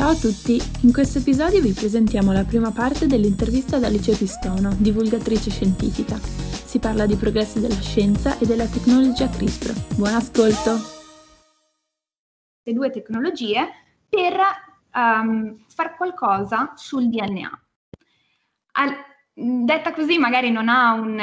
Ciao 0.00 0.12
a 0.12 0.16
tutti, 0.16 0.58
in 0.80 0.94
questo 0.94 1.18
episodio 1.18 1.60
vi 1.60 1.74
presentiamo 1.74 2.32
la 2.32 2.44
prima 2.44 2.70
parte 2.70 3.06
dell'intervista 3.06 3.76
ad 3.76 3.84
Alice 3.84 4.16
Pistono, 4.16 4.74
divulgatrice 4.78 5.50
scientifica. 5.50 6.16
Si 6.16 6.78
parla 6.78 7.04
di 7.04 7.16
progressi 7.16 7.60
della 7.60 7.78
scienza 7.78 8.38
e 8.38 8.46
della 8.46 8.64
tecnologia 8.64 9.28
CRISPR. 9.28 9.96
Buon 9.96 10.14
ascolto! 10.14 10.70
Le 12.62 12.72
due 12.72 12.88
tecnologie 12.88 13.68
per 14.08 14.40
um, 14.94 15.62
fare 15.68 15.94
qualcosa 15.98 16.72
sul 16.76 17.10
DNA. 17.10 17.62
Al, 18.72 18.96
detta 19.40 19.92
così 19.92 20.18
magari 20.18 20.50
non 20.50 20.68
ha 20.68 20.92
un, 20.92 21.18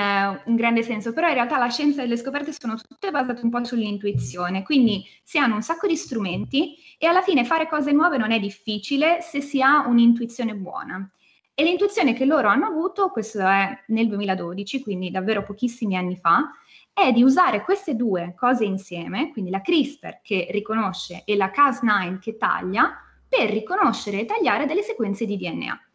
un, 0.46 0.56
grande 0.56 0.82
senso, 0.82 1.14
però 1.14 1.28
in 1.28 1.36
realtà 1.36 1.58
la 1.58 1.70
scienza 1.70 2.02
e 2.02 2.08
le 2.08 2.18
scoperte 2.18 2.52
sono 2.52 2.76
tutte 2.76 3.12
basate 3.12 3.42
un 3.44 3.52
po' 3.52 3.64
sull'intuizione, 3.64 4.64
quindi 4.64 5.06
si 5.24 5.38
hanno 5.38 5.56
un 5.56 5.62
sacco 5.62 5.86
di 5.86 5.96
strumenti 5.96 6.76
e 6.98 7.06
alla 7.06 7.22
fine 7.22 7.46
fare 7.46 7.68
cose 7.68 7.92
nuove 7.92 8.18
non 8.18 8.32
è 8.32 8.40
difficile 8.40 9.22
se 9.22 9.42
si 9.42 9.62
ha 9.62 9.86
un'intuizione 9.88 10.56
buona. 10.56 11.08
E 11.54 11.64
l'intuizione 11.64 12.14
che 12.14 12.26
loro 12.26 12.48
hanno 12.48 12.68
avuto, 12.68 13.10
questo 13.10 13.40
è 13.40 13.84
nel 13.88 14.08
2012, 14.08 14.82
quindi 14.82 15.12
davvero 15.12 15.44
pochissimi 15.44 15.96
anni 15.96 16.16
fa, 16.16 16.52
è 16.94 17.12
di 17.12 17.22
usare 17.22 17.64
queste 17.64 17.96
due 17.96 18.34
cose 18.36 18.66
insieme, 18.66 19.32
quindi 19.32 19.52
la 19.52 19.62
CRISPR 19.62 20.22
che 20.24 20.48
riconosce 20.50 21.22
e 21.26 21.36
la 21.36 21.52
Cas9 21.56 22.20
che 22.20 22.38
taglia, 22.38 23.00
per 23.30 23.50
riconoscere 23.50 24.22
e 24.22 24.26
tagliare 24.26 24.66
delle 24.66 24.82
sequenze 24.82 25.26
di 25.26 25.38
DNA. 25.38 25.87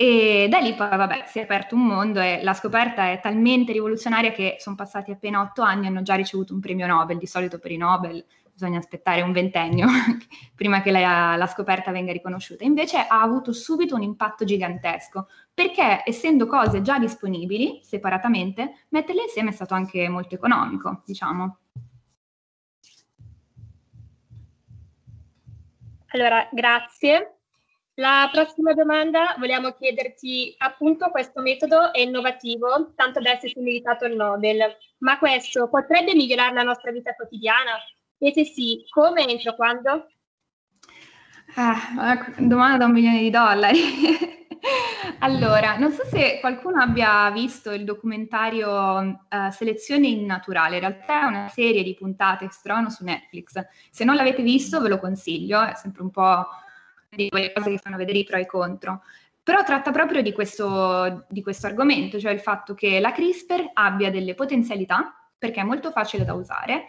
E 0.00 0.46
da 0.48 0.58
lì 0.58 0.74
poi, 0.74 0.96
vabbè, 0.96 1.24
si 1.26 1.40
è 1.40 1.42
aperto 1.42 1.74
un 1.74 1.84
mondo 1.84 2.20
e 2.20 2.40
la 2.44 2.54
scoperta 2.54 3.10
è 3.10 3.18
talmente 3.20 3.72
rivoluzionaria 3.72 4.30
che 4.30 4.54
sono 4.60 4.76
passati 4.76 5.10
appena 5.10 5.40
otto 5.40 5.62
anni 5.62 5.86
e 5.86 5.88
hanno 5.88 6.02
già 6.02 6.14
ricevuto 6.14 6.54
un 6.54 6.60
premio 6.60 6.86
Nobel. 6.86 7.18
Di 7.18 7.26
solito 7.26 7.58
per 7.58 7.72
i 7.72 7.76
Nobel 7.76 8.24
bisogna 8.52 8.78
aspettare 8.78 9.22
un 9.22 9.32
ventennio 9.32 9.88
prima 10.54 10.82
che 10.82 10.92
la, 10.92 11.34
la, 11.34 11.46
scoperta 11.48 11.90
venga 11.90 12.12
riconosciuta. 12.12 12.62
Invece 12.62 12.98
ha 12.98 13.20
avuto 13.20 13.52
subito 13.52 13.96
un 13.96 14.02
impatto 14.02 14.44
gigantesco, 14.44 15.26
perché 15.52 16.02
essendo 16.04 16.46
cose 16.46 16.80
già 16.80 17.00
disponibili 17.00 17.80
separatamente, 17.82 18.84
metterle 18.90 19.22
insieme 19.22 19.50
è 19.50 19.52
stato 19.52 19.74
anche 19.74 20.08
molto 20.08 20.36
economico, 20.36 21.02
diciamo. 21.04 21.58
Allora, 26.10 26.48
grazie. 26.52 27.37
La 27.98 28.28
prossima 28.30 28.74
domanda 28.74 29.34
vogliamo 29.38 29.72
chiederti, 29.72 30.54
appunto, 30.58 31.10
questo 31.10 31.40
metodo 31.40 31.92
è 31.92 31.98
innovativo, 31.98 32.92
tanto 32.94 33.18
da 33.20 33.32
essersi 33.32 33.58
meritato 33.58 34.04
il 34.04 34.14
Nobel, 34.14 34.76
ma 34.98 35.18
questo 35.18 35.68
potrebbe 35.68 36.14
migliorare 36.14 36.54
la 36.54 36.62
nostra 36.62 36.92
vita 36.92 37.12
quotidiana? 37.14 37.72
E 38.18 38.32
se 38.32 38.44
sì, 38.44 38.84
come 38.88 39.26
e 39.26 39.32
entro 39.32 39.56
quando? 39.56 40.06
Ah, 41.56 42.24
domanda 42.36 42.76
da 42.76 42.84
un 42.84 42.92
milione 42.92 43.18
di 43.18 43.30
dollari. 43.30 43.80
allora, 45.18 45.76
non 45.76 45.90
so 45.90 46.04
se 46.04 46.38
qualcuno 46.38 46.80
abbia 46.80 47.28
visto 47.32 47.72
il 47.72 47.82
documentario 47.82 48.68
uh, 49.28 49.50
Selezione 49.50 50.06
in 50.06 50.24
Naturale, 50.24 50.76
in 50.76 50.82
realtà 50.82 51.22
è 51.22 51.24
una 51.24 51.48
serie 51.48 51.82
di 51.82 51.94
puntate 51.94 52.46
che 52.46 52.52
su 52.90 53.02
Netflix. 53.02 53.60
Se 53.90 54.04
non 54.04 54.14
l'avete 54.14 54.42
visto 54.42 54.80
ve 54.80 54.88
lo 54.88 55.00
consiglio, 55.00 55.60
è 55.64 55.74
sempre 55.74 56.02
un 56.02 56.12
po' 56.12 56.46
di 57.16 57.28
quelle 57.28 57.52
cose 57.52 57.70
che 57.70 57.78
fanno 57.78 57.96
vedere 57.96 58.18
i 58.18 58.24
pro 58.24 58.36
e 58.36 58.42
i 58.42 58.46
contro. 58.46 59.02
Però 59.42 59.62
tratta 59.64 59.90
proprio 59.90 60.20
di 60.20 60.32
questo, 60.32 61.24
di 61.28 61.42
questo 61.42 61.66
argomento, 61.66 62.18
cioè 62.18 62.32
il 62.32 62.40
fatto 62.40 62.74
che 62.74 63.00
la 63.00 63.12
CRISPR 63.12 63.70
abbia 63.72 64.10
delle 64.10 64.34
potenzialità, 64.34 65.14
perché 65.38 65.60
è 65.60 65.64
molto 65.64 65.90
facile 65.90 66.24
da 66.24 66.34
usare, 66.34 66.86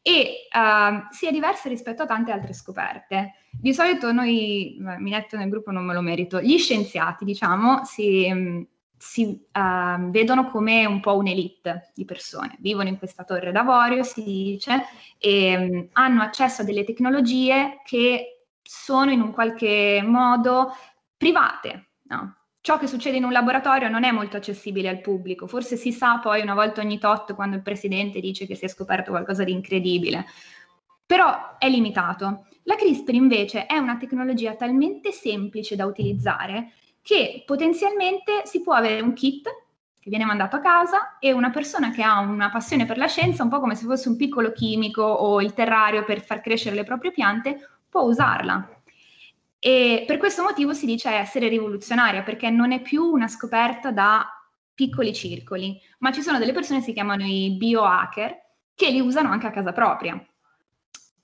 e 0.00 0.48
uh, 0.50 1.06
sia 1.10 1.30
diversa 1.30 1.68
rispetto 1.68 2.04
a 2.04 2.06
tante 2.06 2.32
altre 2.32 2.54
scoperte. 2.54 3.34
Di 3.50 3.74
solito 3.74 4.12
noi, 4.12 4.76
mi 4.78 5.10
metto 5.10 5.36
nel 5.36 5.50
gruppo, 5.50 5.72
non 5.72 5.84
me 5.84 5.92
lo 5.92 6.00
merito, 6.00 6.40
gli 6.40 6.56
scienziati, 6.56 7.26
diciamo, 7.26 7.84
si, 7.84 8.66
si 8.96 9.46
uh, 9.52 10.08
vedono 10.08 10.46
come 10.46 10.86
un 10.86 11.00
po' 11.00 11.16
un'elite 11.16 11.90
di 11.94 12.06
persone, 12.06 12.56
vivono 12.60 12.88
in 12.88 12.96
questa 12.96 13.24
torre 13.24 13.52
d'avorio, 13.52 14.04
si 14.04 14.22
dice, 14.22 14.84
e 15.18 15.54
um, 15.54 15.88
hanno 15.92 16.22
accesso 16.22 16.62
a 16.62 16.64
delle 16.64 16.84
tecnologie 16.84 17.82
che 17.84 18.39
sono 18.72 19.10
in 19.10 19.20
un 19.20 19.32
qualche 19.32 20.00
modo 20.04 20.72
private. 21.16 21.88
No? 22.04 22.36
Ciò 22.60 22.78
che 22.78 22.86
succede 22.86 23.16
in 23.16 23.24
un 23.24 23.32
laboratorio 23.32 23.88
non 23.88 24.04
è 24.04 24.12
molto 24.12 24.36
accessibile 24.36 24.88
al 24.88 25.00
pubblico, 25.00 25.48
forse 25.48 25.76
si 25.76 25.90
sa 25.90 26.20
poi 26.20 26.40
una 26.40 26.54
volta 26.54 26.80
ogni 26.80 27.00
tot 27.00 27.34
quando 27.34 27.56
il 27.56 27.62
presidente 27.62 28.20
dice 28.20 28.46
che 28.46 28.54
si 28.54 28.66
è 28.66 28.68
scoperto 28.68 29.10
qualcosa 29.10 29.42
di 29.42 29.50
incredibile, 29.50 30.24
però 31.04 31.56
è 31.58 31.68
limitato. 31.68 32.46
La 32.62 32.76
CRISPR 32.76 33.14
invece 33.14 33.66
è 33.66 33.76
una 33.76 33.96
tecnologia 33.96 34.54
talmente 34.54 35.10
semplice 35.10 35.74
da 35.74 35.86
utilizzare 35.86 36.74
che 37.02 37.42
potenzialmente 37.44 38.42
si 38.44 38.62
può 38.62 38.74
avere 38.74 39.00
un 39.00 39.14
kit 39.14 39.48
che 39.98 40.10
viene 40.10 40.24
mandato 40.24 40.54
a 40.54 40.60
casa 40.60 41.18
e 41.18 41.32
una 41.32 41.50
persona 41.50 41.90
che 41.90 42.04
ha 42.04 42.20
una 42.20 42.50
passione 42.50 42.86
per 42.86 42.98
la 42.98 43.08
scienza, 43.08 43.42
un 43.42 43.48
po' 43.48 43.58
come 43.58 43.74
se 43.74 43.84
fosse 43.84 44.08
un 44.08 44.16
piccolo 44.16 44.52
chimico 44.52 45.02
o 45.02 45.40
il 45.42 45.54
terrario 45.54 46.04
per 46.04 46.20
far 46.20 46.40
crescere 46.40 46.76
le 46.76 46.84
proprie 46.84 47.10
piante, 47.10 47.79
può 47.90 48.02
usarla. 48.02 48.80
E 49.58 50.04
per 50.06 50.16
questo 50.16 50.42
motivo 50.42 50.72
si 50.72 50.86
dice 50.86 51.10
essere 51.10 51.48
rivoluzionaria, 51.48 52.22
perché 52.22 52.48
non 52.48 52.72
è 52.72 52.80
più 52.80 53.04
una 53.04 53.28
scoperta 53.28 53.90
da 53.90 54.26
piccoli 54.72 55.12
circoli, 55.12 55.78
ma 55.98 56.10
ci 56.10 56.22
sono 56.22 56.38
delle 56.38 56.52
persone 56.52 56.78
che 56.78 56.86
si 56.86 56.92
chiamano 56.94 57.26
i 57.26 57.54
biohacker 57.58 58.34
che 58.74 58.88
li 58.90 59.00
usano 59.00 59.28
anche 59.28 59.46
a 59.46 59.50
casa 59.50 59.72
propria. 59.72 60.14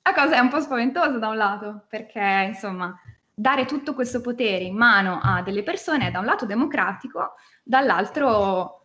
La 0.03 0.13
cosa 0.13 0.37
è 0.37 0.39
un 0.41 0.51
po' 0.51 0.61
spaventosa 0.61 1.19
da 1.19 1.29
un 1.29 1.37
lato, 1.37 1.87
perché 1.89 2.45
insomma 2.49 2.95
dare 3.33 3.65
tutto 3.65 3.95
questo 3.95 4.21
potere 4.21 4.65
in 4.65 4.77
mano 4.77 5.21
a 5.23 5.41
delle 5.43 5.63
persone 5.63 6.09
è 6.09 6.11
da 6.11 6.19
un 6.19 6.27
lato 6.27 6.45
democratico, 6.45 7.37
dall'altro 7.63 8.85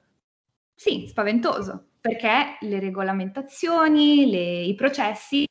sì, 0.74 1.06
spaventoso, 1.09 1.90
perché 2.00 2.58
le 2.62 2.80
regolamentazioni, 2.80 4.30
le, 4.30 4.62
i 4.63 4.75
processi 4.75 5.46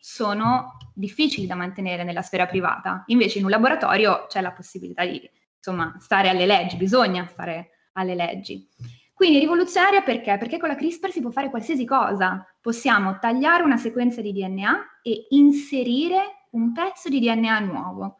sono 0.00 0.76
difficili 0.94 1.46
da 1.46 1.54
mantenere 1.54 2.04
nella 2.04 2.22
sfera 2.22 2.46
privata. 2.46 3.04
Invece 3.06 3.38
in 3.38 3.44
un 3.44 3.50
laboratorio 3.50 4.26
c'è 4.28 4.40
la 4.40 4.52
possibilità 4.52 5.04
di 5.04 5.20
insomma, 5.56 5.94
stare 6.00 6.28
alle 6.28 6.46
leggi, 6.46 6.76
bisogna 6.76 7.26
stare 7.26 7.88
alle 7.92 8.14
leggi. 8.14 8.66
Quindi 9.12 9.38
rivoluzionaria 9.38 10.00
perché? 10.00 10.38
Perché 10.38 10.56
con 10.58 10.68
la 10.68 10.74
CRISPR 10.74 11.10
si 11.10 11.20
può 11.20 11.30
fare 11.30 11.50
qualsiasi 11.50 11.84
cosa. 11.84 12.42
Possiamo 12.58 13.18
tagliare 13.18 13.62
una 13.62 13.76
sequenza 13.76 14.22
di 14.22 14.32
DNA 14.32 15.00
e 15.02 15.26
inserire 15.30 16.46
un 16.52 16.72
pezzo 16.72 17.10
di 17.10 17.20
DNA 17.20 17.58
nuovo. 17.60 18.16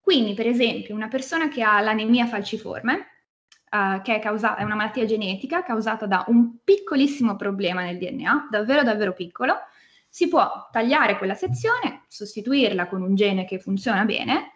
Quindi, 0.00 0.34
per 0.34 0.48
esempio, 0.48 0.94
una 0.94 1.08
persona 1.08 1.48
che 1.48 1.62
ha 1.62 1.80
l'anemia 1.80 2.26
falciforme, 2.26 3.06
uh, 3.70 4.02
che 4.02 4.16
è, 4.16 4.18
causa- 4.18 4.56
è 4.56 4.64
una 4.64 4.74
malattia 4.74 5.06
genetica 5.06 5.62
causata 5.62 6.06
da 6.06 6.24
un 6.26 6.58
piccolissimo 6.64 7.36
problema 7.36 7.82
nel 7.82 7.98
DNA, 7.98 8.48
davvero 8.50 8.82
davvero 8.82 9.12
piccolo, 9.12 9.54
si 10.14 10.28
può 10.28 10.68
tagliare 10.70 11.18
quella 11.18 11.34
sezione, 11.34 12.04
sostituirla 12.06 12.86
con 12.86 13.02
un 13.02 13.16
gene 13.16 13.44
che 13.44 13.58
funziona 13.58 14.04
bene 14.04 14.52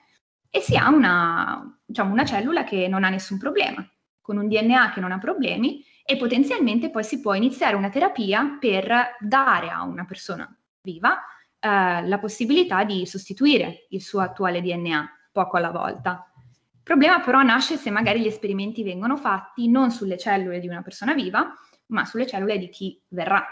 e 0.49 0.61
si 0.61 0.77
ha 0.77 0.89
una, 0.89 1.81
diciamo, 1.85 2.13
una 2.13 2.25
cellula 2.25 2.63
che 2.63 2.87
non 2.87 3.03
ha 3.03 3.09
nessun 3.09 3.39
problema, 3.39 3.85
con 4.21 4.37
un 4.37 4.47
DNA 4.47 4.93
che 4.93 5.01
non 5.01 5.11
ha 5.11 5.19
problemi 5.19 5.83
e 6.05 6.17
potenzialmente 6.17 6.91
poi 6.91 7.03
si 7.03 7.21
può 7.21 7.35
iniziare 7.35 7.75
una 7.75 7.89
terapia 7.89 8.57
per 8.61 9.17
dare 9.19 9.69
a 9.71 9.83
una 9.83 10.05
persona 10.05 10.49
viva 10.81 11.19
eh, 11.59 12.07
la 12.07 12.19
possibilità 12.21 12.85
di 12.85 13.05
sostituire 13.05 13.87
il 13.89 14.01
suo 14.01 14.21
attuale 14.21 14.63
DNA 14.63 15.11
poco 15.33 15.57
alla 15.57 15.73
volta. 15.73 16.31
Il 16.73 16.83
problema 16.85 17.19
però 17.19 17.43
nasce 17.43 17.77
se 17.77 17.91
magari 17.91 18.21
gli 18.21 18.29
esperimenti 18.29 18.85
vengono 18.85 19.17
fatti 19.17 19.69
non 19.69 19.91
sulle 19.91 20.19
cellule 20.19 20.61
di 20.61 20.69
una 20.69 20.83
persona 20.83 21.15
viva, 21.15 21.53
ma 21.87 22.05
sulle 22.05 22.29
cellule 22.29 22.59
di 22.59 22.69
chi 22.69 23.03
verrà 23.09 23.45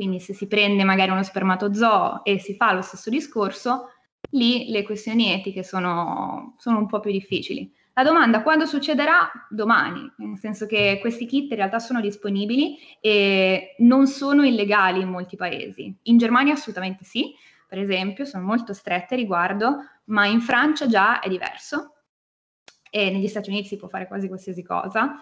quindi 0.00 0.18
se 0.18 0.32
si 0.32 0.46
prende 0.46 0.82
magari 0.82 1.10
uno 1.10 1.22
spermatozoo 1.22 2.24
e 2.24 2.38
si 2.38 2.54
fa 2.54 2.72
lo 2.72 2.80
stesso 2.80 3.10
discorso, 3.10 3.90
lì 4.30 4.70
le 4.70 4.82
questioni 4.82 5.30
etiche 5.30 5.62
sono, 5.62 6.54
sono 6.56 6.78
un 6.78 6.86
po' 6.86 7.00
più 7.00 7.10
difficili. 7.10 7.70
La 7.92 8.02
domanda 8.02 8.40
quando 8.40 8.64
succederà? 8.64 9.30
Domani, 9.50 10.10
nel 10.16 10.38
senso 10.38 10.64
che 10.64 10.96
questi 11.02 11.26
kit 11.26 11.50
in 11.50 11.56
realtà 11.56 11.80
sono 11.80 12.00
disponibili 12.00 12.78
e 12.98 13.74
non 13.80 14.06
sono 14.06 14.42
illegali 14.42 15.02
in 15.02 15.10
molti 15.10 15.36
paesi. 15.36 15.94
In 16.04 16.16
Germania 16.16 16.54
assolutamente 16.54 17.04
sì, 17.04 17.34
per 17.68 17.78
esempio, 17.78 18.24
sono 18.24 18.46
molto 18.46 18.72
strette 18.72 19.16
riguardo, 19.16 19.80
ma 20.04 20.24
in 20.24 20.40
Francia 20.40 20.86
già 20.86 21.20
è 21.20 21.28
diverso 21.28 21.96
e 22.88 23.10
negli 23.10 23.28
Stati 23.28 23.50
Uniti 23.50 23.68
si 23.68 23.76
può 23.76 23.88
fare 23.88 24.06
quasi 24.06 24.28
qualsiasi 24.28 24.62
cosa. 24.62 25.20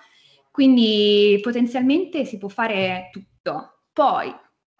Quindi 0.52 1.36
potenzialmente 1.42 2.24
si 2.24 2.38
può 2.38 2.48
fare 2.48 3.08
tutto. 3.10 3.80
Poi 3.92 4.32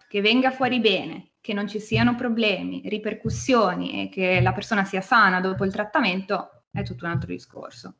che 0.09 0.21
venga 0.21 0.49
fuori 0.49 0.79
bene, 0.79 1.33
che 1.39 1.53
non 1.53 1.67
ci 1.67 1.79
siano 1.79 2.15
problemi, 2.15 2.81
ripercussioni 2.85 4.01
e 4.01 4.09
che 4.09 4.41
la 4.41 4.53
persona 4.53 4.83
sia 4.83 5.01
sana 5.01 5.39
dopo 5.39 5.65
il 5.65 5.71
trattamento 5.71 6.63
è 6.71 6.81
tutto 6.81 7.05
un 7.05 7.11
altro 7.11 7.27
discorso. 7.27 7.93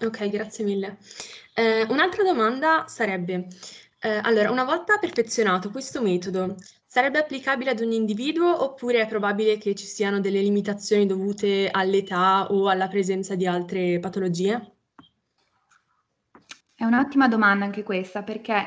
Ok, 0.00 0.28
grazie 0.28 0.64
mille. 0.64 0.98
Eh, 1.52 1.82
un'altra 1.88 2.22
domanda 2.22 2.84
sarebbe, 2.86 3.48
eh, 4.02 4.20
allora, 4.22 4.52
una 4.52 4.64
volta 4.64 4.98
perfezionato 4.98 5.70
questo 5.70 6.00
metodo, 6.00 6.54
sarebbe 6.86 7.18
applicabile 7.18 7.70
ad 7.70 7.80
ogni 7.80 7.96
individuo 7.96 8.62
oppure 8.62 9.00
è 9.00 9.08
probabile 9.08 9.58
che 9.58 9.74
ci 9.74 9.86
siano 9.86 10.20
delle 10.20 10.40
limitazioni 10.40 11.06
dovute 11.06 11.68
all'età 11.72 12.46
o 12.52 12.68
alla 12.68 12.86
presenza 12.86 13.34
di 13.34 13.48
altre 13.48 13.98
patologie? 13.98 14.75
È 16.76 16.84
un'ottima 16.84 17.26
domanda 17.26 17.64
anche 17.64 17.82
questa 17.82 18.22
perché 18.22 18.66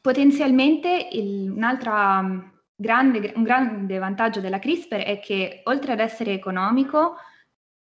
potenzialmente 0.00 1.08
il, 1.10 1.50
un'altra 1.50 2.22
mm, 2.22 2.40
grande, 2.76 3.32
un 3.34 3.42
grande 3.42 3.98
vantaggio 3.98 4.40
della 4.40 4.60
CRISPR 4.60 5.02
è 5.02 5.18
che 5.18 5.62
oltre 5.64 5.92
ad 5.92 5.98
essere 5.98 6.32
economico 6.32 7.16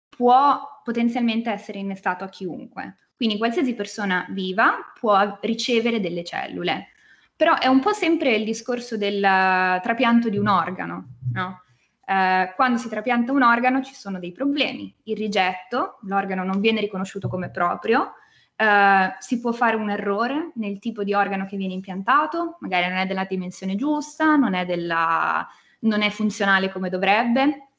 può 0.08 0.82
potenzialmente 0.82 1.52
essere 1.52 1.80
innestato 1.80 2.24
a 2.24 2.30
chiunque. 2.30 3.00
Quindi 3.18 3.38
qualsiasi 3.38 3.74
persona 3.74 4.26
viva 4.30 4.94
può 4.98 5.38
ricevere 5.42 6.00
delle 6.00 6.24
cellule. 6.24 6.92
Però 7.36 7.58
è 7.58 7.68
un 7.68 7.82
po' 7.82 7.92
sempre 7.92 8.36
il 8.36 8.46
discorso 8.46 8.96
del 8.96 9.20
trapianto 9.20 10.30
di 10.30 10.38
un 10.38 10.48
organo, 10.48 11.16
no? 11.34 11.64
eh, 12.06 12.54
quando 12.56 12.78
si 12.78 12.88
trapianta 12.88 13.34
un 13.34 13.44
organo 13.44 13.82
ci 13.82 13.94
sono 13.94 14.20
dei 14.20 14.32
problemi. 14.32 14.96
Il 15.04 15.18
rigetto, 15.18 15.98
l'organo 16.04 16.46
non 16.46 16.62
viene 16.62 16.80
riconosciuto 16.80 17.28
come 17.28 17.50
proprio, 17.50 18.14
eh, 18.56 19.16
si 19.20 19.40
può 19.40 19.52
fare 19.52 19.76
un 19.76 19.90
errore 19.90 20.52
nel 20.56 20.80
tipo 20.80 21.04
di 21.04 21.14
organo 21.14 21.46
che 21.46 21.58
viene 21.58 21.74
impiantato, 21.74 22.58
magari 22.60 22.88
non 22.90 22.98
è 22.98 23.06
della 23.06 23.26
dimensione 23.26 23.76
giusta, 23.76 24.36
non 24.36 24.54
è, 24.54 24.66
della, 24.66 25.48
non 25.80 26.02
è 26.02 26.10
funzionale 26.10 26.72
come 26.72 26.90
dovrebbe. 26.90 27.70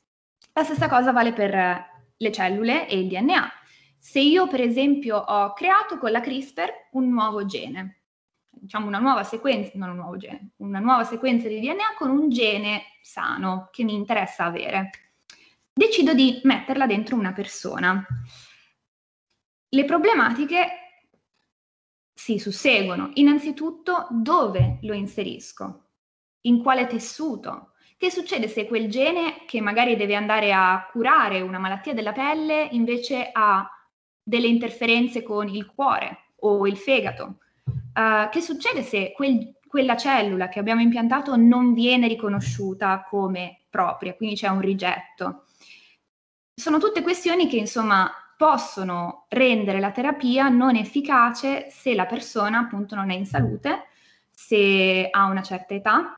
La 0.52 0.64
stessa 0.64 0.88
cosa 0.88 1.12
vale 1.12 1.32
per 1.32 1.92
le 2.16 2.32
cellule 2.32 2.88
e 2.88 2.98
il 2.98 3.08
DNA. 3.08 3.50
Se 3.98 4.20
io 4.20 4.46
per 4.48 4.60
esempio 4.60 5.16
ho 5.16 5.52
creato 5.54 5.98
con 5.98 6.10
la 6.10 6.20
CRISPR 6.20 6.88
un 6.92 7.08
nuovo 7.08 7.46
gene, 7.46 8.02
diciamo 8.50 8.86
una 8.86 8.98
nuova 8.98 9.24
sequenza, 9.24 9.72
non 9.74 9.90
un 9.90 9.96
nuovo 9.96 10.16
gene, 10.16 10.50
una 10.56 10.78
nuova 10.78 11.04
sequenza 11.04 11.48
di 11.48 11.60
DNA 11.60 11.94
con 11.96 12.10
un 12.10 12.28
gene 12.28 12.82
sano 13.00 13.68
che 13.72 13.82
mi 13.82 13.94
interessa 13.94 14.44
avere, 14.44 14.90
decido 15.72 16.12
di 16.12 16.40
metterla 16.44 16.86
dentro 16.86 17.16
una 17.16 17.32
persona. 17.32 18.04
Le 19.74 19.84
problematiche 19.84 20.68
si 22.14 22.38
susseguono. 22.38 23.10
Innanzitutto, 23.14 24.06
dove 24.10 24.78
lo 24.82 24.94
inserisco? 24.94 25.88
In 26.42 26.62
quale 26.62 26.86
tessuto? 26.86 27.72
Che 27.96 28.08
succede 28.08 28.46
se 28.46 28.66
quel 28.68 28.88
gene 28.88 29.44
che 29.46 29.60
magari 29.60 29.96
deve 29.96 30.14
andare 30.14 30.52
a 30.52 30.88
curare 30.92 31.40
una 31.40 31.58
malattia 31.58 31.92
della 31.92 32.12
pelle 32.12 32.68
invece 32.70 33.30
ha 33.32 33.68
delle 34.22 34.46
interferenze 34.46 35.24
con 35.24 35.48
il 35.48 35.66
cuore 35.66 36.34
o 36.36 36.68
il 36.68 36.76
fegato? 36.76 37.38
Uh, 37.94 38.28
che 38.30 38.40
succede 38.40 38.82
se 38.82 39.10
quel, 39.12 39.58
quella 39.66 39.96
cellula 39.96 40.48
che 40.48 40.60
abbiamo 40.60 40.82
impiantato 40.82 41.34
non 41.34 41.72
viene 41.74 42.06
riconosciuta 42.06 43.04
come 43.08 43.64
propria, 43.70 44.14
quindi 44.14 44.36
c'è 44.36 44.46
un 44.46 44.60
rigetto? 44.60 45.46
Sono 46.54 46.78
tutte 46.78 47.02
questioni 47.02 47.48
che 47.48 47.56
insomma 47.56 48.08
possono 48.36 49.26
rendere 49.28 49.80
la 49.80 49.90
terapia 49.90 50.48
non 50.48 50.76
efficace 50.76 51.68
se 51.70 51.94
la 51.94 52.06
persona 52.06 52.58
appunto 52.60 52.94
non 52.94 53.10
è 53.10 53.14
in 53.14 53.26
salute, 53.26 53.86
se 54.30 55.08
ha 55.10 55.24
una 55.26 55.42
certa 55.42 55.74
età 55.74 56.16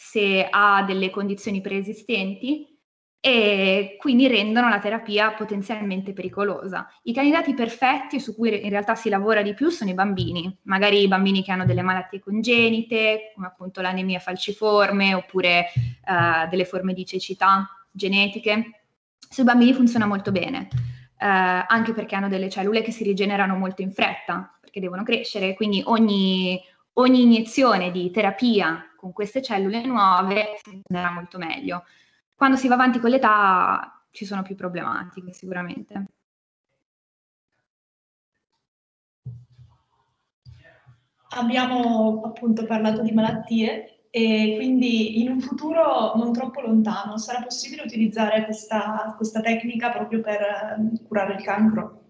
se 0.00 0.46
ha 0.48 0.84
delle 0.84 1.10
condizioni 1.10 1.60
preesistenti 1.60 2.78
e 3.20 3.96
quindi 3.98 4.28
rendono 4.28 4.68
la 4.68 4.78
terapia 4.78 5.32
potenzialmente 5.32 6.12
pericolosa. 6.12 6.88
I 7.02 7.12
candidati 7.12 7.52
perfetti 7.52 8.20
su 8.20 8.36
cui 8.36 8.62
in 8.62 8.70
realtà 8.70 8.94
si 8.94 9.08
lavora 9.08 9.42
di 9.42 9.54
più 9.54 9.70
sono 9.70 9.90
i 9.90 9.94
bambini, 9.94 10.56
magari 10.62 11.02
i 11.02 11.08
bambini 11.08 11.42
che 11.42 11.50
hanno 11.50 11.64
delle 11.64 11.82
malattie 11.82 12.20
congenite, 12.20 13.32
come 13.34 13.48
appunto 13.48 13.80
l'anemia 13.80 14.20
falciforme 14.20 15.14
oppure 15.14 15.72
uh, 16.06 16.48
delle 16.48 16.64
forme 16.64 16.92
di 16.92 17.04
cecità 17.04 17.68
genetiche. 17.90 18.82
Sui 19.18 19.42
bambini 19.42 19.74
funziona 19.74 20.06
molto 20.06 20.30
bene, 20.30 20.68
uh, 21.20 21.64
anche 21.66 21.92
perché 21.92 22.14
hanno 22.14 22.28
delle 22.28 22.48
cellule 22.48 22.82
che 22.82 22.92
si 22.92 23.04
rigenerano 23.04 23.56
molto 23.56 23.82
in 23.82 23.92
fretta, 23.92 24.56
perché 24.60 24.80
devono 24.80 25.02
crescere, 25.02 25.54
quindi 25.54 25.82
ogni, 25.84 26.60
ogni 26.94 27.22
iniezione 27.22 27.90
di 27.90 28.10
terapia 28.10 28.92
con 28.96 29.12
queste 29.12 29.42
cellule 29.42 29.84
nuove 29.84 30.58
funzionerà 30.62 31.12
molto 31.12 31.38
meglio. 31.38 31.84
Quando 32.34 32.56
si 32.56 32.68
va 32.68 32.74
avanti 32.74 33.00
con 33.00 33.10
l'età 33.10 34.04
ci 34.10 34.24
sono 34.24 34.42
più 34.42 34.54
problematiche 34.54 35.32
sicuramente. 35.32 36.04
Abbiamo 41.30 42.22
appunto 42.24 42.64
parlato 42.64 43.02
di 43.02 43.12
malattie 43.12 43.97
e 44.10 44.54
quindi 44.56 45.20
in 45.20 45.30
un 45.30 45.40
futuro 45.40 46.14
non 46.14 46.32
troppo 46.32 46.60
lontano 46.62 47.18
sarà 47.18 47.42
possibile 47.42 47.82
utilizzare 47.82 48.44
questa, 48.44 49.14
questa 49.16 49.40
tecnica 49.40 49.90
proprio 49.90 50.20
per 50.20 50.40
ehm, 50.76 51.06
curare 51.06 51.34
il 51.34 51.42
cancro? 51.42 52.02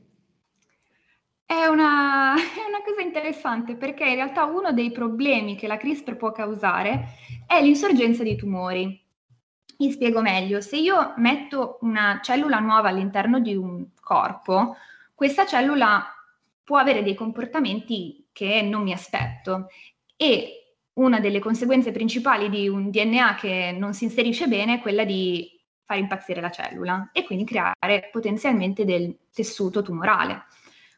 È 1.44 1.66
una, 1.66 2.34
è 2.36 2.68
una 2.68 2.82
cosa 2.84 3.00
interessante 3.00 3.74
perché 3.74 4.04
in 4.04 4.14
realtà 4.14 4.44
uno 4.44 4.72
dei 4.72 4.92
problemi 4.92 5.56
che 5.56 5.66
la 5.66 5.76
CRISPR 5.76 6.16
può 6.16 6.30
causare 6.30 7.14
è 7.46 7.60
l'insorgenza 7.62 8.22
di 8.22 8.36
tumori. 8.36 9.06
Mi 9.78 9.90
spiego 9.90 10.20
meglio, 10.20 10.60
se 10.60 10.76
io 10.76 11.14
metto 11.16 11.78
una 11.82 12.20
cellula 12.22 12.58
nuova 12.58 12.88
all'interno 12.88 13.40
di 13.40 13.54
un 13.54 13.86
corpo, 14.00 14.76
questa 15.14 15.46
cellula 15.46 16.04
può 16.62 16.76
avere 16.76 17.02
dei 17.02 17.14
comportamenti 17.14 18.28
che 18.32 18.60
non 18.62 18.82
mi 18.82 18.92
aspetto 18.92 19.68
e 20.16 20.57
una 20.98 21.20
delle 21.20 21.38
conseguenze 21.38 21.92
principali 21.92 22.48
di 22.48 22.68
un 22.68 22.90
DNA 22.90 23.34
che 23.36 23.74
non 23.76 23.94
si 23.94 24.04
inserisce 24.04 24.46
bene 24.48 24.74
è 24.74 24.80
quella 24.80 25.04
di 25.04 25.48
far 25.84 25.96
impazzire 25.96 26.40
la 26.40 26.50
cellula 26.50 27.10
e 27.12 27.24
quindi 27.24 27.44
creare 27.44 28.08
potenzialmente 28.10 28.84
del 28.84 29.16
tessuto 29.32 29.82
tumorale. 29.82 30.44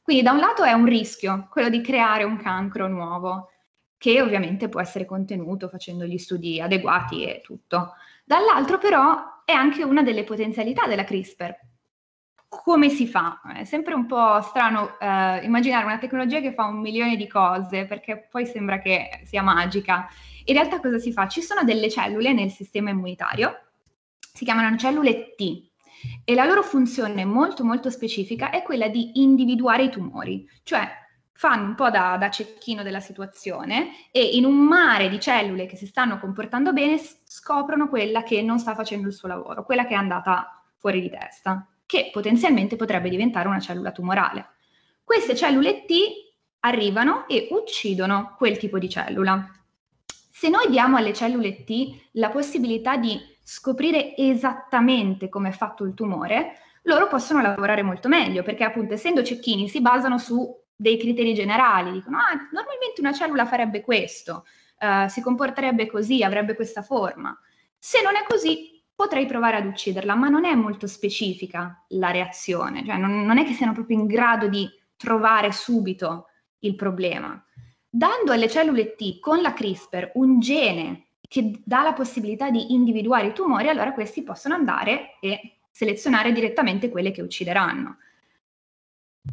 Quindi 0.03 0.23
da 0.23 0.33
un 0.33 0.39
lato 0.39 0.65
è 0.65 0.73
un 0.73 0.87
rischio, 0.87 1.47
quello 1.51 1.69
di 1.69 1.83
creare 1.83 2.25
un 2.25 2.39
cancro 2.39 2.89
nuovo, 2.89 3.51
che 3.97 4.21
ovviamente 4.23 4.69
può 4.69 4.81
essere 4.81 5.05
contenuto 5.05 5.69
facendo 5.69 6.07
gli 6.07 6.19
studi 6.19 6.61
adeguati 6.61 7.25
e 7.25 7.41
tutto. 7.43 7.93
Dall'altro 8.25 8.79
però 8.79 9.43
è 9.45 9.53
anche 9.53 9.85
una 9.85 10.03
delle 10.03 10.25
potenzialità 10.25 10.87
della 10.87 11.05
CRISPR. 11.05 11.70
Come 12.53 12.89
si 12.89 13.07
fa? 13.07 13.41
È 13.55 13.63
sempre 13.63 13.95
un 13.95 14.07
po' 14.07 14.41
strano 14.41 14.99
eh, 14.99 15.45
immaginare 15.45 15.85
una 15.85 15.99
tecnologia 15.99 16.41
che 16.41 16.53
fa 16.53 16.65
un 16.65 16.81
milione 16.81 17.15
di 17.15 17.29
cose, 17.29 17.87
perché 17.87 18.27
poi 18.29 18.45
sembra 18.45 18.81
che 18.81 19.21
sia 19.25 19.41
magica. 19.41 20.09
In 20.47 20.55
realtà 20.55 20.81
cosa 20.81 20.99
si 20.99 21.13
fa? 21.13 21.29
Ci 21.29 21.43
sono 21.43 21.63
delle 21.63 21.89
cellule 21.89 22.33
nel 22.33 22.51
sistema 22.51 22.91
immunitario, 22.91 23.57
si 24.19 24.45
chiamano 24.45 24.77
cellule 24.77 25.37
T, 25.37 25.71
e 26.25 26.35
la 26.35 26.45
loro 26.45 26.65
funzione 26.65 27.25
molto 27.25 27.65
molto 27.65 27.89
specifica 27.89 28.51
è 28.51 28.63
quella 28.65 28.89
di 28.89 29.21
individuare 29.23 29.85
i 29.85 29.91
tumori, 29.91 30.45
cioè 30.65 30.89
fanno 31.33 31.69
un 31.69 31.75
po' 31.77 31.89
da, 31.89 32.17
da, 32.19 32.31
cecchino 32.31 32.83
della 32.83 33.01
situazione 33.01 34.11
e 34.11 34.23
in 34.23 34.45
un 34.45 34.57
mare 34.57 35.09
di 35.09 35.21
cellule 35.21 35.67
che 35.67 35.77
si 35.77 35.87
stanno 35.87 36.19
comportando 36.19 36.73
bene 36.73 36.99
scoprono 36.99 37.89
quella 37.89 38.25
che 38.25 38.43
non 38.43 38.59
sta 38.59 38.75
facendo 38.75 39.07
il 39.07 39.15
suo 39.15 39.29
lavoro, 39.29 39.65
quella 39.65 39.87
che 39.87 39.95
è 39.95 39.97
andata 39.97 40.65
fuori 40.77 41.01
di 41.01 41.11
testa, 41.11 41.70
che 41.91 42.11
potenzialmente 42.13 42.77
potrebbe 42.77 43.09
diventare 43.09 43.49
una 43.49 43.59
cellula 43.59 43.91
tumorale. 43.91 44.51
Queste 45.03 45.35
cellule 45.35 45.87
T 45.87 45.93
arrivano 46.61 47.27
e 47.27 47.49
uccidono 47.51 48.37
quel 48.39 48.59
tipo 48.59 48.79
di 48.79 48.89
cellula. 48.89 49.45
Se 50.07 50.49
noi 50.49 50.71
diamo 50.71 50.99
alle 50.99 51.13
cellule 51.13 51.65
T 51.65 52.11
la 52.13 52.31
possibilità 52.31 52.97
di 52.97 53.21
scoprire 53.43 54.15
esattamente 54.17 55.29
come 55.29 55.49
è 55.49 55.53
fatto 55.53 55.83
il 55.83 55.95
tumore, 55.95 56.59
loro 56.83 57.09
possono 57.09 57.43
lavorare 57.43 57.83
molto 57.83 58.07
meglio, 58.07 58.45
perché 58.45 58.63
appunto 58.63 58.95
essendo 58.95 59.25
cecchini 59.25 59.69
si 59.69 59.81
basano 59.81 60.17
su 60.17 60.49
dei 60.77 60.97
criteri 60.97 61.35
generali, 61.35 61.91
dicono 61.91 62.19
ah, 62.19 62.37
normalmente 62.53 63.01
una 63.01 63.13
cellula 63.13 63.47
farebbe 63.47 63.81
questo, 63.81 64.45
uh, 64.79 65.09
si 65.09 65.21
comporterebbe 65.21 65.89
così, 65.89 66.23
avrebbe 66.23 66.55
questa 66.55 66.83
forma. 66.83 67.37
Se 67.77 68.01
non 68.01 68.15
è 68.15 68.23
così, 68.29 68.80
potrei 69.01 69.25
provare 69.25 69.57
ad 69.57 69.65
ucciderla, 69.65 70.15
ma 70.15 70.29
non 70.29 70.45
è 70.45 70.55
molto 70.55 70.87
specifica 70.87 71.87
la 71.89 72.11
reazione, 72.11 72.85
cioè 72.85 72.99
non, 72.99 73.25
non 73.25 73.39
è 73.39 73.47
che 73.47 73.55
siano 73.55 73.73
proprio 73.73 73.99
in 73.99 74.05
grado 74.05 74.47
di 74.47 74.69
trovare 74.95 75.53
subito 75.53 76.27
il 76.59 76.75
problema. 76.75 77.43
Dando 77.89 78.33
alle 78.33 78.51
cellule 78.51 78.97
T 78.97 79.19
con 79.19 79.41
la 79.41 79.55
CRISPR 79.55 80.11
un 80.17 80.39
gene 80.39 81.07
che 81.27 81.63
dà 81.65 81.83
la 81.83 81.95
possibilità 81.95 82.51
di 82.51 82.75
individuare 82.75 83.29
i 83.29 83.33
tumori, 83.33 83.71
allora 83.71 83.95
questi 83.95 84.23
possono 84.23 84.55
andare 84.55 85.17
e 85.23 85.61
selezionare 85.71 86.33
direttamente 86.33 86.91
quelle 86.91 87.11
che 87.11 87.23
uccideranno. 87.23 87.97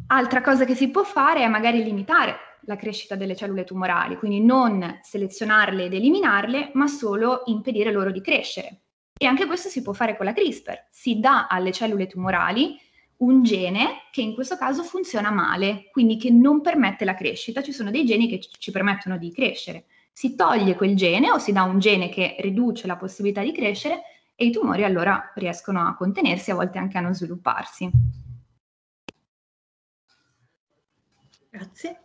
Altra 0.06 0.40
cosa 0.40 0.64
che 0.64 0.76
si 0.76 0.88
può 0.88 1.02
fare 1.02 1.42
è 1.42 1.46
magari 1.46 1.84
limitare 1.84 2.36
la 2.62 2.76
crescita 2.76 3.16
delle 3.16 3.36
cellule 3.36 3.64
tumorali, 3.64 4.16
quindi 4.16 4.40
non 4.40 5.00
selezionarle 5.02 5.84
ed 5.84 5.92
eliminarle, 5.92 6.70
ma 6.72 6.86
solo 6.86 7.42
impedire 7.44 7.92
loro 7.92 8.10
di 8.10 8.22
crescere. 8.22 8.84
E 9.18 9.26
anche 9.26 9.46
questo 9.46 9.68
si 9.68 9.82
può 9.82 9.92
fare 9.92 10.16
con 10.16 10.24
la 10.24 10.32
CRISPR. 10.32 10.86
Si 10.90 11.18
dà 11.18 11.48
alle 11.48 11.72
cellule 11.72 12.06
tumorali 12.06 12.78
un 13.18 13.42
gene 13.42 14.02
che 14.12 14.22
in 14.22 14.32
questo 14.32 14.56
caso 14.56 14.84
funziona 14.84 15.30
male, 15.30 15.88
quindi 15.90 16.16
che 16.16 16.30
non 16.30 16.60
permette 16.60 17.04
la 17.04 17.14
crescita. 17.14 17.62
Ci 17.62 17.72
sono 17.72 17.90
dei 17.90 18.04
geni 18.04 18.28
che 18.28 18.40
ci 18.58 18.70
permettono 18.70 19.18
di 19.18 19.32
crescere 19.32 19.86
si 20.18 20.34
toglie 20.34 20.74
quel 20.74 20.96
gene 20.96 21.30
o 21.30 21.38
si 21.38 21.52
dà 21.52 21.62
un 21.62 21.78
gene 21.78 22.08
che 22.08 22.34
riduce 22.40 22.88
la 22.88 22.96
possibilità 22.96 23.40
di 23.40 23.52
crescere 23.52 24.02
e 24.34 24.46
i 24.46 24.50
tumori 24.50 24.82
allora 24.82 25.30
riescono 25.36 25.86
a 25.86 25.94
contenersi, 25.94 26.50
a 26.50 26.56
volte 26.56 26.78
anche 26.78 26.98
a 26.98 27.00
non 27.00 27.14
svilupparsi. 27.14 27.88
Grazie. 31.48 32.00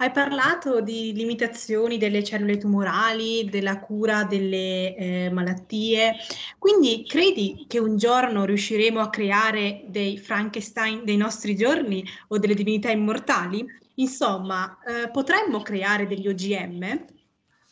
Hai 0.00 0.12
parlato 0.12 0.80
di 0.80 1.12
limitazioni 1.12 1.98
delle 1.98 2.22
cellule 2.22 2.56
tumorali, 2.56 3.48
della 3.50 3.80
cura 3.80 4.22
delle 4.22 4.94
eh, 4.94 5.28
malattie, 5.32 6.14
quindi 6.56 7.04
credi 7.04 7.64
che 7.66 7.80
un 7.80 7.96
giorno 7.96 8.44
riusciremo 8.44 9.00
a 9.00 9.10
creare 9.10 9.82
dei 9.88 10.16
Frankenstein 10.16 11.04
dei 11.04 11.16
nostri 11.16 11.56
giorni 11.56 12.04
o 12.28 12.38
delle 12.38 12.54
divinità 12.54 12.90
immortali? 12.90 13.66
Insomma, 13.94 14.78
eh, 14.86 15.10
potremmo 15.10 15.62
creare 15.62 16.06
degli 16.06 16.28
OGM? 16.28 17.04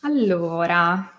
Allora, 0.01 1.09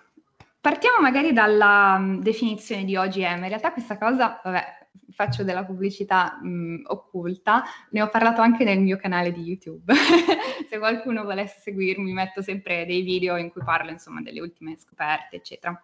partiamo 0.60 1.00
magari 1.00 1.32
dalla 1.32 1.96
mm, 1.98 2.20
definizione 2.20 2.84
di 2.84 2.96
OGM. 2.96 3.44
In 3.44 3.48
realtà 3.48 3.72
questa 3.72 3.96
cosa, 3.96 4.42
vabbè, 4.44 4.87
faccio 5.10 5.42
della 5.42 5.64
pubblicità 5.64 6.38
mh, 6.40 6.82
occulta, 6.86 7.64
ne 7.90 8.02
ho 8.02 8.08
parlato 8.08 8.40
anche 8.40 8.64
nel 8.64 8.80
mio 8.80 8.96
canale 8.96 9.32
di 9.32 9.42
YouTube. 9.42 9.92
Se 10.68 10.78
qualcuno 10.78 11.24
volesse 11.24 11.60
seguirmi, 11.60 12.12
metto 12.12 12.42
sempre 12.42 12.86
dei 12.86 13.02
video 13.02 13.36
in 13.36 13.50
cui 13.50 13.62
parlo 13.64 13.90
insomma 13.90 14.20
delle 14.20 14.40
ultime 14.40 14.76
scoperte, 14.78 15.36
eccetera. 15.36 15.82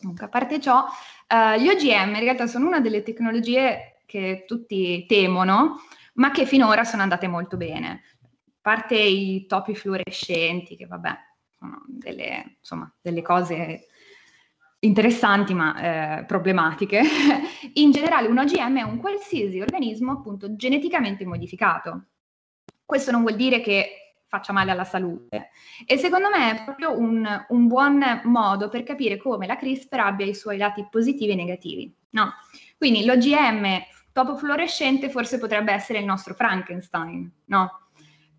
Comunque, 0.00 0.26
a 0.26 0.28
parte 0.28 0.60
ciò, 0.60 0.84
uh, 0.84 1.60
gli 1.60 1.68
OGM 1.68 2.14
in 2.14 2.20
realtà 2.20 2.46
sono 2.46 2.66
una 2.66 2.80
delle 2.80 3.02
tecnologie 3.02 4.02
che 4.06 4.44
tutti 4.46 5.04
temono, 5.06 5.80
ma 6.14 6.30
che 6.30 6.46
finora 6.46 6.84
sono 6.84 7.02
andate 7.02 7.28
molto 7.28 7.56
bene. 7.56 8.02
A 8.46 8.58
parte 8.60 8.96
i 8.96 9.46
topi 9.46 9.74
fluorescenti, 9.74 10.76
che 10.76 10.86
vabbè, 10.86 11.16
sono 11.50 11.82
delle, 11.86 12.56
insomma, 12.58 12.92
delle 13.00 13.22
cose 13.22 13.86
interessanti 14.80 15.54
ma 15.54 16.20
eh, 16.20 16.24
problematiche. 16.24 17.02
In 17.74 17.90
generale 17.90 18.28
un 18.28 18.38
OGM 18.38 18.78
è 18.78 18.82
un 18.82 18.98
qualsiasi 18.98 19.60
organismo 19.60 20.12
appunto 20.12 20.54
geneticamente 20.56 21.24
modificato. 21.26 22.06
Questo 22.84 23.10
non 23.10 23.22
vuol 23.22 23.36
dire 23.36 23.60
che 23.60 24.14
faccia 24.26 24.52
male 24.52 24.70
alla 24.70 24.84
salute 24.84 25.50
e 25.84 25.96
secondo 25.96 26.28
me 26.30 26.52
è 26.52 26.64
proprio 26.64 26.96
un, 26.96 27.26
un 27.48 27.66
buon 27.66 28.20
modo 28.24 28.68
per 28.68 28.84
capire 28.84 29.16
come 29.16 29.46
la 29.46 29.56
CRISPR 29.56 29.98
abbia 29.98 30.26
i 30.26 30.34
suoi 30.34 30.56
lati 30.56 30.86
positivi 30.88 31.32
e 31.32 31.36
negativi. 31.36 31.94
No? 32.10 32.32
Quindi 32.76 33.04
l'OGM 33.04 33.82
topo 34.12 34.36
fluorescente 34.36 35.08
forse 35.08 35.38
potrebbe 35.38 35.72
essere 35.72 35.98
il 35.98 36.04
nostro 36.04 36.34
Frankenstein, 36.34 37.30
no? 37.46 37.88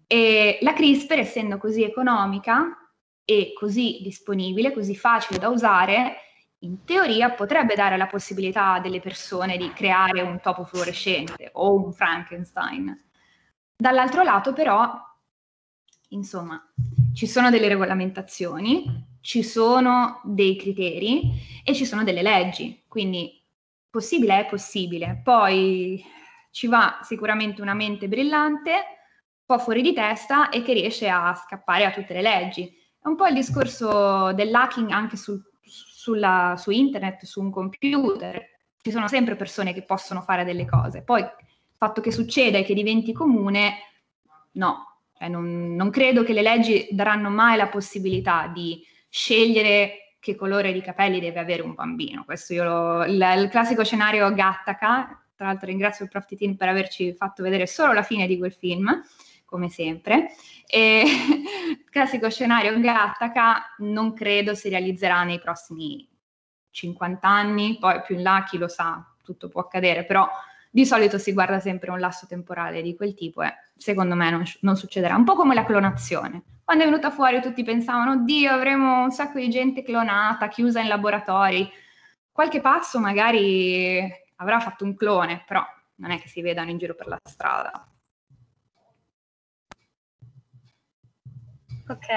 E 0.07 0.57
la 0.61 0.73
CRISPR, 0.73 1.19
essendo 1.19 1.57
così 1.57 1.83
economica 1.83 2.77
e 3.23 3.53
così 3.57 3.99
disponibile, 4.01 4.73
così 4.73 4.95
facile 4.95 5.39
da 5.39 5.47
usare, 5.47 6.17
in 6.63 6.83
teoria 6.83 7.31
potrebbe 7.31 7.75
dare 7.75 7.97
la 7.97 8.07
possibilità 8.07 8.79
delle 8.79 8.99
persone 8.99 9.57
di 9.57 9.71
creare 9.73 10.21
un 10.21 10.39
topo 10.41 10.63
fluorescente 10.63 11.49
o 11.53 11.73
un 11.73 11.91
Frankenstein. 11.91 12.95
Dall'altro 13.75 14.21
lato 14.21 14.53
però, 14.53 14.91
insomma, 16.09 16.61
ci 17.13 17.25
sono 17.25 17.49
delle 17.49 17.67
regolamentazioni, 17.67 19.17
ci 19.21 19.43
sono 19.43 20.21
dei 20.23 20.55
criteri 20.55 21.61
e 21.63 21.73
ci 21.73 21.85
sono 21.85 22.03
delle 22.03 22.21
leggi, 22.21 22.83
quindi 22.87 23.43
possibile 23.89 24.41
è 24.41 24.45
possibile. 24.45 25.19
Poi 25.23 26.03
ci 26.51 26.67
va 26.67 26.99
sicuramente 27.01 27.61
una 27.61 27.73
mente 27.73 28.07
brillante, 28.07 28.71
un 28.71 29.45
po' 29.45 29.57
fuori 29.57 29.81
di 29.81 29.93
testa 29.93 30.49
e 30.49 30.61
che 30.61 30.73
riesce 30.73 31.09
a 31.09 31.33
scappare 31.33 31.85
a 31.85 31.91
tutte 31.91 32.13
le 32.13 32.21
leggi. 32.21 32.67
È 33.01 33.07
un 33.07 33.15
po' 33.15 33.25
il 33.25 33.33
discorso 33.33 34.31
dell'hacking 34.33 34.91
anche 34.91 35.17
sul 35.17 35.50
sulla, 36.01 36.55
su 36.57 36.71
internet, 36.71 37.25
su 37.25 37.41
un 37.41 37.51
computer, 37.51 38.43
ci 38.81 38.89
sono 38.89 39.07
sempre 39.07 39.35
persone 39.35 39.71
che 39.71 39.83
possono 39.83 40.21
fare 40.21 40.43
delle 40.43 40.65
cose. 40.65 41.03
Poi 41.03 41.21
il 41.21 41.31
fatto 41.77 42.01
che 42.01 42.11
succeda 42.11 42.57
e 42.57 42.63
che 42.63 42.73
diventi 42.73 43.13
comune, 43.13 43.73
no, 44.53 45.01
cioè, 45.15 45.27
non, 45.27 45.75
non 45.75 45.91
credo 45.91 46.23
che 46.23 46.33
le 46.33 46.41
leggi 46.41 46.87
daranno 46.89 47.29
mai 47.29 47.55
la 47.55 47.67
possibilità 47.67 48.47
di 48.47 48.83
scegliere 49.09 50.15
che 50.19 50.35
colore 50.35 50.73
di 50.73 50.81
capelli 50.81 51.19
deve 51.19 51.39
avere 51.39 51.61
un 51.61 51.75
bambino. 51.75 52.25
Questo 52.25 52.53
io 52.53 52.63
lo, 52.63 53.03
il, 53.05 53.23
il, 53.37 53.49
classico 53.49 53.83
scenario 53.83 54.33
Gattaca, 54.33 55.21
tra 55.35 55.45
l'altro 55.45 55.67
ringrazio 55.67 56.05
il 56.05 56.09
Prof. 56.09 56.25
Titin 56.25 56.57
per 56.57 56.69
averci 56.69 57.13
fatto 57.13 57.43
vedere 57.43 57.67
solo 57.67 57.93
la 57.93 58.03
fine 58.03 58.25
di 58.25 58.39
quel 58.39 58.53
film, 58.53 58.89
come 59.51 59.69
sempre. 59.69 60.31
E 60.65 61.03
classico 61.91 62.29
scenario 62.29 62.79
Gattaca 62.79 63.75
non 63.79 64.13
credo 64.13 64.55
si 64.55 64.69
realizzerà 64.69 65.23
nei 65.23 65.39
prossimi 65.39 66.07
50 66.71 67.27
anni, 67.27 67.77
poi 67.77 68.01
più 68.01 68.15
in 68.15 68.23
là 68.23 68.45
chi 68.47 68.57
lo 68.57 68.69
sa, 68.69 69.05
tutto 69.21 69.49
può 69.49 69.59
accadere, 69.59 70.05
però 70.05 70.27
di 70.69 70.85
solito 70.85 71.17
si 71.17 71.33
guarda 71.33 71.59
sempre 71.59 71.91
un 71.91 71.99
lasso 71.99 72.25
temporale 72.27 72.81
di 72.81 72.95
quel 72.95 73.13
tipo 73.13 73.43
e 73.43 73.53
secondo 73.75 74.15
me 74.15 74.29
non, 74.29 74.43
non 74.61 74.77
succederà. 74.77 75.15
Un 75.15 75.25
po' 75.25 75.35
come 75.35 75.53
la 75.53 75.65
clonazione. 75.65 76.43
Quando 76.63 76.83
è 76.83 76.87
venuta 76.87 77.11
fuori 77.11 77.41
tutti 77.41 77.63
pensavano, 77.63 78.13
oddio, 78.13 78.49
avremo 78.49 79.03
un 79.03 79.11
sacco 79.11 79.37
di 79.37 79.49
gente 79.49 79.83
clonata, 79.83 80.47
chiusa 80.47 80.79
in 80.79 80.87
laboratori. 80.87 81.69
Qualche 82.31 82.61
passo 82.61 82.99
magari 82.99 83.99
avrà 84.37 84.61
fatto 84.61 84.85
un 84.85 84.95
clone, 84.95 85.43
però 85.45 85.61
non 85.95 86.11
è 86.11 86.21
che 86.21 86.29
si 86.29 86.41
vedano 86.41 86.69
in 86.69 86.77
giro 86.77 86.95
per 86.95 87.07
la 87.07 87.17
strada. 87.21 87.90
Ok. 91.91 92.07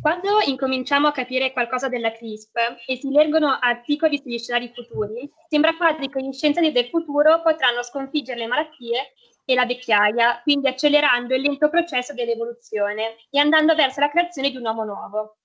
Quando 0.00 0.40
incominciamo 0.46 1.08
a 1.08 1.12
capire 1.12 1.52
qualcosa 1.52 1.88
della 1.88 2.10
CRISP 2.10 2.56
e 2.86 2.96
si 2.96 3.10
leggono 3.10 3.58
articoli 3.60 4.18
sugli 4.18 4.38
scenari 4.38 4.72
futuri, 4.74 5.30
sembra 5.48 5.76
quasi 5.76 6.08
che 6.08 6.22
gli 6.22 6.32
scienziati 6.32 6.72
del 6.72 6.88
futuro 6.88 7.42
potranno 7.42 7.82
sconfiggere 7.82 8.38
le 8.38 8.46
malattie 8.46 9.12
e 9.44 9.54
la 9.54 9.66
vecchiaia, 9.66 10.40
quindi 10.42 10.68
accelerando 10.68 11.34
il 11.34 11.42
lento 11.42 11.68
processo 11.68 12.14
dell'evoluzione 12.14 13.16
e 13.30 13.38
andando 13.38 13.74
verso 13.74 14.00
la 14.00 14.10
creazione 14.10 14.50
di 14.50 14.56
un 14.56 14.64
uomo 14.64 14.84
nuovo. 14.84 15.36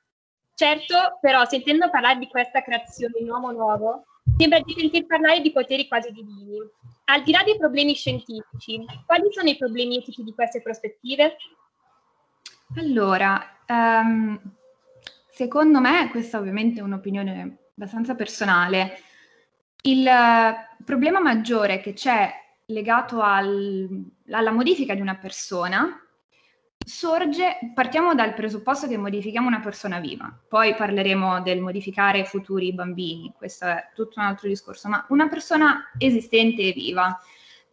Certo, 0.56 1.18
però, 1.20 1.44
sentendo 1.46 1.90
parlare 1.90 2.18
di 2.18 2.30
questa 2.30 2.62
creazione 2.62 3.14
di 3.18 3.24
un 3.24 3.32
uomo 3.32 3.52
nuovo, 3.52 4.06
sembra 4.38 4.60
di 4.62 4.74
sentir 4.74 5.06
parlare 5.06 5.42
di 5.42 5.52
poteri 5.52 5.88
quasi 5.88 6.12
divini. 6.12 6.60
Al 7.06 7.24
di 7.24 7.32
là 7.34 7.44
dei 7.44 7.58
problemi 7.58 7.94
scientifici, 7.94 8.86
quali 9.06 9.28
sono 9.32 9.50
i 9.50 9.58
problemi 9.58 9.98
etici 9.98 10.24
di 10.24 10.34
queste 10.34 10.62
prospettive? 10.62 11.36
Allora, 12.76 13.62
um, 13.68 14.40
secondo 15.30 15.80
me, 15.80 16.10
questa 16.10 16.40
ovviamente 16.40 16.80
è 16.80 16.84
un'opinione 16.84 17.58
abbastanza 17.78 18.16
personale, 18.16 18.98
il 19.84 20.10
problema 20.84 21.20
maggiore 21.20 21.80
che 21.80 21.94
c'è 21.94 22.32
legato 22.68 23.22
al, 23.22 23.88
alla 24.32 24.52
modifica 24.52 24.96
di 24.96 25.02
una 25.02 25.16
persona 25.16 26.00
sorge, 26.86 27.58
partiamo 27.74 28.14
dal 28.14 28.34
presupposto 28.34 28.88
che 28.88 28.98
modifichiamo 28.98 29.48
una 29.48 29.60
persona 29.60 30.00
viva, 30.00 30.32
poi 30.48 30.76
parleremo 30.76 31.42
del 31.42 31.60
modificare 31.60 32.26
futuri 32.26 32.74
bambini, 32.74 33.34
questo 33.36 33.66
è 33.66 33.90
tutto 33.94 34.20
un 34.20 34.26
altro 34.26 34.48
discorso, 34.48 34.88
ma 34.88 35.04
una 35.10 35.28
persona 35.28 35.92
esistente 35.98 36.62
e 36.62 36.74
viva, 36.74 37.20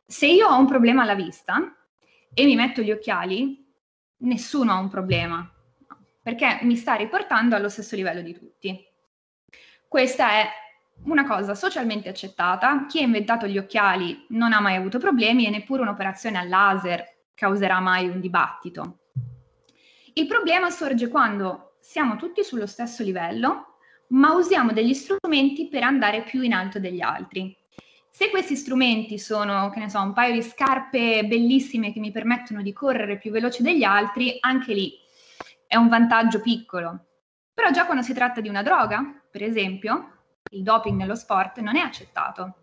se 0.07 0.27
io 0.27 0.49
ho 0.49 0.59
un 0.59 0.67
problema 0.67 1.03
alla 1.03 1.15
vista 1.15 1.77
e 2.33 2.45
mi 2.45 2.55
metto 2.55 2.81
gli 2.81 2.91
occhiali, 2.91 3.62
nessuno 4.23 4.73
ha 4.73 4.79
un 4.79 4.89
problema, 4.89 5.49
perché 6.23 6.61
mi 6.63 6.77
sta 6.77 6.95
riportando 6.95 7.57
allo 7.57 7.69
stesso 7.69 7.97
livello 7.97 8.21
di 8.21 8.33
tutti. 8.33 8.87
Questa 9.89 10.31
è 10.31 10.49
una 11.05 11.27
cosa 11.27 11.55
socialmente 11.55 12.09
accettata, 12.09 12.87
chi 12.87 12.99
ha 12.99 13.03
inventato 13.03 13.47
gli 13.47 13.59
occhiali 13.59 14.27
non 14.31 14.53
ha 14.53 14.61
mai 14.61 14.77
avuto 14.77 14.99
problemi 14.99 15.47
e 15.47 15.51
neppure 15.51 15.83
un'operazione 15.83 16.39
al 16.39 16.49
laser 16.49 17.05
causerà 17.35 17.81
mai 17.81 18.09
un 18.09 18.21
dibattito. 18.21 18.99
Il 20.15 20.27
problema 20.27 20.71
sorge 20.71 21.09
quando 21.09 21.77
siamo 21.81 22.17
tutti 22.17 22.45
sullo 22.45 22.67
stesso 22.67 23.03
livello, 23.03 23.79
ma 24.09 24.35
usiamo 24.35 24.73
degli 24.73 24.95
strumenti 24.95 25.69
per 25.69 25.83
andare 25.83 26.23
più 26.23 26.43
in 26.43 26.53
alto 26.53 26.79
degli 26.79 27.01
altri. 27.01 27.57
Se 28.15 28.29
questi 28.29 28.57
strumenti 28.57 29.19
sono, 29.19 29.71
che 29.71 29.79
ne 29.79 29.89
so, 29.89 29.99
un 30.03 30.13
paio 30.13 30.35
di 30.35 30.43
scarpe 30.43 31.25
bellissime 31.25 31.95
che 31.95 31.99
mi 31.99 32.11
permettono 32.11 32.61
di 32.61 32.71
correre 32.75 33.17
più 33.17 33.31
veloce 33.31 33.63
degli 33.63 33.85
altri, 33.85 34.37
anche 34.41 34.75
lì 34.75 34.93
è 35.67 35.77
un 35.77 35.89
vantaggio 35.89 36.43
piccolo. 36.43 37.07
Però 37.55 37.71
già 37.71 37.87
quando 37.87 38.03
si 38.03 38.13
tratta 38.13 38.43
di 38.43 38.51
una 38.51 38.63
droga, 38.63 39.03
per 39.31 39.43
esempio, 39.43 40.19
il 40.51 40.63
doping 40.63 40.99
nello 40.99 41.15
sport 41.15 41.61
non 41.61 41.75
è 41.75 41.81
accettato. 41.81 42.57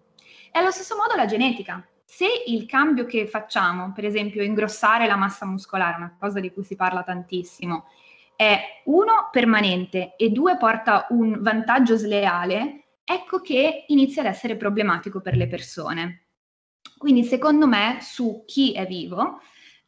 E 0.52 0.60
allo 0.60 0.70
stesso 0.70 0.96
modo 0.96 1.16
la 1.16 1.26
genetica. 1.26 1.84
Se 2.06 2.28
il 2.46 2.68
cambio 2.68 3.06
che 3.06 3.26
facciamo, 3.26 3.92
per 3.92 4.06
esempio 4.06 4.44
ingrossare 4.44 5.08
la 5.08 5.16
massa 5.16 5.48
muscolare, 5.48 5.98
una 5.98 6.16
cosa 6.20 6.40
di 6.40 6.54
cui 6.54 6.64
si 6.64 6.76
parla 6.76 7.02
tantissimo, 7.02 7.88
è 8.36 8.84
uno 8.86 9.30
permanente 9.32 10.16
e 10.16 10.30
due 10.30 10.58
porta 10.58 11.08
un 11.10 11.42
vantaggio 11.42 11.98
sleale, 11.98 12.84
ecco 13.10 13.42
che 13.42 13.86
inizia 13.88 14.22
ad 14.22 14.28
essere 14.28 14.56
problematico 14.56 15.20
per 15.20 15.36
le 15.36 15.48
persone. 15.48 16.26
Quindi 16.96 17.24
secondo 17.24 17.66
me 17.66 17.98
su 18.02 18.44
chi 18.46 18.74
è 18.74 18.86
vivo, 18.86 19.42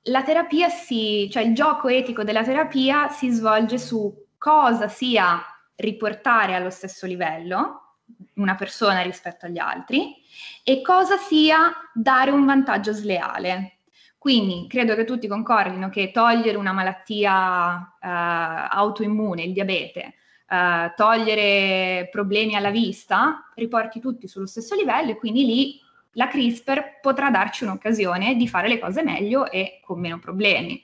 la 0.06 0.24
terapia 0.24 0.70
si, 0.70 1.30
cioè 1.32 1.44
il 1.44 1.54
gioco 1.54 1.88
etico 1.88 2.24
della 2.24 2.44
terapia 2.44 3.10
si 3.10 3.30
svolge 3.30 3.78
su 3.78 4.12
cosa 4.40 4.88
sia 4.88 5.40
riportare 5.76 6.56
allo 6.56 6.72
stesso 6.72 7.06
livello 7.06 7.98
una 8.36 8.56
persona 8.56 9.02
rispetto 9.02 9.46
agli 9.46 9.60
altri 9.60 10.16
e 10.64 10.82
cosa 10.82 11.18
sia 11.18 11.72
dare 11.94 12.32
un 12.32 12.44
vantaggio 12.44 12.92
sleale. 12.92 13.78
Quindi 14.18 14.66
credo 14.68 14.96
che 14.96 15.06
tutti 15.06 15.28
concordino 15.28 15.90
che 15.90 16.12
togliere 16.12 16.58
una 16.58 16.72
malattia 16.72 17.98
eh, 18.00 18.08
autoimmune, 18.08 19.44
il 19.44 19.54
diabete, 19.54 20.16
eh, 20.52 20.94
togliere 20.98 22.10
problemi 22.12 22.56
alla 22.56 22.72
vista, 22.72 23.50
riporti 23.56 24.02
tutti 24.02 24.28
sullo 24.28 24.46
stesso 24.46 24.76
livello 24.76 25.12
e 25.12 25.16
quindi 25.18 25.46
lì 25.46 25.80
la 26.16 26.28
CRISPR 26.28 27.00
potrà 27.00 27.30
darci 27.30 27.64
un'occasione 27.64 28.36
di 28.36 28.50
fare 28.50 28.68
le 28.68 28.78
cose 28.78 29.02
meglio 29.02 29.50
e 29.50 29.80
con 29.82 30.02
meno 30.02 30.20
problemi. 30.20 30.84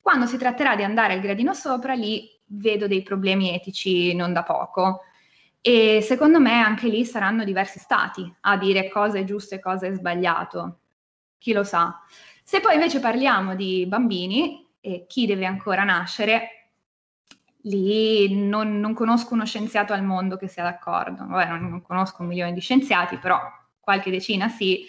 Quando 0.00 0.24
si 0.24 0.38
tratterà 0.38 0.74
di 0.74 0.84
andare 0.84 1.12
al 1.12 1.20
gradino 1.20 1.52
sopra, 1.52 1.92
lì 1.92 2.26
vedo 2.46 2.86
dei 2.86 3.02
problemi 3.02 3.54
etici 3.54 4.14
non 4.14 4.32
da 4.32 4.42
poco. 4.42 5.02
E 5.60 6.00
secondo 6.00 6.40
me 6.40 6.60
anche 6.60 6.88
lì 6.88 7.04
saranno 7.04 7.44
diversi 7.44 7.78
stati 7.78 8.30
a 8.42 8.56
dire 8.56 8.88
cosa 8.88 9.18
è 9.18 9.24
giusto 9.24 9.54
e 9.54 9.60
cosa 9.60 9.86
è 9.86 9.92
sbagliato. 9.92 10.78
Chi 11.38 11.52
lo 11.52 11.64
sa. 11.64 12.00
Se 12.42 12.60
poi 12.60 12.74
invece 12.74 13.00
parliamo 13.00 13.54
di 13.54 13.84
bambini 13.86 14.66
e 14.80 15.04
chi 15.06 15.26
deve 15.26 15.46
ancora 15.46 15.84
nascere, 15.84 16.53
lì 17.64 18.34
non, 18.34 18.80
non 18.80 18.94
conosco 18.94 19.34
uno 19.34 19.44
scienziato 19.44 19.92
al 19.92 20.02
mondo 20.02 20.36
che 20.36 20.48
sia 20.48 20.62
d'accordo. 20.62 21.26
Vabbè, 21.26 21.48
non, 21.48 21.68
non 21.68 21.82
conosco 21.82 22.22
un 22.22 22.28
milione 22.28 22.52
di 22.52 22.60
scienziati, 22.60 23.16
però 23.18 23.38
qualche 23.80 24.10
decina 24.10 24.48
sì. 24.48 24.86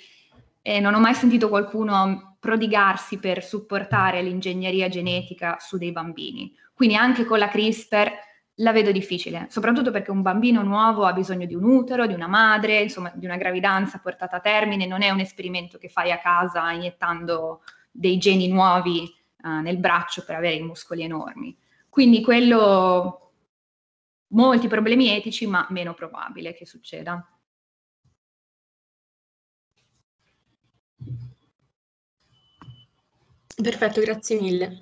E 0.62 0.80
non 0.80 0.94
ho 0.94 1.00
mai 1.00 1.14
sentito 1.14 1.48
qualcuno 1.50 2.38
prodigarsi 2.40 3.20
per 3.20 3.44
supportare 3.44 4.22
l'ingegneria 4.22 4.90
genetica 4.90 5.58
su 5.60 5.78
dei 5.78 5.92
bambini. 5.92 6.54
Quindi 6.74 6.96
anche 6.96 7.26
con 7.26 7.40
la 7.40 7.50
CRISPR 7.50 8.12
la 8.60 8.72
vedo 8.72 8.92
difficile, 8.92 9.48
soprattutto 9.50 9.92
perché 9.92 10.12
un 10.12 10.22
bambino 10.22 10.62
nuovo 10.64 11.06
ha 11.06 11.14
bisogno 11.14 11.46
di 11.46 11.56
un 11.56 11.64
utero, 11.64 12.08
di 12.08 12.14
una 12.14 12.28
madre, 12.28 12.82
insomma 12.82 13.12
di 13.14 13.26
una 13.26 13.36
gravidanza 13.36 14.00
portata 14.00 14.38
a 14.38 14.40
termine, 14.40 14.86
non 14.86 15.02
è 15.02 15.10
un 15.10 15.20
esperimento 15.20 15.78
che 15.78 15.90
fai 15.90 16.12
a 16.12 16.20
casa 16.20 16.72
iniettando 16.72 17.64
dei 17.92 18.18
geni 18.18 18.48
nuovi 18.48 19.14
uh, 19.44 19.60
nel 19.62 19.78
braccio 19.78 20.24
per 20.24 20.36
avere 20.36 20.56
i 20.56 20.62
muscoli 20.62 21.04
enormi. 21.04 21.56
Quindi 21.96 22.22
quello, 22.22 23.32
molti 24.34 24.68
problemi 24.68 25.12
etici, 25.16 25.48
ma 25.48 25.66
meno 25.70 25.94
probabile 25.94 26.54
che 26.54 26.66
succeda. 26.66 27.26
Perfetto, 33.64 34.02
grazie 34.02 34.42
mille. 34.42 34.82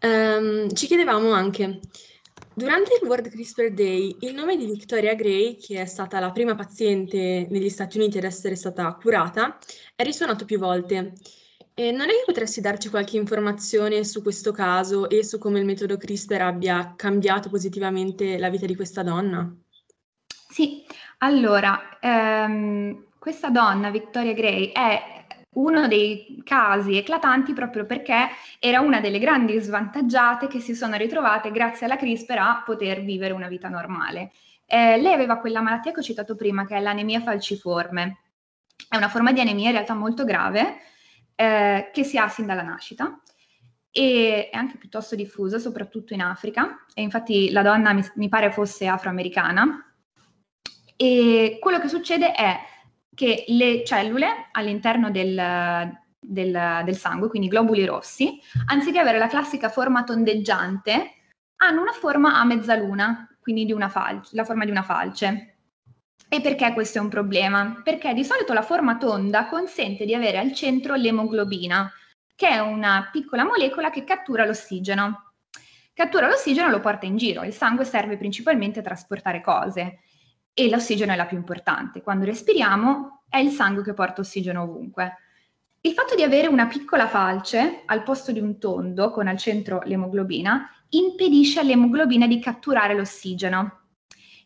Um, 0.00 0.68
ci 0.74 0.88
chiedevamo 0.88 1.30
anche, 1.30 1.78
durante 2.52 2.98
il 3.00 3.06
World 3.06 3.28
CRISPR 3.28 3.70
Day, 3.72 4.16
il 4.22 4.34
nome 4.34 4.56
di 4.56 4.66
Victoria 4.66 5.14
Gray, 5.14 5.54
che 5.58 5.82
è 5.82 5.86
stata 5.86 6.18
la 6.18 6.32
prima 6.32 6.56
paziente 6.56 7.46
negli 7.50 7.70
Stati 7.70 7.98
Uniti 7.98 8.18
ad 8.18 8.24
essere 8.24 8.56
stata 8.56 8.92
curata, 8.94 9.58
è 9.94 10.02
risuonato 10.02 10.44
più 10.44 10.58
volte. 10.58 11.12
E 11.74 11.90
non 11.90 12.10
è 12.10 12.12
che 12.12 12.24
potresti 12.26 12.60
darci 12.60 12.90
qualche 12.90 13.16
informazione 13.16 14.04
su 14.04 14.20
questo 14.20 14.52
caso 14.52 15.08
e 15.08 15.24
su 15.24 15.38
come 15.38 15.58
il 15.58 15.64
metodo 15.64 15.96
CRISPR 15.96 16.42
abbia 16.42 16.92
cambiato 16.96 17.48
positivamente 17.48 18.36
la 18.36 18.50
vita 18.50 18.66
di 18.66 18.76
questa 18.76 19.02
donna? 19.02 19.50
Sì, 20.50 20.84
allora, 21.18 21.98
ehm, 21.98 23.06
questa 23.18 23.48
donna, 23.48 23.88
Victoria 23.88 24.34
Gray, 24.34 24.70
è 24.70 25.24
uno 25.54 25.88
dei 25.88 26.42
casi 26.44 26.98
eclatanti 26.98 27.54
proprio 27.54 27.86
perché 27.86 28.28
era 28.58 28.80
una 28.80 29.00
delle 29.00 29.18
grandi 29.18 29.58
svantaggiate 29.58 30.48
che 30.48 30.60
si 30.60 30.74
sono 30.74 30.96
ritrovate 30.96 31.50
grazie 31.50 31.86
alla 31.86 31.96
CRISPR 31.96 32.38
a 32.38 32.62
poter 32.66 33.02
vivere 33.02 33.32
una 33.32 33.48
vita 33.48 33.70
normale. 33.70 34.32
Eh, 34.66 35.00
lei 35.00 35.14
aveva 35.14 35.38
quella 35.38 35.62
malattia 35.62 35.92
che 35.92 36.00
ho 36.00 36.02
citato 36.02 36.36
prima, 36.36 36.66
che 36.66 36.76
è 36.76 36.80
l'anemia 36.80 37.22
falciforme. 37.22 38.18
È 38.88 38.96
una 38.96 39.08
forma 39.08 39.32
di 39.32 39.40
anemia 39.40 39.68
in 39.68 39.72
realtà 39.72 39.94
molto 39.94 40.24
grave 40.24 40.80
eh, 41.34 41.90
che 41.92 42.04
si 42.04 42.18
ha 42.18 42.28
sin 42.28 42.46
dalla 42.46 42.62
nascita 42.62 43.20
e 43.94 44.48
è 44.50 44.56
anche 44.56 44.78
piuttosto 44.78 45.14
diffusa, 45.14 45.58
soprattutto 45.58 46.14
in 46.14 46.22
Africa. 46.22 46.84
E 46.94 47.02
infatti 47.02 47.50
la 47.50 47.62
donna 47.62 47.92
mi, 47.92 48.02
mi 48.14 48.28
pare 48.28 48.50
fosse 48.50 48.86
afroamericana. 48.86 49.94
E 50.96 51.58
quello 51.60 51.78
che 51.78 51.88
succede 51.88 52.32
è 52.32 52.58
che 53.14 53.44
le 53.48 53.84
cellule 53.84 54.48
all'interno 54.52 55.10
del, 55.10 55.92
del, 56.18 56.82
del, 56.84 56.96
sangue, 56.96 57.28
quindi 57.28 57.48
globuli 57.48 57.84
rossi, 57.84 58.40
anziché 58.66 58.98
avere 58.98 59.18
la 59.18 59.28
classica 59.28 59.68
forma 59.68 60.04
tondeggiante, 60.04 61.16
hanno 61.56 61.82
una 61.82 61.92
forma 61.92 62.38
a 62.38 62.44
mezzaluna, 62.44 63.36
quindi 63.40 63.66
di 63.66 63.74
falce, 63.88 64.34
la 64.34 64.44
forma 64.44 64.64
di 64.64 64.70
una 64.70 64.82
falce. 64.82 65.51
E 66.34 66.40
perché 66.40 66.72
questo 66.72 66.96
è 66.96 67.00
un 67.02 67.10
problema? 67.10 67.82
Perché 67.84 68.14
di 68.14 68.24
solito 68.24 68.54
la 68.54 68.62
forma 68.62 68.96
tonda 68.96 69.48
consente 69.48 70.06
di 70.06 70.14
avere 70.14 70.38
al 70.38 70.54
centro 70.54 70.94
l'emoglobina, 70.94 71.92
che 72.34 72.48
è 72.48 72.58
una 72.58 73.10
piccola 73.12 73.44
molecola 73.44 73.90
che 73.90 74.02
cattura 74.02 74.46
l'ossigeno. 74.46 75.34
Cattura 75.92 76.28
l'ossigeno 76.28 76.68
e 76.68 76.70
lo 76.70 76.80
porta 76.80 77.04
in 77.04 77.18
giro. 77.18 77.42
Il 77.42 77.52
sangue 77.52 77.84
serve 77.84 78.16
principalmente 78.16 78.78
a 78.78 78.82
trasportare 78.82 79.42
cose 79.42 79.98
e 80.54 80.70
l'ossigeno 80.70 81.12
è 81.12 81.16
la 81.16 81.26
più 81.26 81.36
importante. 81.36 82.00
Quando 82.00 82.24
respiriamo 82.24 83.24
è 83.28 83.36
il 83.36 83.50
sangue 83.50 83.82
che 83.82 83.92
porta 83.92 84.22
ossigeno 84.22 84.62
ovunque. 84.62 85.18
Il 85.82 85.92
fatto 85.92 86.14
di 86.14 86.22
avere 86.22 86.46
una 86.46 86.66
piccola 86.66 87.08
falce 87.08 87.82
al 87.84 88.02
posto 88.04 88.32
di 88.32 88.40
un 88.40 88.58
tondo 88.58 89.10
con 89.10 89.28
al 89.28 89.36
centro 89.36 89.82
l'emoglobina 89.84 90.66
impedisce 90.88 91.60
all'emoglobina 91.60 92.26
di 92.26 92.40
catturare 92.40 92.94
l'ossigeno. 92.94 93.81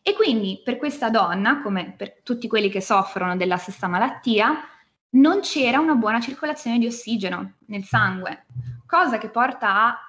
E 0.07 0.13
quindi 0.13 0.61
per 0.63 0.77
questa 0.77 1.09
donna, 1.09 1.61
come 1.61 1.93
per 1.97 2.21
tutti 2.23 2.47
quelli 2.47 2.69
che 2.69 2.79
soffrono 2.79 3.35
della 3.35 3.57
stessa 3.57 3.87
malattia, 3.87 4.57
non 5.09 5.41
c'era 5.41 5.81
una 5.81 5.95
buona 5.95 6.21
circolazione 6.21 6.79
di 6.79 6.85
ossigeno 6.85 7.55
nel 7.65 7.83
sangue, 7.83 8.45
cosa 8.85 9.17
che 9.17 9.27
porta 9.27 9.87
a 9.87 9.99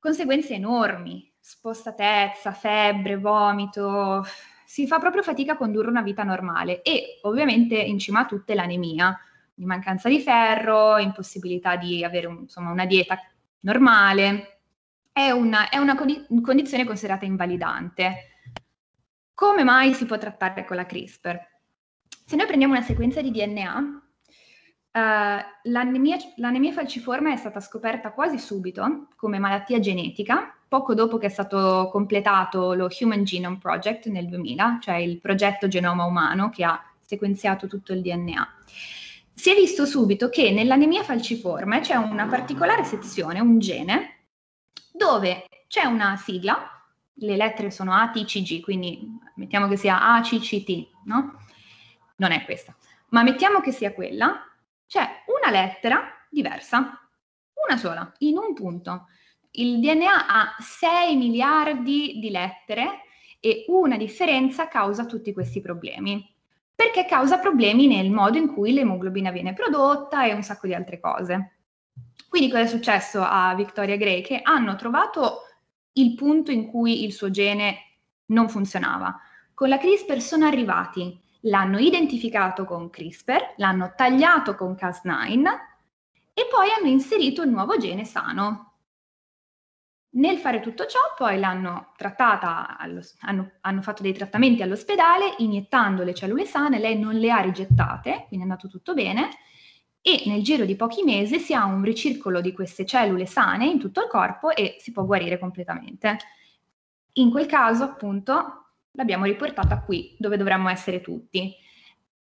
conseguenze 0.00 0.54
enormi, 0.54 1.32
spostatezza, 1.38 2.50
febbre, 2.50 3.16
vomito, 3.16 4.26
si 4.64 4.88
fa 4.88 4.98
proprio 4.98 5.22
fatica 5.22 5.52
a 5.52 5.56
condurre 5.56 5.88
una 5.88 6.02
vita 6.02 6.24
normale 6.24 6.82
e 6.82 7.20
ovviamente 7.22 7.76
in 7.76 8.00
cima 8.00 8.22
a 8.22 8.26
tutte 8.26 8.56
l'anemia, 8.56 9.16
di 9.54 9.66
mancanza 9.66 10.08
di 10.08 10.18
ferro, 10.18 10.98
impossibilità 10.98 11.76
di 11.76 12.02
avere 12.02 12.26
un, 12.26 12.38
insomma, 12.40 12.72
una 12.72 12.86
dieta 12.86 13.20
normale, 13.60 14.62
è 15.12 15.30
una, 15.30 15.68
è 15.68 15.76
una 15.76 15.94
condizione 15.94 16.84
considerata 16.84 17.24
invalidante. 17.24 18.30
Come 19.34 19.64
mai 19.64 19.94
si 19.94 20.06
può 20.06 20.16
trattare 20.16 20.64
con 20.64 20.76
la 20.76 20.86
CRISPR? 20.86 21.38
Se 22.24 22.36
noi 22.36 22.46
prendiamo 22.46 22.74
una 22.74 22.82
sequenza 22.82 23.20
di 23.20 23.30
DNA, 23.30 23.98
Uh, 24.94 25.42
l'anemia, 25.64 26.16
l'anemia, 26.36 26.70
falciforme 26.70 27.32
è 27.32 27.36
stata 27.36 27.58
scoperta 27.58 28.12
quasi 28.12 28.38
subito 28.38 29.08
come 29.16 29.40
malattia 29.40 29.80
genetica, 29.80 30.56
poco 30.68 30.94
dopo 30.94 31.18
che 31.18 31.26
è 31.26 31.30
stato 31.30 31.88
completato 31.90 32.74
lo 32.74 32.88
Human 33.00 33.24
Genome 33.24 33.58
Project 33.58 34.06
nel 34.06 34.28
2000, 34.28 34.78
cioè 34.80 34.94
il 34.94 35.18
progetto 35.18 35.66
genoma 35.66 36.04
umano 36.04 36.48
che 36.48 36.62
ha 36.62 36.80
sequenziato 37.00 37.66
tutto 37.66 37.92
il 37.92 38.02
DNA. 38.02 38.48
Si 39.34 39.50
è 39.50 39.56
visto 39.56 39.84
subito 39.84 40.28
che 40.28 40.52
nell'anemia 40.52 41.02
falciforme 41.02 41.80
c'è 41.80 41.96
una 41.96 42.26
particolare 42.26 42.84
sezione, 42.84 43.40
un 43.40 43.58
gene, 43.58 44.26
dove 44.92 45.46
c'è 45.66 45.86
una 45.86 46.14
sigla, 46.16 46.73
le 47.14 47.36
lettere 47.36 47.70
sono 47.70 47.92
A, 47.94 48.10
T, 48.10 48.24
C, 48.24 48.42
G, 48.42 48.60
quindi 48.60 49.18
mettiamo 49.36 49.68
che 49.68 49.76
sia 49.76 50.14
A, 50.14 50.20
C, 50.20 50.38
C, 50.40 50.64
T, 50.64 50.88
no? 51.04 51.38
Non 52.16 52.32
è 52.32 52.44
questa, 52.44 52.76
ma 53.10 53.22
mettiamo 53.22 53.60
che 53.60 53.72
sia 53.72 53.92
quella, 53.92 54.44
c'è 54.86 55.24
una 55.26 55.50
lettera 55.50 56.02
diversa, 56.30 56.98
una 57.66 57.76
sola, 57.76 58.12
in 58.18 58.36
un 58.36 58.54
punto. 58.54 59.06
Il 59.52 59.80
DNA 59.80 60.26
ha 60.26 60.56
6 60.58 61.16
miliardi 61.16 62.18
di 62.18 62.30
lettere 62.30 63.02
e 63.40 63.64
una 63.68 63.96
differenza 63.96 64.68
causa 64.68 65.06
tutti 65.06 65.32
questi 65.32 65.60
problemi. 65.60 66.32
Perché 66.74 67.04
causa 67.06 67.38
problemi 67.38 67.86
nel 67.86 68.10
modo 68.10 68.36
in 68.36 68.52
cui 68.52 68.72
l'emoglobina 68.72 69.30
viene 69.30 69.52
prodotta 69.52 70.24
e 70.26 70.32
un 70.32 70.42
sacco 70.42 70.66
di 70.66 70.74
altre 70.74 70.98
cose. 70.98 71.58
Quindi 72.28 72.50
cosa 72.50 72.64
è 72.64 72.66
successo 72.66 73.22
a 73.22 73.54
Victoria 73.54 73.96
Gray? 73.96 74.22
Che 74.22 74.40
hanno 74.42 74.74
trovato 74.74 75.43
il 75.94 76.14
punto 76.14 76.50
in 76.50 76.66
cui 76.66 77.04
il 77.04 77.12
suo 77.12 77.30
gene 77.30 77.96
non 78.26 78.48
funzionava. 78.48 79.18
Con 79.52 79.68
la 79.68 79.78
CRISPR 79.78 80.20
sono 80.20 80.46
arrivati 80.46 81.20
l'hanno 81.44 81.78
identificato 81.78 82.64
con 82.64 82.90
CRISPR, 82.90 83.54
l'hanno 83.56 83.92
tagliato 83.96 84.54
con 84.54 84.72
Cas9 84.72 85.42
e 86.32 86.46
poi 86.50 86.68
hanno 86.76 86.88
inserito 86.88 87.42
il 87.42 87.50
nuovo 87.50 87.76
gene 87.76 88.04
sano. 88.04 88.72
Nel 90.14 90.38
fare 90.38 90.60
tutto 90.60 90.86
ciò, 90.86 91.00
poi 91.16 91.38
l'hanno 91.38 91.92
trattata, 91.96 92.78
allo, 92.78 93.00
hanno, 93.20 93.52
hanno, 93.62 93.82
fatto 93.82 94.02
dei 94.02 94.12
trattamenti 94.12 94.62
all'ospedale, 94.62 95.34
iniettando 95.38 96.04
le 96.04 96.14
cellule 96.14 96.44
sane, 96.44 96.78
lei 96.78 96.98
non 96.98 97.16
le 97.16 97.32
ha 97.32 97.40
rigettate, 97.40 98.24
quindi 98.28 98.38
è 98.38 98.48
andato 98.48 98.68
tutto 98.68 98.94
bene, 98.94 99.30
e 100.06 100.24
nel 100.26 100.42
giro 100.42 100.66
di 100.66 100.76
pochi 100.76 101.02
mesi 101.02 101.38
si 101.38 101.54
ha 101.54 101.64
un 101.64 101.82
ricircolo 101.82 102.42
di 102.42 102.52
queste 102.52 102.84
cellule 102.84 103.24
sane 103.24 103.64
in 103.64 103.78
tutto 103.78 104.02
il 104.02 104.06
corpo 104.06 104.50
e 104.50 104.76
si 104.78 104.92
può 104.92 105.06
guarire 105.06 105.38
completamente. 105.38 106.18
In 107.14 107.30
quel 107.30 107.46
caso, 107.46 107.84
appunto, 107.84 108.66
l'abbiamo 108.90 109.24
riportata 109.24 109.80
qui, 109.80 110.14
dove 110.18 110.36
dovremmo 110.36 110.68
essere 110.68 111.00
tutti. 111.00 111.54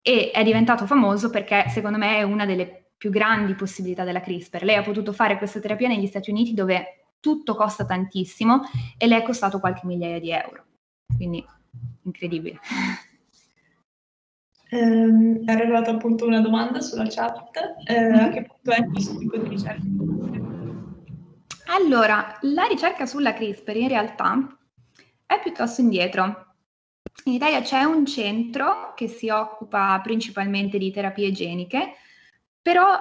E 0.00 0.30
è 0.30 0.44
diventato 0.44 0.86
famoso 0.86 1.28
perché, 1.28 1.64
secondo 1.70 1.98
me, 1.98 2.18
è 2.18 2.22
una 2.22 2.46
delle 2.46 2.90
più 2.96 3.10
grandi 3.10 3.54
possibilità 3.54 4.04
della 4.04 4.20
CRISPR. 4.20 4.62
Lei 4.62 4.76
ha 4.76 4.82
potuto 4.82 5.12
fare 5.12 5.36
questa 5.36 5.58
terapia 5.58 5.88
negli 5.88 6.06
Stati 6.06 6.30
Uniti 6.30 6.54
dove 6.54 7.06
tutto 7.18 7.56
costa 7.56 7.84
tantissimo 7.84 8.62
e 8.96 9.08
le 9.08 9.16
è 9.16 9.22
costato 9.22 9.58
qualche 9.58 9.86
migliaia 9.86 10.20
di 10.20 10.30
euro. 10.30 10.66
Quindi, 11.16 11.44
incredibile. 12.04 12.60
Eh, 14.72 15.42
è 15.44 15.52
arrivata 15.52 15.90
appunto 15.90 16.24
una 16.24 16.40
domanda 16.40 16.80
sulla 16.80 17.04
chat. 17.06 17.50
Eh, 17.84 17.94
a 17.94 18.30
che 18.30 18.44
punto 18.44 18.70
è 18.70 18.86
questo 18.86 19.18
tipo 19.18 19.36
di 19.36 19.48
ricerca? 19.50 19.82
Allora, 21.66 22.38
la 22.40 22.64
ricerca 22.64 23.04
sulla 23.04 23.34
CRISPR 23.34 23.76
in 23.76 23.88
realtà 23.88 24.58
è 25.26 25.38
piuttosto 25.40 25.82
indietro. 25.82 26.54
In 27.24 27.34
Italia 27.34 27.60
c'è 27.60 27.82
un 27.82 28.06
centro 28.06 28.94
che 28.94 29.08
si 29.08 29.28
occupa 29.28 30.00
principalmente 30.02 30.78
di 30.78 30.90
terapie 30.90 31.32
geniche, 31.32 31.92
però 32.62 32.98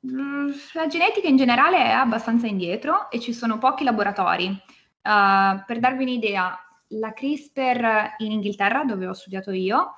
mh, 0.00 0.22
mm, 0.22 0.50
la 0.72 0.86
genetica 0.86 1.28
in 1.28 1.36
generale 1.36 1.84
è 1.84 1.90
abbastanza 1.90 2.46
indietro 2.46 3.10
e 3.10 3.20
ci 3.20 3.34
sono 3.34 3.58
pochi 3.58 3.84
laboratori. 3.84 4.46
Uh, 4.46 5.62
per 5.66 5.80
darvi 5.80 6.02
un'idea, 6.02 6.58
la 6.94 7.12
CRISPR 7.12 8.14
in 8.18 8.32
Inghilterra, 8.32 8.84
dove 8.84 9.06
ho 9.06 9.12
studiato 9.12 9.50
io, 9.50 9.96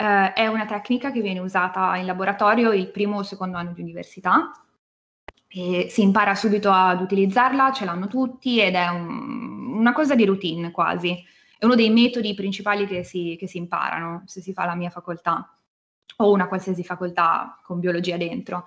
uh, 0.00 0.32
è 0.32 0.46
una 0.46 0.66
tecnica 0.66 1.12
che 1.12 1.20
viene 1.20 1.38
usata 1.38 1.96
in 1.96 2.06
laboratorio 2.06 2.72
il 2.72 2.90
primo 2.90 3.18
o 3.18 3.22
secondo 3.22 3.56
anno 3.56 3.72
di 3.72 3.82
università. 3.82 4.50
E 5.46 5.88
si 5.90 6.02
impara 6.02 6.34
subito 6.34 6.70
ad 6.70 7.00
utilizzarla, 7.00 7.72
ce 7.72 7.84
l'hanno 7.84 8.06
tutti 8.06 8.60
ed 8.60 8.74
è 8.74 8.88
un, 8.88 9.78
una 9.78 9.92
cosa 9.92 10.14
di 10.14 10.24
routine 10.24 10.70
quasi 10.70 11.24
è 11.60 11.66
uno 11.66 11.74
dei 11.74 11.90
metodi 11.90 12.32
principali 12.32 12.86
che 12.86 13.04
si, 13.04 13.36
che 13.38 13.46
si 13.46 13.58
imparano 13.58 14.22
se 14.24 14.40
si 14.40 14.54
fa 14.54 14.64
la 14.64 14.74
mia 14.74 14.88
facoltà 14.88 15.54
o 16.16 16.32
una 16.32 16.48
qualsiasi 16.48 16.82
facoltà 16.82 17.60
con 17.62 17.80
biologia 17.80 18.16
dentro. 18.16 18.64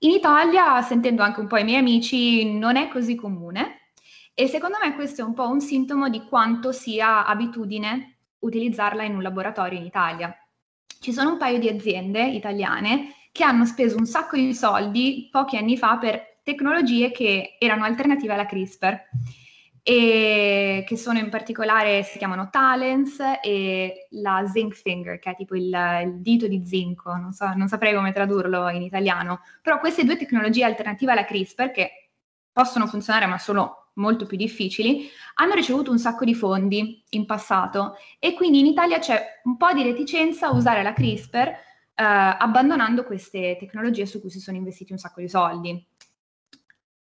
In 0.00 0.10
Italia, 0.10 0.82
sentendo 0.82 1.22
anche 1.22 1.40
un 1.40 1.46
po' 1.46 1.56
i 1.56 1.64
miei 1.64 1.78
amici, 1.78 2.52
non 2.52 2.76
è 2.76 2.88
così 2.88 3.14
comune 3.14 3.92
e 4.34 4.46
secondo 4.46 4.76
me 4.84 4.94
questo 4.94 5.22
è 5.22 5.24
un 5.24 5.32
po' 5.32 5.48
un 5.48 5.62
sintomo 5.62 6.10
di 6.10 6.26
quanto 6.26 6.70
sia 6.70 7.24
abitudine 7.24 8.18
utilizzarla 8.40 9.04
in 9.04 9.14
un 9.14 9.22
laboratorio 9.22 9.78
in 9.78 9.86
Italia. 9.86 10.36
Ci 11.00 11.12
sono 11.12 11.32
un 11.32 11.38
paio 11.38 11.58
di 11.58 11.68
aziende 11.68 12.24
italiane 12.24 13.14
che 13.32 13.44
hanno 13.44 13.64
speso 13.64 13.96
un 13.96 14.06
sacco 14.06 14.36
di 14.36 14.52
soldi 14.54 15.28
pochi 15.30 15.56
anni 15.56 15.76
fa 15.76 15.96
per 15.96 16.40
tecnologie 16.42 17.10
che 17.10 17.56
erano 17.58 17.84
alternative 17.84 18.32
alla 18.32 18.46
CRISPR 18.46 19.00
e 19.82 20.84
che 20.86 20.96
sono 20.96 21.18
in 21.18 21.30
particolare, 21.30 22.02
si 22.02 22.18
chiamano 22.18 22.50
Talents 22.50 23.18
e 23.42 24.08
la 24.10 24.44
Zinc 24.46 24.74
Finger, 24.74 25.18
che 25.18 25.30
è 25.30 25.34
tipo 25.34 25.54
il, 25.54 25.74
il 26.04 26.20
dito 26.20 26.46
di 26.46 26.62
zinco, 26.66 27.14
non, 27.16 27.32
so, 27.32 27.50
non, 27.54 27.68
saprei 27.68 27.94
come 27.94 28.12
tradurlo 28.12 28.68
in 28.68 28.82
italiano, 28.82 29.40
però 29.62 29.78
queste 29.78 30.04
due 30.04 30.16
tecnologie 30.16 30.64
alternative 30.64 31.12
alla 31.12 31.24
CRISPR, 31.24 31.70
che 31.70 32.10
possono 32.52 32.86
funzionare 32.86 33.26
ma 33.26 33.38
sono 33.38 33.87
molto 33.98 34.26
più 34.26 34.36
difficili, 34.36 35.08
hanno 35.34 35.54
ricevuto 35.54 35.90
un 35.90 35.98
sacco 35.98 36.24
di 36.24 36.34
fondi 36.34 37.02
in 37.10 37.26
passato 37.26 37.96
e 38.18 38.34
quindi 38.34 38.60
in 38.60 38.66
Italia 38.66 38.98
c'è 38.98 39.40
un 39.44 39.56
po' 39.56 39.72
di 39.72 39.82
reticenza 39.82 40.48
a 40.48 40.52
usare 40.52 40.82
la 40.82 40.92
CRISPR 40.92 41.48
eh, 41.48 41.56
abbandonando 41.94 43.04
queste 43.04 43.56
tecnologie 43.58 44.06
su 44.06 44.20
cui 44.20 44.30
si 44.30 44.40
sono 44.40 44.56
investiti 44.56 44.92
un 44.92 44.98
sacco 44.98 45.20
di 45.20 45.28
soldi. 45.28 45.86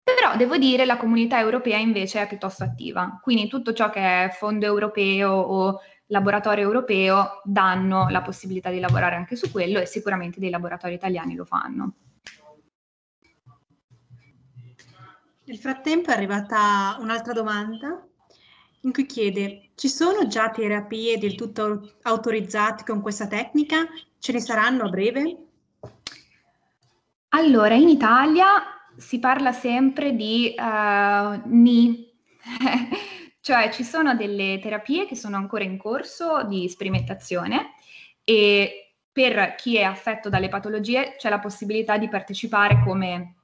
Però 0.02 0.36
devo 0.36 0.56
dire 0.56 0.84
la 0.84 0.96
comunità 0.96 1.38
europea 1.40 1.78
invece 1.78 2.22
è 2.22 2.28
piuttosto 2.28 2.62
attiva, 2.64 3.18
quindi 3.22 3.48
tutto 3.48 3.72
ciò 3.72 3.90
che 3.90 4.24
è 4.24 4.30
fondo 4.30 4.64
europeo 4.64 5.32
o 5.32 5.80
laboratorio 6.06 6.64
europeo 6.64 7.40
danno 7.42 8.08
la 8.08 8.22
possibilità 8.22 8.70
di 8.70 8.78
lavorare 8.78 9.16
anche 9.16 9.34
su 9.34 9.50
quello 9.50 9.80
e 9.80 9.86
sicuramente 9.86 10.38
dei 10.38 10.50
laboratori 10.50 10.94
italiani 10.94 11.34
lo 11.34 11.44
fanno. 11.44 11.94
Nel 15.46 15.58
frattempo 15.58 16.10
è 16.10 16.14
arrivata 16.14 16.96
un'altra 16.98 17.32
domanda 17.32 18.04
in 18.80 18.92
cui 18.92 19.06
chiede, 19.06 19.70
ci 19.76 19.88
sono 19.88 20.26
già 20.26 20.50
terapie 20.50 21.18
del 21.18 21.36
tutto 21.36 21.94
autorizzate 22.02 22.82
con 22.84 23.00
questa 23.00 23.28
tecnica? 23.28 23.86
Ce 24.18 24.32
ne 24.32 24.40
saranno 24.40 24.84
a 24.84 24.88
breve? 24.88 25.36
Allora, 27.28 27.74
in 27.74 27.88
Italia 27.88 28.46
si 28.96 29.20
parla 29.20 29.52
sempre 29.52 30.16
di 30.16 30.52
uh, 30.56 31.40
ni, 31.44 32.12
cioè 33.40 33.70
ci 33.70 33.84
sono 33.84 34.16
delle 34.16 34.58
terapie 34.60 35.06
che 35.06 35.14
sono 35.14 35.36
ancora 35.36 35.62
in 35.62 35.78
corso 35.78 36.42
di 36.42 36.68
sperimentazione 36.68 37.74
e 38.24 38.94
per 39.12 39.54
chi 39.54 39.76
è 39.76 39.82
affetto 39.82 40.28
dalle 40.28 40.48
patologie 40.48 41.14
c'è 41.16 41.28
la 41.28 41.38
possibilità 41.38 41.98
di 41.98 42.08
partecipare 42.08 42.82
come, 42.84 43.35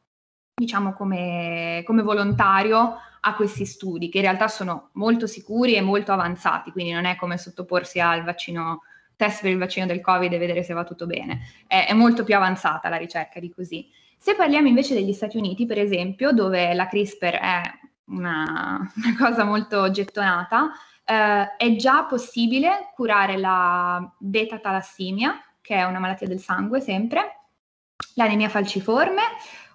diciamo, 0.55 0.93
come, 0.93 1.83
come 1.87 2.03
volontario 2.03 2.97
a 3.25 3.35
questi 3.35 3.65
studi, 3.65 4.09
che 4.09 4.19
in 4.19 4.25
realtà 4.25 4.49
sono 4.49 4.91
molto 4.95 5.27
sicuri 5.27 5.75
e 5.75 5.81
molto 5.81 6.13
avanzati, 6.13 6.73
quindi 6.73 6.93
non 6.93 7.05
è 7.05 7.17
come 7.17 7.39
sottoporsi 7.39 8.01
al 8.01 8.25
vaccino 8.25 8.83
test 9.17 9.43
per 9.43 9.51
il 9.51 9.59
vaccino 9.59 9.87
del 9.87 10.01
Covid 10.01 10.33
e 10.33 10.39
vedere 10.39 10.63
se 10.63 10.75
va 10.75 10.85
tutto 10.85 11.07
bene. 11.07 11.41
È, 11.67 11.87
è 11.89 11.93
molto 11.93 12.25
più 12.25 12.35
avanzata 12.35 12.89
la 12.89 12.97
ricerca 12.97 13.39
di 13.39 13.51
così. 13.51 13.89
Se 14.19 14.35
parliamo 14.35 14.69
invece 14.69 14.95
degli 14.95 15.13
Stati 15.13 15.37
Uniti, 15.37 15.67
per 15.67 15.79
esempio, 15.79 16.33
dove 16.33 16.75
la 16.75 16.87
CRISPR 16.87 17.39
è 17.39 17.61
una, 18.07 18.79
una 18.97 19.17
cosa 19.17 19.45
molto 19.45 19.91
gettonata, 19.91 20.73
eh, 21.05 21.57
è 21.57 21.77
già 21.77 22.05
possibile 22.05 22.91
curare 22.95 23.37
la 23.37 24.13
beta-talassimia, 24.19 25.41
che 25.61 25.77
è 25.77 25.85
una 25.85 26.01
malattia 26.01 26.27
del 26.27 26.41
sangue 26.41 26.81
sempre, 26.81 27.43
l'anemia 28.15 28.49
falciforme, 28.49 29.23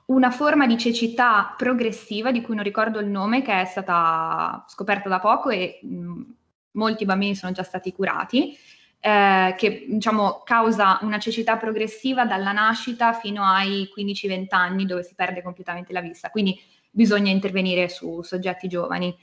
una 0.08 0.32
forma 0.32 0.68
di 0.68 0.78
cecità 0.78 1.54
progressiva 1.58 2.32
di 2.32 2.42
cui 2.42 2.56
non 2.56 2.64
ricordo 2.64 3.00
il 3.00 3.08
nome, 3.08 3.42
che 3.42 3.62
è 3.62 3.66
stata 3.66 4.64
scoperta 4.68 5.10
da 5.10 5.20
poco 5.20 5.50
e 5.50 5.80
mh, 5.82 6.22
molti 6.72 7.06
bambini 7.06 7.36
sono 7.36 7.52
già 7.52 7.64
stati 7.64 7.92
curati, 7.92 8.58
eh, 9.00 9.54
che 9.58 9.86
diciamo, 9.88 10.44
causa 10.46 11.00
una 11.02 11.20
cecità 11.20 11.58
progressiva 11.58 12.26
dalla 12.26 12.54
nascita 12.54 13.14
fino 13.14 13.44
ai 13.44 13.90
15-20 13.96 14.48
anni 14.50 14.86
dove 14.86 15.04
si 15.04 15.14
perde 15.14 15.42
completamente 15.42 15.92
la 15.92 16.02
vista, 16.02 16.30
quindi 16.30 16.58
bisogna 16.90 17.32
intervenire 17.32 17.90
su 17.90 18.22
soggetti 18.22 18.68
giovani. 18.68 19.16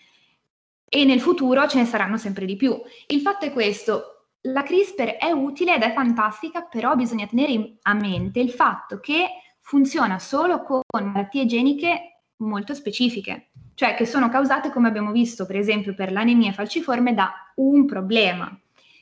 E 0.87 1.05
nel 1.05 1.21
futuro 1.21 1.67
ce 1.67 1.79
ne 1.79 1.87
saranno 1.87 2.19
sempre 2.19 2.45
di 2.45 2.57
più. 2.57 2.79
Il 3.07 3.21
fatto 3.21 3.47
è 3.47 3.53
questo, 3.53 4.27
la 4.43 4.63
CRISPR 4.63 5.17
è 5.17 5.31
utile 5.31 5.77
ed 5.77 5.83
è 5.83 5.93
fantastica, 5.95 6.63
però 6.63 6.95
bisogna 6.95 7.27
tenere 7.27 7.79
a 7.83 7.95
mente 7.95 8.41
il 8.41 8.51
fatto 8.51 9.01
che 9.01 9.27
funziona 9.65 10.19
solo 10.19 10.63
con 10.63 10.83
malattie 10.93 11.47
geniche 11.47 12.25
molto 12.37 12.75
specifiche, 12.75 13.51
cioè 13.75 13.95
che 13.95 14.05
sono 14.05 14.29
causate, 14.29 14.71
come 14.71 14.89
abbiamo 14.89 15.11
visto 15.11 15.47
per 15.47 15.57
esempio 15.57 15.95
per 15.95 16.13
l'anemia 16.13 16.53
falciforme, 16.53 17.15
da 17.15 17.33
un 17.57 17.87
problema, 17.87 18.57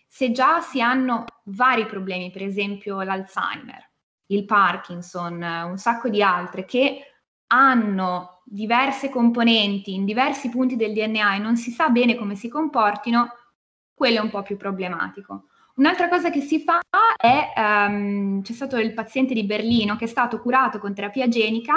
se 0.06 0.30
già 0.30 0.60
si 0.60 0.80
hanno 0.80 1.24
vari 1.44 1.84
problemi, 1.86 2.30
per 2.30 2.42
esempio 2.42 3.02
l'Alzheimer, 3.02 3.90
il 4.26 4.44
Parkinson, 4.44 5.42
un 5.42 5.78
sacco 5.78 6.08
di 6.08 6.22
altre, 6.22 6.64
che 6.64 7.06
hanno 7.48 8.42
diverse 8.44 9.10
componenti 9.10 9.94
in 9.94 10.04
diversi 10.04 10.48
punti 10.48 10.76
del 10.76 10.92
DNA 10.92 11.34
e 11.34 11.38
non 11.38 11.56
si 11.56 11.70
sa 11.72 11.88
bene 11.88 12.14
come 12.14 12.36
si 12.36 12.48
comportino, 12.48 13.30
quello 13.92 14.18
è 14.18 14.22
un 14.22 14.30
po' 14.30 14.42
più 14.42 14.56
problematico. 14.56 15.48
Un'altra 15.74 16.08
cosa 16.08 16.30
che 16.30 16.40
si 16.40 16.60
fa 16.60 16.80
è, 17.16 17.52
um, 17.56 18.42
c'è 18.42 18.52
stato 18.52 18.76
il 18.78 18.92
paziente 18.92 19.32
di 19.32 19.44
Berlino 19.44 19.96
che 19.96 20.04
è 20.04 20.08
stato 20.08 20.40
curato 20.40 20.78
con 20.78 20.94
terapia 20.94 21.28
genica 21.28 21.76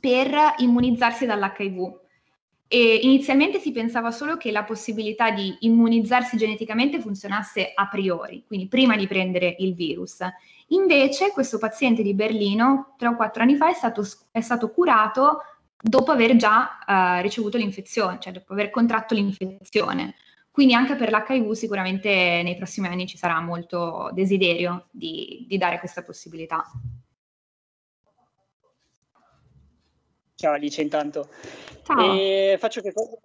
per 0.00 0.54
immunizzarsi 0.58 1.26
dall'HIV. 1.26 2.00
E 2.68 3.00
inizialmente 3.02 3.58
si 3.58 3.70
pensava 3.70 4.10
solo 4.10 4.38
che 4.38 4.50
la 4.50 4.64
possibilità 4.64 5.30
di 5.30 5.54
immunizzarsi 5.60 6.38
geneticamente 6.38 7.00
funzionasse 7.00 7.72
a 7.74 7.86
priori, 7.86 8.44
quindi 8.46 8.66
prima 8.66 8.96
di 8.96 9.06
prendere 9.06 9.56
il 9.58 9.74
virus. 9.74 10.20
Invece 10.68 11.32
questo 11.32 11.58
paziente 11.58 12.02
di 12.02 12.14
Berlino, 12.14 12.94
tre 12.96 13.08
o 13.08 13.14
quattro 13.14 13.42
anni 13.42 13.56
fa, 13.56 13.68
è 13.68 13.74
stato, 13.74 14.06
è 14.30 14.40
stato 14.40 14.70
curato 14.70 15.42
dopo 15.76 16.12
aver 16.12 16.36
già 16.36 16.78
uh, 16.86 17.20
ricevuto 17.20 17.58
l'infezione, 17.58 18.18
cioè 18.20 18.32
dopo 18.32 18.54
aver 18.54 18.70
contratto 18.70 19.12
l'infezione. 19.14 20.14
Quindi 20.52 20.74
anche 20.74 20.96
per 20.96 21.10
l'HIV 21.10 21.52
sicuramente 21.52 22.42
nei 22.44 22.56
prossimi 22.56 22.86
anni 22.86 23.06
ci 23.06 23.16
sarà 23.16 23.40
molto 23.40 24.10
desiderio 24.12 24.88
di, 24.90 25.46
di 25.48 25.56
dare 25.56 25.78
questa 25.78 26.04
possibilità. 26.04 26.62
Ciao 30.34 30.52
Alice 30.52 30.82
intanto. 30.82 31.30
Ciao. 31.82 32.14
E 32.14 32.56
faccio 32.58 32.82
che 32.82 32.92
cosa? 32.92 33.16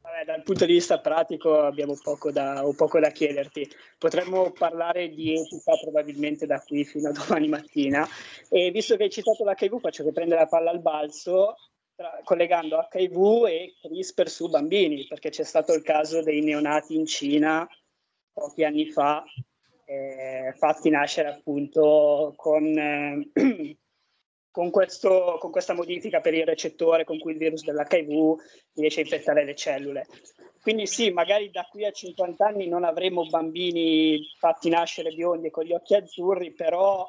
Vabbè, 0.00 0.24
dal 0.24 0.42
punto 0.42 0.66
di 0.66 0.72
vista 0.72 0.98
pratico 0.98 1.60
abbiamo 1.60 1.96
poco 2.02 2.32
da, 2.32 2.64
poco 2.76 2.98
da 2.98 3.10
chiederti. 3.10 3.70
Potremmo 3.96 4.50
parlare 4.50 5.10
di 5.10 5.34
etica 5.34 5.76
probabilmente 5.80 6.46
da 6.46 6.60
qui 6.60 6.84
fino 6.84 7.10
a 7.10 7.12
domani 7.12 7.46
mattina. 7.46 8.04
E 8.50 8.72
visto 8.72 8.96
che 8.96 9.04
hai 9.04 9.10
citato 9.10 9.44
l'HIV, 9.44 9.78
faccio 9.78 10.02
che 10.02 10.10
prende 10.10 10.34
la 10.34 10.46
palla 10.46 10.70
al 10.70 10.80
balzo 10.80 11.54
tra, 11.94 12.20
collegando 12.24 12.86
HIV 12.90 13.46
e 13.46 13.74
CRISPR 13.80 14.28
su 14.28 14.48
bambini, 14.48 15.06
perché 15.06 15.30
c'è 15.30 15.44
stato 15.44 15.72
il 15.72 15.82
caso 15.82 16.22
dei 16.22 16.40
neonati 16.40 16.94
in 16.94 17.06
Cina 17.06 17.66
pochi 18.32 18.64
anni 18.64 18.90
fa, 18.90 19.24
eh, 19.86 20.52
fatti 20.56 20.90
nascere 20.90 21.28
appunto 21.28 22.32
con, 22.36 22.64
eh, 22.64 23.30
con, 24.50 24.70
questo, 24.70 25.36
con, 25.38 25.50
questa 25.50 25.74
modifica 25.74 26.20
per 26.20 26.34
il 26.34 26.44
recettore 26.44 27.04
con 27.04 27.18
cui 27.18 27.32
il 27.32 27.38
virus 27.38 27.62
dell'HIV 27.64 28.36
riesce 28.74 29.00
a 29.00 29.04
infettare 29.04 29.44
le 29.44 29.54
cellule. 29.54 30.06
Quindi 30.60 30.86
sì, 30.86 31.10
magari 31.10 31.50
da 31.50 31.66
qui 31.70 31.84
a 31.84 31.90
50 31.90 32.46
anni 32.46 32.68
non 32.68 32.84
avremo 32.84 33.26
bambini 33.26 34.18
fatti 34.38 34.70
nascere 34.70 35.12
biondi 35.12 35.48
e 35.48 35.50
con 35.50 35.64
gli 35.64 35.74
occhi 35.74 35.94
azzurri, 35.94 36.52
però 36.52 37.06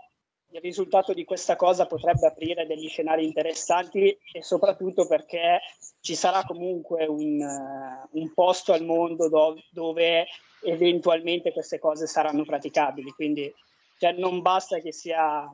il 0.55 0.61
risultato 0.61 1.13
di 1.13 1.25
questa 1.25 1.57
cosa 1.57 1.85
potrebbe 1.85 2.27
aprire 2.27 2.65
degli 2.65 2.87
scenari 2.87 3.25
interessanti 3.25 4.17
e 4.31 4.41
soprattutto 4.41 5.05
perché 5.05 5.59
ci 5.99 6.15
sarà 6.15 6.43
comunque 6.43 7.05
un, 7.05 7.41
uh, 7.41 8.17
un 8.17 8.33
posto 8.33 8.71
al 8.71 8.85
mondo 8.85 9.27
do- 9.27 9.61
dove 9.71 10.27
eventualmente 10.63 11.51
queste 11.51 11.77
cose 11.77 12.07
saranno 12.07 12.45
praticabili. 12.45 13.11
Quindi 13.11 13.53
cioè, 13.99 14.13
non 14.13 14.41
basta 14.41 14.79
che 14.79 14.93
sia 14.93 15.45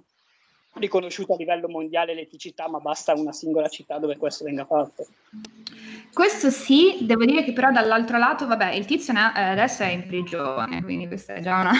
riconosciuta 0.73 1.33
a 1.33 1.37
livello 1.37 1.67
mondiale 1.67 2.13
l'eticità, 2.13 2.69
ma 2.69 2.79
basta 2.79 3.13
una 3.13 3.31
singola 3.31 3.67
città 3.67 3.97
dove 3.97 4.17
questo 4.17 4.43
venga 4.43 4.65
fatto. 4.65 5.05
Questo 6.13 6.49
sì, 6.49 6.99
devo 7.01 7.25
dire 7.25 7.43
che 7.43 7.53
però 7.53 7.71
dall'altro 7.71 8.17
lato, 8.17 8.47
vabbè, 8.47 8.73
il 8.73 8.85
tizio 8.85 9.13
eh, 9.13 9.41
adesso 9.41 9.83
è 9.83 9.87
in 9.87 10.05
prigione, 10.05 10.83
quindi 10.83 11.07
questa 11.07 11.33
è 11.33 11.41
già 11.41 11.59
una 11.59 11.73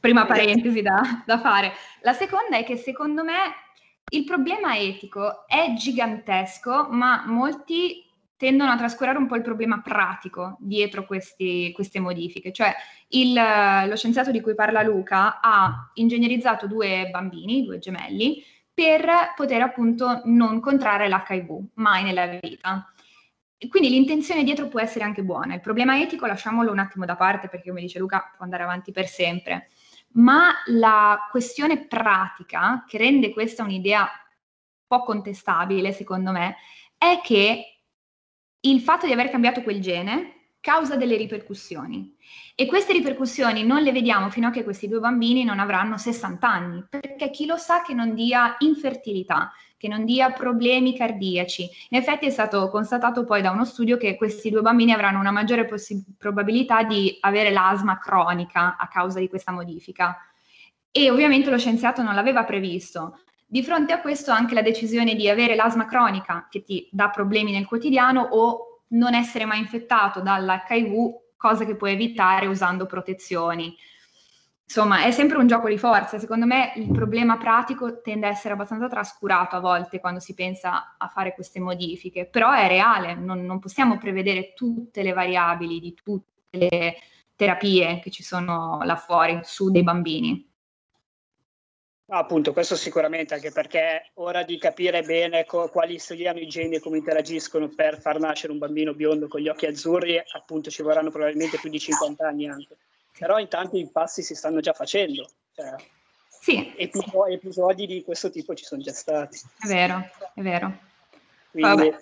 prima 0.00 0.26
parentesi 0.26 0.82
da, 0.82 1.22
da 1.24 1.38
fare. 1.38 1.72
La 2.02 2.12
seconda 2.12 2.56
è 2.56 2.64
che 2.64 2.76
secondo 2.76 3.24
me 3.24 3.38
il 4.10 4.24
problema 4.24 4.78
etico 4.78 5.46
è 5.46 5.72
gigantesco, 5.74 6.88
ma 6.90 7.24
molti 7.26 8.09
tendono 8.40 8.70
a 8.70 8.76
trascurare 8.78 9.18
un 9.18 9.26
po' 9.26 9.36
il 9.36 9.42
problema 9.42 9.82
pratico 9.82 10.56
dietro 10.60 11.04
questi, 11.04 11.72
queste 11.74 12.00
modifiche. 12.00 12.52
Cioè, 12.52 12.74
il, 13.08 13.38
lo 13.86 13.96
scienziato 13.96 14.30
di 14.30 14.40
cui 14.40 14.54
parla 14.54 14.80
Luca 14.80 15.42
ha 15.42 15.90
ingegnerizzato 15.92 16.66
due 16.66 17.10
bambini, 17.12 17.66
due 17.66 17.78
gemelli, 17.78 18.42
per 18.72 19.34
poter 19.36 19.60
appunto 19.60 20.22
non 20.24 20.58
contrarre 20.60 21.06
l'HIV 21.06 21.64
mai 21.74 22.02
nella 22.02 22.38
vita. 22.40 22.90
Quindi 23.68 23.90
l'intenzione 23.90 24.42
dietro 24.42 24.68
può 24.68 24.80
essere 24.80 25.04
anche 25.04 25.22
buona. 25.22 25.52
Il 25.52 25.60
problema 25.60 26.00
etico 26.00 26.24
lasciamolo 26.24 26.72
un 26.72 26.78
attimo 26.78 27.04
da 27.04 27.16
parte 27.16 27.48
perché, 27.48 27.68
come 27.68 27.82
dice 27.82 27.98
Luca, 27.98 28.32
può 28.34 28.42
andare 28.42 28.62
avanti 28.62 28.90
per 28.90 29.06
sempre. 29.06 29.68
Ma 30.12 30.50
la 30.68 31.28
questione 31.30 31.86
pratica, 31.86 32.84
che 32.88 32.96
rende 32.96 33.34
questa 33.34 33.64
un'idea 33.64 34.08
po' 34.86 35.04
contestabile, 35.04 35.92
secondo 35.92 36.32
me, 36.32 36.56
è 36.96 37.20
che 37.22 37.69
il 38.62 38.80
fatto 38.80 39.06
di 39.06 39.12
aver 39.12 39.30
cambiato 39.30 39.62
quel 39.62 39.80
gene 39.80 40.34
causa 40.60 40.96
delle 40.96 41.16
ripercussioni 41.16 42.14
e 42.54 42.66
queste 42.66 42.92
ripercussioni 42.92 43.64
non 43.64 43.82
le 43.82 43.92
vediamo 43.92 44.28
fino 44.28 44.48
a 44.48 44.50
che 44.50 44.64
questi 44.64 44.86
due 44.86 45.00
bambini 45.00 45.44
non 45.44 45.58
avranno 45.58 45.96
60 45.96 46.46
anni, 46.46 46.84
perché 46.90 47.30
chi 47.30 47.46
lo 47.46 47.56
sa 47.56 47.80
che 47.80 47.94
non 47.94 48.14
dia 48.14 48.56
infertilità, 48.58 49.50
che 49.78 49.88
non 49.88 50.04
dia 50.04 50.30
problemi 50.30 50.94
cardiaci. 50.94 51.62
In 51.88 51.98
effetti 51.98 52.26
è 52.26 52.30
stato 52.30 52.68
constatato 52.68 53.24
poi 53.24 53.40
da 53.40 53.50
uno 53.50 53.64
studio 53.64 53.96
che 53.96 54.16
questi 54.16 54.50
due 54.50 54.60
bambini 54.60 54.92
avranno 54.92 55.18
una 55.18 55.30
maggiore 55.30 55.64
possi- 55.64 56.04
probabilità 56.18 56.82
di 56.82 57.16
avere 57.20 57.50
l'asma 57.50 57.98
cronica 57.98 58.76
a 58.76 58.88
causa 58.88 59.20
di 59.20 59.28
questa 59.30 59.52
modifica. 59.52 60.18
E 60.90 61.10
ovviamente 61.10 61.48
lo 61.48 61.56
scienziato 61.56 62.02
non 62.02 62.14
l'aveva 62.14 62.44
previsto, 62.44 63.20
di 63.50 63.64
fronte 63.64 63.92
a 63.92 64.00
questo 64.00 64.30
anche 64.30 64.54
la 64.54 64.62
decisione 64.62 65.16
di 65.16 65.28
avere 65.28 65.56
l'asma 65.56 65.84
cronica 65.84 66.46
che 66.48 66.62
ti 66.62 66.88
dà 66.92 67.10
problemi 67.10 67.50
nel 67.50 67.66
quotidiano 67.66 68.22
o 68.22 68.82
non 68.90 69.12
essere 69.12 69.44
mai 69.44 69.58
infettato 69.58 70.20
dall'HIV, 70.20 71.34
cosa 71.36 71.64
che 71.64 71.74
puoi 71.74 71.90
evitare 71.90 72.46
usando 72.46 72.86
protezioni. 72.86 73.74
Insomma, 74.62 75.02
è 75.02 75.10
sempre 75.10 75.38
un 75.38 75.48
gioco 75.48 75.68
di 75.68 75.78
forza. 75.78 76.20
Secondo 76.20 76.46
me 76.46 76.72
il 76.76 76.92
problema 76.92 77.38
pratico 77.38 78.00
tende 78.02 78.28
a 78.28 78.30
essere 78.30 78.54
abbastanza 78.54 78.86
trascurato 78.86 79.56
a 79.56 79.60
volte 79.60 79.98
quando 79.98 80.20
si 80.20 80.32
pensa 80.34 80.94
a 80.96 81.08
fare 81.08 81.34
queste 81.34 81.58
modifiche, 81.58 82.26
però 82.26 82.52
è 82.52 82.68
reale, 82.68 83.14
non, 83.14 83.44
non 83.44 83.58
possiamo 83.58 83.98
prevedere 83.98 84.52
tutte 84.54 85.02
le 85.02 85.12
variabili 85.12 85.80
di 85.80 85.92
tutte 85.92 86.28
le 86.50 86.96
terapie 87.34 87.98
che 87.98 88.10
ci 88.10 88.22
sono 88.22 88.78
là 88.84 88.94
fuori 88.94 89.40
su 89.42 89.72
dei 89.72 89.82
bambini. 89.82 90.49
No, 92.10 92.16
appunto, 92.16 92.52
questo 92.52 92.74
sicuramente, 92.74 93.34
anche 93.34 93.52
perché 93.52 94.10
ora 94.14 94.42
di 94.42 94.58
capire 94.58 95.02
bene 95.02 95.44
co- 95.44 95.68
quali 95.68 96.00
siano 96.00 96.40
i 96.40 96.48
geni 96.48 96.74
e 96.74 96.80
come 96.80 96.98
interagiscono 96.98 97.68
per 97.68 98.00
far 98.00 98.18
nascere 98.18 98.52
un 98.52 98.58
bambino 98.58 98.94
biondo 98.94 99.28
con 99.28 99.40
gli 99.40 99.48
occhi 99.48 99.66
azzurri, 99.66 100.20
appunto 100.32 100.70
ci 100.70 100.82
vorranno 100.82 101.12
probabilmente 101.12 101.58
più 101.58 101.70
di 101.70 101.78
50 101.78 102.26
anni 102.26 102.48
anche. 102.48 102.76
Però 103.16 103.38
intanto 103.38 103.76
i 103.76 103.88
passi 103.88 104.24
si 104.24 104.34
stanno 104.34 104.58
già 104.58 104.72
facendo. 104.72 105.24
Cioè, 105.54 105.72
sì. 106.26 106.74
Episodi, 106.76 107.32
episodi 107.32 107.86
di 107.86 108.02
questo 108.02 108.28
tipo 108.28 108.54
ci 108.54 108.64
sono 108.64 108.82
già 108.82 108.92
stati. 108.92 109.38
È 109.60 109.68
vero, 109.68 110.04
è 110.34 110.40
vero. 110.40 110.78
Quindi... 111.52 111.76
Vabbè, 111.76 111.96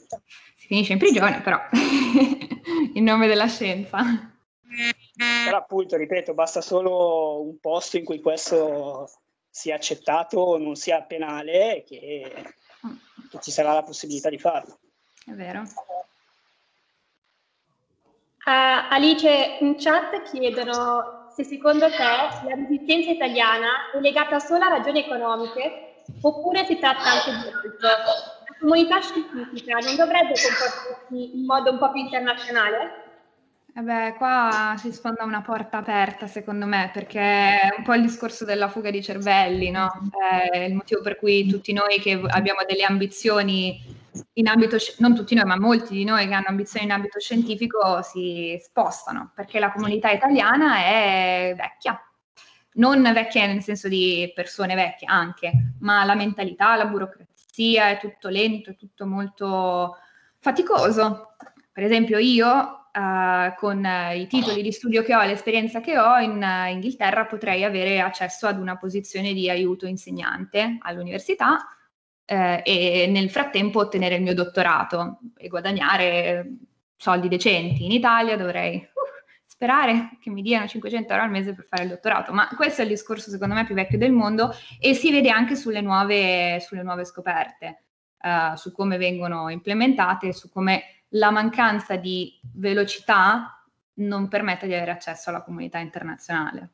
si 0.57 0.69
finisce 0.69 0.93
in 0.95 0.99
prigione, 1.01 1.43
però, 1.43 1.61
in 2.95 3.05
nome 3.05 3.27
della 3.27 3.47
scienza. 3.47 3.99
Però 5.45 5.57
appunto, 5.59 5.99
ripeto, 5.99 6.33
basta 6.33 6.63
solo 6.63 7.43
un 7.43 7.59
posto 7.61 7.99
in 7.99 8.05
cui 8.05 8.21
questo 8.21 9.11
sia 9.59 9.75
accettato 9.75 10.39
o 10.39 10.57
non 10.57 10.77
sia 10.77 11.03
penale 11.03 11.83
che, 11.85 12.55
che 13.29 13.39
ci 13.41 13.51
sarà 13.51 13.73
la 13.73 13.83
possibilità 13.83 14.31
di 14.31 14.39
farlo. 14.39 14.79
È 15.27 15.33
vero. 15.33 15.63
Uh, 18.47 18.87
Alice, 18.91 19.59
in 19.61 19.75
chat 19.77 20.23
chiedono 20.31 21.27
se 21.35 21.43
secondo 21.43 21.91
te 21.91 21.99
la 21.99 22.55
resistenza 22.55 23.11
italiana 23.11 23.91
è 23.93 23.99
legata 23.99 24.39
solo 24.39 24.65
a 24.65 24.69
ragioni 24.69 25.01
economiche 25.01 26.05
oppure 26.23 26.65
si 26.65 26.79
tratta 26.79 27.03
anche 27.03 27.31
di 27.31 27.49
altro. 27.49 27.91
La 27.91 28.57
comunità 28.61 29.01
scientifica 29.01 29.79
non 29.79 29.97
dovrebbe 29.97 30.35
comportarsi 30.35 31.37
in 31.37 31.45
modo 31.45 31.73
un 31.73 31.79
po' 31.79 31.91
più 31.91 32.01
internazionale? 32.01 33.08
Eh 33.79 33.83
beh, 33.83 34.15
qua 34.17 34.75
si 34.77 34.91
sfonda 34.91 35.23
una 35.23 35.41
porta 35.41 35.77
aperta, 35.79 36.27
secondo 36.27 36.67
me, 36.67 36.91
perché 36.93 37.21
è 37.21 37.75
un 37.77 37.85
po' 37.85 37.95
il 37.95 38.03
discorso 38.03 38.45
della 38.45 38.69
fuga 38.69 38.91
di 38.91 39.01
cervelli, 39.01 39.71
no? 39.71 39.89
È 40.51 40.57
il 40.57 40.75
motivo 40.75 41.01
per 41.01 41.17
cui 41.17 41.47
tutti 41.47 41.73
noi 41.73 42.01
che 42.01 42.21
abbiamo 42.27 42.63
delle 42.67 42.83
ambizioni 42.83 43.81
in 44.33 44.49
ambito, 44.49 44.79
non 44.99 45.15
tutti 45.15 45.37
noi, 45.37 45.45
ma 45.45 45.57
molti 45.61 45.95
di 45.95 46.03
noi 46.03 46.27
che 46.27 46.35
hanno 46.35 46.49
ambizioni 46.49 46.87
in 46.87 46.91
ambito 46.91 47.21
scientifico 47.21 48.03
si 48.03 48.61
spostano, 48.61 49.31
perché 49.33 49.61
la 49.61 49.71
comunità 49.71 50.11
italiana 50.11 50.79
è 50.79 51.55
vecchia. 51.57 52.03
Non 52.73 53.01
vecchia 53.01 53.47
nel 53.47 53.63
senso 53.63 53.87
di 53.87 54.33
persone 54.35 54.75
vecchie, 54.75 55.07
anche, 55.07 55.53
ma 55.83 56.03
la 56.05 56.17
mentalità, 56.17 56.75
la 56.75 56.87
burocrazia, 56.87 57.91
è 57.91 57.99
tutto 58.01 58.29
lento, 58.29 58.71
è 58.71 58.77
tutto 58.77 59.07
molto 59.07 59.99
faticoso. 60.41 61.37
Per 61.71 61.85
esempio 61.85 62.19
io 62.19 62.73
uh, 62.99 63.55
con 63.55 63.85
uh, 63.85 64.17
i 64.17 64.27
titoli 64.27 64.63
di 64.63 64.73
studio 64.73 65.03
che 65.03 65.15
ho 65.15 65.23
l'esperienza 65.23 65.81
che 65.81 65.99
ho 65.99 66.19
in 66.19 66.43
uh, 66.43 66.71
Inghilterra 66.71 67.27
potrei 67.27 67.65
avere 67.65 68.01
accesso 68.01 68.47
ad 68.47 68.59
una 68.59 68.77
posizione 68.77 69.33
di 69.33 69.49
aiuto 69.49 69.87
insegnante 69.87 70.79
all'università 70.81 71.59
e 72.31 73.09
nel 73.09 73.31
frattempo 73.31 73.79
ottenere 73.79 74.17
il 74.17 74.23
mio 74.23 74.35
dottorato 74.35 75.21
e 75.35 75.49
guadagnare 75.49 76.59
soldi 76.95 77.27
decenti. 77.27 77.87
In 77.87 77.91
Italia 77.91 78.37
dovrei 78.37 78.87
sperare 79.47 80.19
che 80.21 80.29
mi 80.29 80.43
diano 80.43 80.67
500 80.67 81.11
euro 81.11 81.25
al 81.25 81.31
mese 81.31 81.55
per 81.55 81.65
fare 81.65 81.85
il 81.85 81.89
dottorato, 81.89 82.35
ma 82.35 82.47
questo 82.55 82.83
è 82.83 82.85
il 82.85 82.91
discorso 82.91 83.31
secondo 83.31 83.55
me 83.55 83.65
più 83.65 83.75
vecchio 83.75 83.97
del 83.97 84.13
mondo 84.13 84.55
e 84.79 84.93
si 84.93 85.11
vede 85.11 85.31
anche 85.31 85.57
sulle 85.57 85.81
nuove, 85.81 86.61
sulle 86.61 86.83
nuove 86.83 87.07
scoperte, 87.07 87.85
uh, 88.21 88.55
su 88.57 88.73
come 88.73 88.99
vengono 88.99 89.49
implementate, 89.49 90.35
su 90.35 90.51
come 90.51 90.98
la 91.11 91.31
mancanza 91.31 91.97
di 91.97 92.39
velocità 92.55 93.63
non 93.95 94.29
permette 94.29 94.67
di 94.67 94.75
avere 94.75 94.91
accesso 94.91 95.31
alla 95.31 95.43
comunità 95.43 95.79
internazionale. 95.79 96.71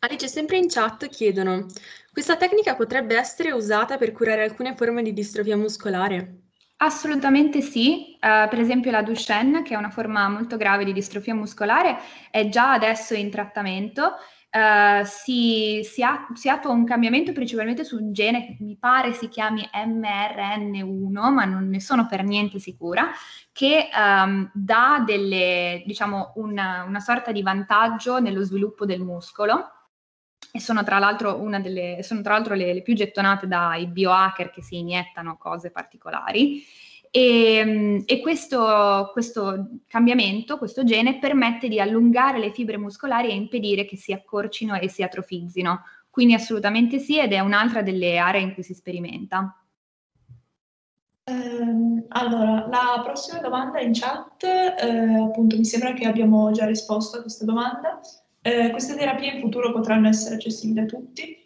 Alice, 0.00 0.28
sempre 0.28 0.58
in 0.58 0.68
chat 0.68 1.08
chiedono, 1.08 1.66
questa 2.12 2.36
tecnica 2.36 2.76
potrebbe 2.76 3.16
essere 3.16 3.52
usata 3.52 3.96
per 3.96 4.12
curare 4.12 4.44
alcune 4.44 4.76
forme 4.76 5.02
di 5.02 5.12
distrofia 5.12 5.56
muscolare? 5.56 6.42
Assolutamente 6.76 7.60
sì, 7.60 8.16
uh, 8.16 8.48
per 8.48 8.58
esempio 8.58 8.90
la 8.90 9.02
Duchenne, 9.02 9.62
che 9.62 9.74
è 9.74 9.76
una 9.76 9.90
forma 9.90 10.28
molto 10.28 10.56
grave 10.56 10.84
di 10.84 10.92
distrofia 10.92 11.34
muscolare, 11.34 11.96
è 12.30 12.48
già 12.48 12.72
adesso 12.72 13.14
in 13.14 13.30
trattamento 13.30 14.16
Uh, 14.54 15.02
si, 15.04 15.80
si, 15.82 16.02
ha, 16.02 16.26
si, 16.34 16.50
attua 16.50 16.72
un 16.72 16.84
cambiamento 16.84 17.32
principalmente 17.32 17.84
su 17.84 17.96
un 17.96 18.12
gene 18.12 18.44
che 18.44 18.56
mi 18.60 18.76
pare 18.76 19.14
si 19.14 19.28
chiami 19.28 19.66
MRN1, 19.72 21.32
ma 21.32 21.46
non 21.46 21.70
ne 21.70 21.80
sono 21.80 22.06
per 22.06 22.22
niente 22.22 22.58
sicura, 22.58 23.10
che 23.50 23.88
um, 23.96 24.50
dà 24.52 25.02
delle, 25.06 25.82
diciamo, 25.86 26.32
una, 26.36 26.84
una 26.86 27.00
sorta 27.00 27.32
di 27.32 27.40
vantaggio 27.40 28.20
nello 28.20 28.42
sviluppo 28.42 28.84
del 28.84 29.00
muscolo 29.00 29.70
e 30.54 30.60
sono 30.60 30.84
tra 30.84 30.98
l'altro, 30.98 31.42
delle, 31.62 32.02
sono 32.02 32.20
tra 32.20 32.34
l'altro 32.34 32.54
le, 32.54 32.74
le 32.74 32.82
più 32.82 32.94
gettonate 32.94 33.46
dai 33.46 33.86
biohacker 33.86 34.50
che 34.50 34.62
si 34.62 34.78
iniettano 34.78 35.38
cose 35.38 35.70
particolari. 35.70 36.62
E, 37.14 38.02
e 38.06 38.20
questo, 38.20 39.10
questo, 39.12 39.68
cambiamento, 39.86 40.56
questo 40.56 40.82
gene, 40.82 41.18
permette 41.18 41.68
di 41.68 41.78
allungare 41.78 42.38
le 42.38 42.52
fibre 42.52 42.78
muscolari 42.78 43.28
e 43.28 43.34
impedire 43.34 43.84
che 43.84 43.98
si 43.98 44.14
accorcino 44.14 44.74
e 44.76 44.88
si 44.88 45.02
atrofizzino. 45.02 45.82
Quindi 46.08 46.32
assolutamente 46.32 46.98
sì, 46.98 47.18
ed 47.18 47.34
è 47.34 47.40
un'altra 47.40 47.82
delle 47.82 48.16
aree 48.16 48.40
in 48.40 48.54
cui 48.54 48.62
si 48.62 48.72
sperimenta. 48.72 49.54
Eh, 51.24 52.04
allora, 52.08 52.66
la 52.68 53.02
prossima 53.04 53.40
domanda 53.40 53.78
in 53.78 53.92
chat, 53.92 54.42
eh, 54.42 55.14
appunto 55.22 55.56
mi 55.56 55.66
sembra 55.66 55.92
che 55.92 56.06
abbiamo 56.06 56.50
già 56.52 56.64
risposto 56.64 57.18
a 57.18 57.20
questa 57.20 57.44
domanda. 57.44 58.00
Eh, 58.40 58.70
queste 58.70 58.96
terapie 58.96 59.34
in 59.34 59.40
futuro 59.40 59.70
potranno 59.70 60.08
essere 60.08 60.36
accessibili 60.36 60.80
a 60.80 60.86
tutti? 60.86 61.36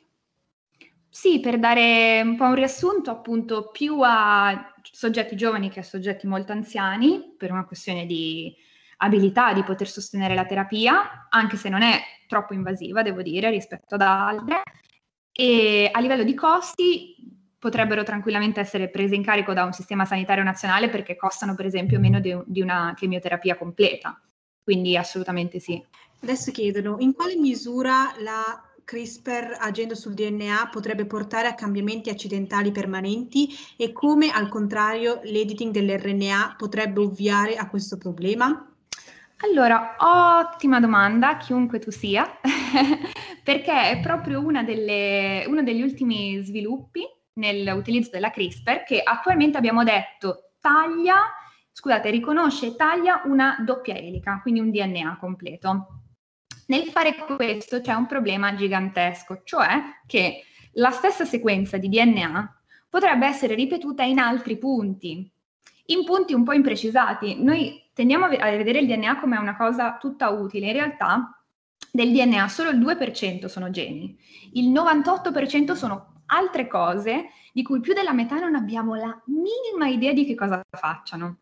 Sì, 1.09 1.41
per 1.41 1.59
dare 1.59 2.21
un 2.23 2.37
po' 2.37 2.45
un 2.45 2.55
riassunto, 2.55 3.11
appunto, 3.11 3.71
più 3.73 3.99
a 4.03 4.75
soggetti 4.93 5.37
giovani 5.37 5.71
che 5.71 5.81
a 5.81 5.85
soggetti 5.85 6.27
molto 6.27 6.53
anziani, 6.53 7.35
per 7.37 7.51
una 7.51 7.65
questione 7.65 8.07
di 8.07 8.55
abilità 8.99 9.53
di 9.53 9.63
poter 9.63 9.89
sostenere 9.89 10.35
la 10.35 10.47
terapia, 10.47 11.27
anche 11.29 11.57
se 11.57 11.69
non 11.69 11.83
è 11.83 12.01
troppo 12.27 12.55
invasiva, 12.55 13.03
devo 13.03 13.23
dire, 13.23 13.51
rispetto 13.51 13.95
ad 13.95 14.01
altre. 14.01 14.63
E 15.33 15.91
a 15.93 16.01
livello 16.01 16.25
di 16.25 16.35
costi 16.35 17.15
potrebbero 17.59 18.03
tranquillamente 18.05 18.61
essere 18.61 18.89
prese 18.89 19.15
in 19.15 19.25
carico 19.25 19.53
da 19.53 19.65
un 19.65 19.73
sistema 19.73 20.05
sanitario 20.05 20.45
nazionale 20.45 20.89
perché 20.89 21.17
costano, 21.17 21.55
per 21.55 21.67
esempio, 21.67 22.01
meno 22.01 22.21
di, 22.21 22.37
di 22.47 22.61
una 22.61 22.95
chemioterapia 22.97 23.57
completa. 23.57 24.21
Quindi 24.63 24.97
assolutamente 24.97 25.61
sì. 25.61 25.83
Adesso 26.23 26.51
chiedono 26.53 26.97
in 27.01 27.13
quale 27.13 27.37
misura 27.37 28.15
la 28.19 28.61
CRISPR 28.87 29.57
agendo 29.59 29.97
sul 29.97 30.15
DNA 30.15 30.69
potrebbe 30.71 31.07
portare 31.07 31.49
a 31.49 31.57
cambiamenti 31.57 32.09
accidentali 32.09 32.71
permanenti 32.71 33.49
e 33.77 33.93
come 33.93 34.31
al 34.31 34.49
contrario 34.49 35.19
l'editing 35.25 35.73
dell'RNA 35.73 36.55
potrebbe 36.57 37.01
ovviare 37.01 37.57
a 37.57 37.69
questo 37.69 37.99
problema? 37.99 38.73
Allora, 39.39 39.97
ottima 39.99 40.79
domanda, 40.79 41.37
chiunque 41.37 41.81
tu 41.81 41.91
sia, 41.91 42.39
perché 43.43 43.91
è 43.91 44.01
proprio 44.01 44.41
delle, 44.65 45.45
uno 45.49 45.65
degli 45.65 45.83
ultimi 45.83 46.41
sviluppi 46.45 47.05
nell'utilizzo 47.35 48.11
della 48.13 48.31
CRISPR 48.31 48.85
che 48.85 49.03
attualmente 49.03 49.59
abbiamo 49.59 49.83
detto 49.83 50.53
taglia, 50.61 51.25
scusate, 51.73 52.09
riconosce 52.11 52.69
e 52.69 52.77
taglia 52.77 53.23
una 53.25 53.57
doppia 53.65 53.97
elica, 53.97 54.39
quindi 54.43 54.61
un 54.61 54.71
DNA 54.71 55.19
completo. 55.19 56.03
Nel 56.67 56.85
fare 56.87 57.15
questo 57.15 57.81
c'è 57.81 57.93
un 57.93 58.07
problema 58.07 58.55
gigantesco, 58.55 59.43
cioè 59.45 60.01
che 60.07 60.43
la 60.73 60.91
stessa 60.91 61.25
sequenza 61.25 61.77
di 61.77 61.89
DNA 61.89 62.63
potrebbe 62.89 63.27
essere 63.27 63.55
ripetuta 63.55 64.03
in 64.03 64.19
altri 64.19 64.59
punti, 64.59 65.31
in 65.87 66.05
punti 66.05 66.35
un 66.35 66.45
po' 66.45 66.53
imprecisati. 66.53 67.43
Noi 67.43 67.91
tendiamo 67.93 68.25
a 68.25 68.29
vedere 68.29 68.81
il 68.81 68.87
DNA 68.87 69.21
come 69.21 69.37
una 69.37 69.57
cosa 69.57 69.97
tutta 69.99 70.31
utile, 70.31 70.67
in 70.67 70.73
realtà 70.73 71.41
del 71.93 72.13
DNA 72.13 72.49
solo 72.49 72.71
il 72.71 72.79
2% 72.79 73.47
sono 73.47 73.71
geni, 73.71 74.19
il 74.55 74.71
98% 74.71 75.73
sono 75.73 76.23
altre 76.27 76.67
cose 76.67 77.29
di 77.53 77.63
cui 77.63 77.81
più 77.81 77.95
della 77.95 78.13
metà 78.13 78.39
non 78.39 78.55
abbiamo 78.55 78.95
la 78.95 79.23
minima 79.27 79.89
idea 79.89 80.13
di 80.13 80.27
che 80.27 80.35
cosa 80.35 80.61
facciano 80.69 81.39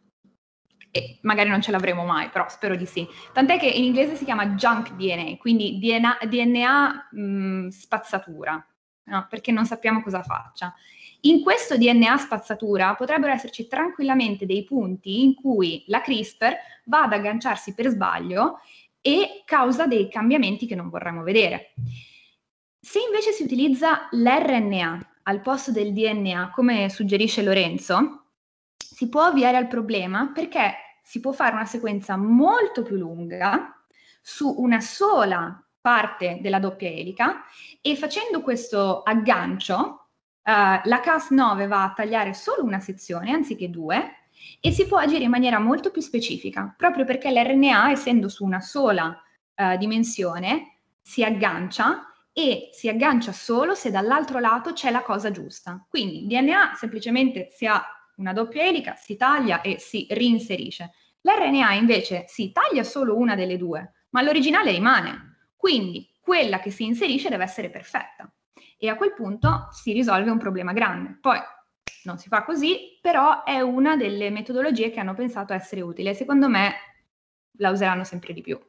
e 0.97 1.19
magari 1.23 1.49
non 1.49 1.61
ce 1.61 1.73
l'avremo 1.73 2.05
mai, 2.05 2.29
però 2.29 2.49
spero 2.49 2.77
di 2.77 2.87
sì. 2.87 3.05
Tant'è 3.33 3.59
che 3.59 3.67
in 3.67 3.83
inglese 3.83 4.15
si 4.15 4.25
chiama 4.25 4.51
junk 4.51 4.93
DNA, 4.93 5.39
quindi 5.39 5.81
DNA, 5.81 6.19
DNA 6.23 7.09
mh, 7.11 7.69
spazzatura, 7.71 8.65
no? 9.07 9.27
perché 9.29 9.51
non 9.51 9.67
sappiamo 9.67 10.05
cosa 10.05 10.23
faccia. 10.23 10.73
In 11.23 11.43
questo 11.43 11.77
DNA 11.77 12.17
spazzatura 12.19 12.95
potrebbero 12.95 13.33
esserci 13.33 13.67
tranquillamente 13.67 14.47
dei 14.47 14.63
punti 14.63 15.25
in 15.25 15.35
cui 15.35 15.83
la 15.89 16.01
CRISPR 16.01 16.55
va 16.85 17.03
ad 17.03 17.13
agganciarsi 17.13 17.75
per 17.75 17.89
sbaglio 17.89 18.61
e 19.01 19.43
causa 19.45 19.89
dei 19.89 20.09
cambiamenti 20.09 20.65
che 20.65 20.77
non 20.77 20.91
vorremmo 20.91 21.25
vedere. 21.25 21.73
Se 22.79 23.01
invece 23.05 23.33
si 23.33 23.43
utilizza 23.43 24.07
l'RNA 24.13 25.15
al 25.25 25.41
posto 25.41 25.73
del 25.73 25.93
DNA, 25.93 26.53
come 26.55 26.89
suggerisce 26.89 27.43
Lorenzo, 27.43 28.27
si 28.77 29.09
può 29.09 29.23
avviare 29.23 29.57
al 29.57 29.67
problema 29.67 30.31
perché 30.33 30.84
si 31.05 31.21
può 31.21 31.33
fare 31.33 31.55
una 31.55 31.67
sequenza 31.67 32.17
molto 32.17 32.83
più 32.83 32.97
lunga 32.97 33.79
su 34.23 34.53
una 34.59 34.81
sola 34.81 35.63
parte 35.79 36.39
della 36.41 36.59
doppia 36.59 36.89
elica 36.89 37.45
e 37.83 37.95
facendo 37.95 38.41
questo 38.41 39.03
aggancio 39.03 39.99
Uh, 40.45 40.79
la 40.85 41.01
Cas9 41.03 41.67
va 41.67 41.85
a 41.85 41.93
tagliare 41.95 42.35
solo 42.35 42.65
una 42.65 42.79
sezione 42.79 43.33
anziché 43.33 43.71
due 43.71 44.27
e 44.61 44.73
si 44.73 44.87
può 44.87 44.99
agire 44.99 45.25
in 45.25 45.31
maniera 45.31 45.59
molto 45.59 45.91
più 45.91 46.03
specifica, 46.03 46.75
proprio 46.77 47.07
perché 47.07 47.31
l'RNA, 47.31 47.91
essendo 47.91 48.29
su 48.29 48.45
una 48.45 48.61
sola 48.61 49.19
uh, 49.55 49.79
dimensione, 49.79 50.81
si 51.01 51.25
aggancia 51.25 52.13
e 52.31 52.69
si 52.73 52.91
aggancia 52.91 53.33
solo 53.33 53.75
se 53.75 53.91
dall'altro 53.91 54.39
lato 54.39 54.75
c'è 54.75 54.91
la 54.91 55.01
cosa 55.01 55.31
giusta. 55.31 55.83
Quindi 55.89 56.23
il 56.23 56.27
DNA 56.27 56.75
semplicemente 56.75 57.49
si 57.51 57.65
ha 57.65 57.83
una 58.17 58.33
doppia 58.33 58.65
elica, 58.65 58.95
si 58.95 59.17
taglia 59.17 59.61
e 59.61 59.79
si 59.79 60.07
reinserisce. 60.11 60.93
L'RNA 61.21 61.73
invece 61.75 62.25
si 62.29 62.53
taglia 62.53 62.83
solo 62.83 63.17
una 63.17 63.35
delle 63.35 63.57
due, 63.57 64.07
ma 64.11 64.23
l'originale 64.23 64.71
rimane. 64.71 65.49
Quindi 65.57 66.13
quella 66.21 66.59
che 66.61 66.71
si 66.71 66.85
inserisce 66.85 67.29
deve 67.29 67.45
essere 67.45 67.71
perfetta. 67.71 68.31
E 68.79 68.89
a 68.89 68.97
quel 68.97 69.15
punto 69.15 69.69
si 69.71 69.93
risolve 69.93 70.31
un 70.31 70.39
problema 70.39 70.73
grande. 70.73 71.19
Poi 71.21 71.39
non 72.05 72.19
si 72.19 72.29
fa 72.29 72.45
così, 72.45 72.99
però 73.01 73.45
è 73.45 73.61
una 73.61 73.97
delle 73.97 74.31
metodologie 74.31 74.91
che 74.91 75.01
hanno 75.01 75.15
pensato 75.15 75.53
essere 75.55 75.81
utile. 75.81 76.15
Secondo 76.15 76.49
me 76.49 76.75
la 77.59 77.71
useranno 77.71 78.05
sempre 78.05 78.33
di 78.33 78.43
più. 78.43 78.61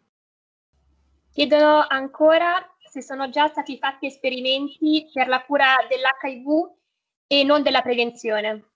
Chiedono 1.32 1.86
ancora 1.88 2.66
se 2.80 3.02
sono 3.02 3.30
già 3.30 3.48
stati 3.48 3.78
fatti 3.78 4.06
esperimenti 4.06 5.10
per 5.12 5.28
la 5.28 5.44
cura 5.44 5.76
dell'HIV 5.90 6.72
e 7.28 7.44
non 7.44 7.62
della 7.62 7.82
prevenzione. 7.82 8.75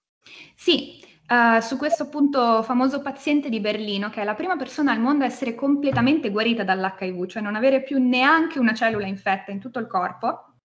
Sì, 0.55 1.03
uh, 1.27 1.59
su 1.61 1.77
questo 1.77 2.03
appunto 2.03 2.63
famoso 2.63 3.01
paziente 3.01 3.49
di 3.49 3.59
Berlino, 3.59 4.09
che 4.09 4.21
è 4.21 4.23
la 4.23 4.35
prima 4.35 4.57
persona 4.57 4.91
al 4.91 4.99
mondo 4.99 5.23
a 5.23 5.27
essere 5.27 5.55
completamente 5.55 6.29
guarita 6.29 6.63
dall'HIV, 6.63 7.27
cioè 7.27 7.41
non 7.41 7.55
avere 7.55 7.83
più 7.83 7.97
neanche 7.99 8.59
una 8.59 8.73
cellula 8.73 9.07
infetta 9.07 9.51
in 9.51 9.59
tutto 9.59 9.79
il 9.79 9.87
corpo, 9.87 10.55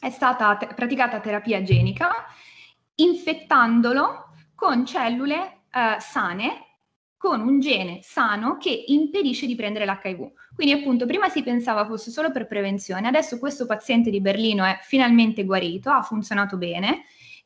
è 0.00 0.10
stata 0.10 0.56
te- 0.56 0.74
praticata 0.74 1.20
terapia 1.20 1.62
genica 1.62 2.10
infettandolo 2.96 4.30
con 4.54 4.84
cellule 4.84 5.62
uh, 5.72 5.98
sane 5.98 6.66
con 7.16 7.40
un 7.40 7.60
gene 7.60 8.00
sano 8.02 8.56
che 8.56 8.84
impedisce 8.88 9.46
di 9.46 9.54
prendere 9.54 9.84
l'HIV. 9.84 10.32
Quindi 10.56 10.72
appunto 10.72 11.06
prima 11.06 11.28
si 11.28 11.44
pensava 11.44 11.86
fosse 11.86 12.10
solo 12.10 12.32
per 12.32 12.48
prevenzione, 12.48 13.06
adesso 13.06 13.38
questo 13.38 13.64
paziente 13.64 14.10
di 14.10 14.20
Berlino 14.20 14.64
è 14.64 14.80
finalmente 14.82 15.44
guarito, 15.44 15.90
ha 15.90 16.02
funzionato 16.02 16.56
bene 16.56 17.04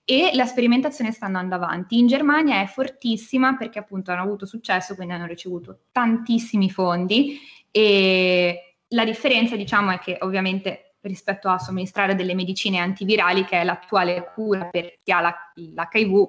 e 0.08 0.30
la 0.34 0.46
sperimentazione 0.46 1.10
sta 1.10 1.26
andando 1.26 1.56
avanti. 1.56 1.98
In 1.98 2.06
Germania 2.06 2.62
è 2.62 2.66
fortissima 2.66 3.56
perché 3.56 3.80
appunto 3.80 4.12
hanno 4.12 4.22
avuto 4.22 4.46
successo, 4.46 4.94
quindi 4.94 5.14
hanno 5.14 5.26
ricevuto 5.26 5.80
tantissimi 5.90 6.70
fondi 6.70 7.40
e 7.72 8.76
la 8.90 9.04
differenza 9.04 9.56
diciamo 9.56 9.90
è 9.90 9.98
che 9.98 10.16
ovviamente 10.20 10.94
rispetto 11.00 11.48
a 11.48 11.58
somministrare 11.58 12.14
delle 12.14 12.34
medicine 12.34 12.78
antivirali 12.78 13.44
che 13.44 13.60
è 13.60 13.64
l'attuale 13.64 14.30
cura 14.32 14.66
per 14.66 14.98
chi 15.02 15.10
ha 15.10 15.20
l'HIV 15.20 16.28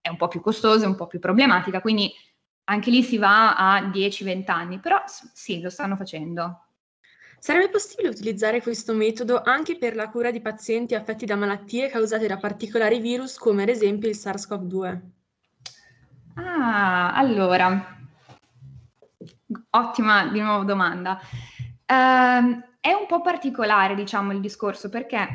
è 0.00 0.08
un 0.08 0.16
po' 0.16 0.28
più 0.28 0.40
costosa, 0.40 0.88
un 0.88 0.96
po' 0.96 1.06
più 1.06 1.18
problematica, 1.18 1.82
quindi 1.82 2.10
anche 2.64 2.90
lì 2.90 3.02
si 3.02 3.18
va 3.18 3.56
a 3.56 3.82
10-20 3.82 4.50
anni, 4.50 4.78
però 4.78 5.02
sì, 5.06 5.60
lo 5.60 5.68
stanno 5.68 5.96
facendo. 5.96 6.64
Sarebbe 7.44 7.70
possibile 7.70 8.08
utilizzare 8.08 8.62
questo 8.62 8.94
metodo 8.94 9.42
anche 9.44 9.76
per 9.76 9.96
la 9.96 10.08
cura 10.10 10.30
di 10.30 10.40
pazienti 10.40 10.94
affetti 10.94 11.26
da 11.26 11.34
malattie 11.34 11.88
causate 11.88 12.28
da 12.28 12.36
particolari 12.36 13.00
virus 13.00 13.36
come 13.36 13.64
ad 13.64 13.68
esempio 13.68 14.08
il 14.08 14.14
SARS-CoV-2? 14.14 15.00
Ah, 16.36 17.12
allora, 17.12 17.98
ottima 19.70 20.28
di 20.28 20.40
nuovo 20.40 20.62
domanda. 20.62 21.18
Uh, 21.84 22.62
è 22.78 22.92
un 22.92 23.06
po' 23.08 23.20
particolare, 23.22 23.96
diciamo, 23.96 24.30
il 24.30 24.40
discorso 24.40 24.88
perché 24.88 25.26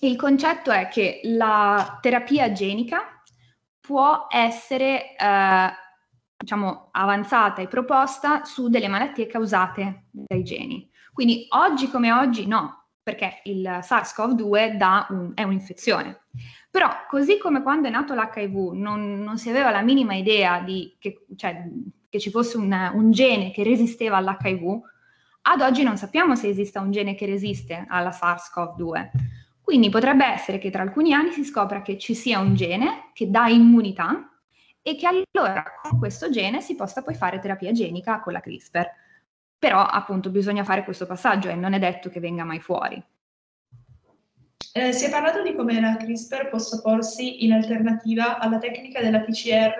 il 0.00 0.16
concetto 0.16 0.70
è 0.70 0.88
che 0.88 1.20
la 1.24 1.98
terapia 2.00 2.50
genica 2.50 3.22
può 3.78 4.26
essere 4.30 5.14
uh, 5.18 5.70
diciamo, 6.34 6.88
avanzata 6.92 7.60
e 7.60 7.68
proposta 7.68 8.46
su 8.46 8.70
delle 8.70 8.88
malattie 8.88 9.26
causate 9.26 10.04
dai 10.10 10.42
geni. 10.42 10.92
Quindi 11.14 11.46
oggi 11.50 11.88
come 11.88 12.10
oggi 12.10 12.46
no, 12.46 12.86
perché 13.00 13.40
il 13.44 13.62
SARS-CoV-2 13.62 14.76
un, 15.10 15.32
è 15.34 15.44
un'infezione. 15.44 16.22
Però 16.68 16.90
così 17.08 17.38
come 17.38 17.62
quando 17.62 17.86
è 17.86 17.90
nato 17.90 18.14
l'HIV 18.14 18.72
non, 18.72 19.22
non 19.22 19.38
si 19.38 19.48
aveva 19.48 19.70
la 19.70 19.82
minima 19.82 20.14
idea 20.14 20.58
di 20.60 20.96
che, 20.98 21.24
cioè, 21.36 21.70
che 22.08 22.18
ci 22.18 22.30
fosse 22.30 22.56
un, 22.56 22.90
un, 22.94 23.12
gene 23.12 23.52
che 23.52 23.62
resisteva 23.62 24.16
all'HIV, 24.16 24.80
ad 25.42 25.60
oggi 25.60 25.84
non 25.84 25.96
sappiamo 25.96 26.34
se 26.34 26.48
esista 26.48 26.80
un 26.80 26.90
gene 26.90 27.14
che 27.14 27.26
resiste 27.26 27.84
alla 27.88 28.10
SARS-CoV-2. 28.10 29.10
Quindi 29.62 29.90
potrebbe 29.90 30.26
essere 30.26 30.58
che 30.58 30.70
tra 30.70 30.82
alcuni 30.82 31.14
anni 31.14 31.30
si 31.30 31.44
scopra 31.44 31.80
che 31.80 31.96
ci 31.96 32.14
sia 32.14 32.40
un 32.40 32.56
gene 32.56 33.10
che 33.12 33.30
dà 33.30 33.46
immunità 33.46 34.30
e 34.82 34.96
che 34.96 35.06
allora 35.06 35.62
con 35.80 35.98
questo 35.98 36.28
gene 36.28 36.60
si 36.60 36.74
possa 36.74 37.02
poi 37.02 37.14
fare 37.14 37.38
terapia 37.38 37.70
genica 37.70 38.20
con 38.20 38.32
la 38.32 38.40
CRISPR. 38.40 39.02
Però 39.64 39.82
appunto 39.82 40.28
bisogna 40.28 40.62
fare 40.62 40.84
questo 40.84 41.06
passaggio 41.06 41.48
e 41.48 41.54
non 41.54 41.72
è 41.72 41.78
detto 41.78 42.10
che 42.10 42.20
venga 42.20 42.44
mai 42.44 42.60
fuori. 42.60 43.02
Eh, 44.74 44.92
si 44.92 45.06
è 45.06 45.10
parlato 45.10 45.42
di 45.42 45.54
come 45.54 45.80
la 45.80 45.96
CRISPR 45.96 46.50
possa 46.50 46.82
porsi 46.82 47.46
in 47.46 47.52
alternativa 47.54 48.36
alla 48.36 48.58
tecnica 48.58 49.00
della 49.00 49.20
PCR 49.20 49.72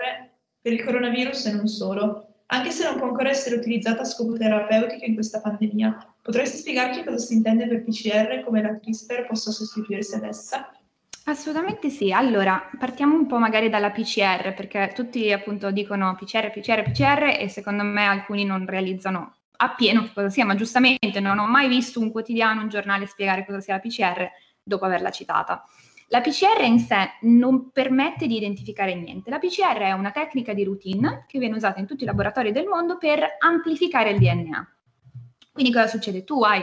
per 0.59 0.73
il 0.73 0.83
coronavirus 0.83 1.45
e 1.45 1.53
non 1.53 1.67
solo, 1.67 2.37
anche 2.47 2.71
se 2.71 2.83
non 2.83 2.97
può 2.97 3.09
ancora 3.09 3.29
essere 3.29 3.57
utilizzata 3.57 4.01
a 4.01 4.05
scopo 4.05 4.35
terapeutico 4.35 5.05
in 5.05 5.13
questa 5.13 5.39
pandemia. 5.39 6.15
Potresti 6.19 6.57
spiegarci 6.57 7.03
cosa 7.03 7.19
si 7.19 7.35
intende 7.35 7.67
per 7.67 7.83
PCR 7.83 8.31
e 8.31 8.43
come 8.43 8.63
la 8.63 8.79
CRISPR 8.79 9.27
possa 9.27 9.51
sostituirsi 9.51 10.15
ad 10.15 10.23
essa? 10.23 10.71
Assolutamente 11.25 11.91
sì. 11.91 12.11
Allora, 12.11 12.71
partiamo 12.79 13.13
un 13.13 13.27
po' 13.27 13.37
magari 13.37 13.69
dalla 13.69 13.91
PCR, 13.91 14.55
perché 14.55 14.93
tutti 14.95 15.31
appunto 15.31 15.69
dicono 15.69 16.15
PCR, 16.15 16.49
PCR, 16.49 16.81
PCR 16.81 17.37
e 17.39 17.49
secondo 17.49 17.83
me 17.83 18.07
alcuni 18.07 18.45
non 18.45 18.65
realizzano 18.65 19.35
appieno 19.57 20.03
che 20.03 20.11
cosa 20.13 20.29
sia, 20.29 20.45
ma 20.45 20.55
giustamente 20.55 21.19
non 21.19 21.39
ho 21.39 21.47
mai 21.47 21.67
visto 21.67 21.99
un 21.99 22.11
quotidiano, 22.11 22.61
un 22.61 22.69
giornale 22.69 23.05
spiegare 23.05 23.45
cosa 23.45 23.59
sia 23.59 23.75
la 23.75 23.79
PCR 23.79 24.29
dopo 24.63 24.85
averla 24.85 25.11
citata. 25.11 25.63
La 26.09 26.21
PCR 26.21 26.61
in 26.63 26.79
sé 26.79 27.13
non 27.21 27.71
permette 27.71 28.27
di 28.27 28.35
identificare 28.35 28.93
niente. 28.93 29.29
La 29.29 29.39
PCR 29.39 29.77
è 29.79 29.91
una 29.91 30.11
tecnica 30.11 30.53
di 30.53 30.63
routine 30.63 31.25
che 31.27 31.39
viene 31.39 31.55
usata 31.55 31.79
in 31.79 31.87
tutti 31.87 32.03
i 32.03 32.05
laboratori 32.05 32.51
del 32.51 32.67
mondo 32.67 32.97
per 32.97 33.37
amplificare 33.39 34.11
il 34.11 34.19
DNA. 34.19 34.75
Quindi 35.51 35.71
cosa 35.71 35.87
succede? 35.87 36.23
Tu 36.23 36.43
hai 36.43 36.61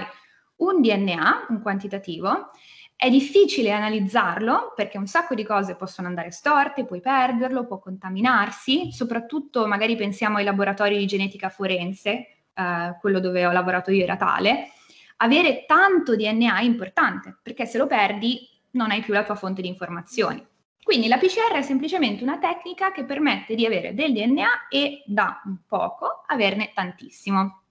un 0.56 0.80
DNA, 0.80 1.46
un 1.48 1.60
quantitativo, 1.60 2.50
è 2.94 3.10
difficile 3.10 3.72
analizzarlo 3.72 4.74
perché 4.76 4.96
un 4.96 5.08
sacco 5.08 5.34
di 5.34 5.42
cose 5.42 5.74
possono 5.74 6.06
andare 6.06 6.30
storte, 6.30 6.84
puoi 6.84 7.00
perderlo, 7.00 7.66
può 7.66 7.80
contaminarsi, 7.80 8.92
soprattutto 8.92 9.66
magari 9.66 9.96
pensiamo 9.96 10.36
ai 10.36 10.44
laboratori 10.44 10.98
di 10.98 11.06
genetica 11.06 11.48
forense, 11.48 12.41
eh, 12.54 12.96
quello 13.00 13.20
dove 13.20 13.46
ho 13.46 13.52
lavorato 13.52 13.90
io 13.90 14.02
era 14.02 14.16
tale, 14.16 14.72
avere 15.18 15.64
tanto 15.66 16.16
DNA 16.16 16.58
è 16.58 16.62
importante 16.62 17.38
perché 17.42 17.66
se 17.66 17.78
lo 17.78 17.86
perdi 17.86 18.48
non 18.72 18.90
hai 18.90 19.00
più 19.00 19.12
la 19.12 19.24
tua 19.24 19.34
fonte 19.34 19.62
di 19.62 19.68
informazioni. 19.68 20.44
Quindi 20.82 21.06
la 21.06 21.18
PCR 21.18 21.54
è 21.54 21.62
semplicemente 21.62 22.24
una 22.24 22.38
tecnica 22.38 22.90
che 22.90 23.04
permette 23.04 23.54
di 23.54 23.64
avere 23.64 23.94
del 23.94 24.12
DNA 24.12 24.68
e 24.68 25.02
da 25.06 25.40
poco 25.66 26.24
averne 26.26 26.72
tantissimo 26.74 27.62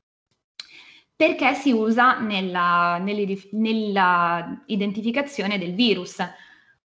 perché 1.22 1.54
si 1.54 1.72
usa 1.72 2.18
nella, 2.18 2.98
nella 2.98 4.64
identificazione 4.66 5.60
del 5.60 5.76
virus. 5.76 6.18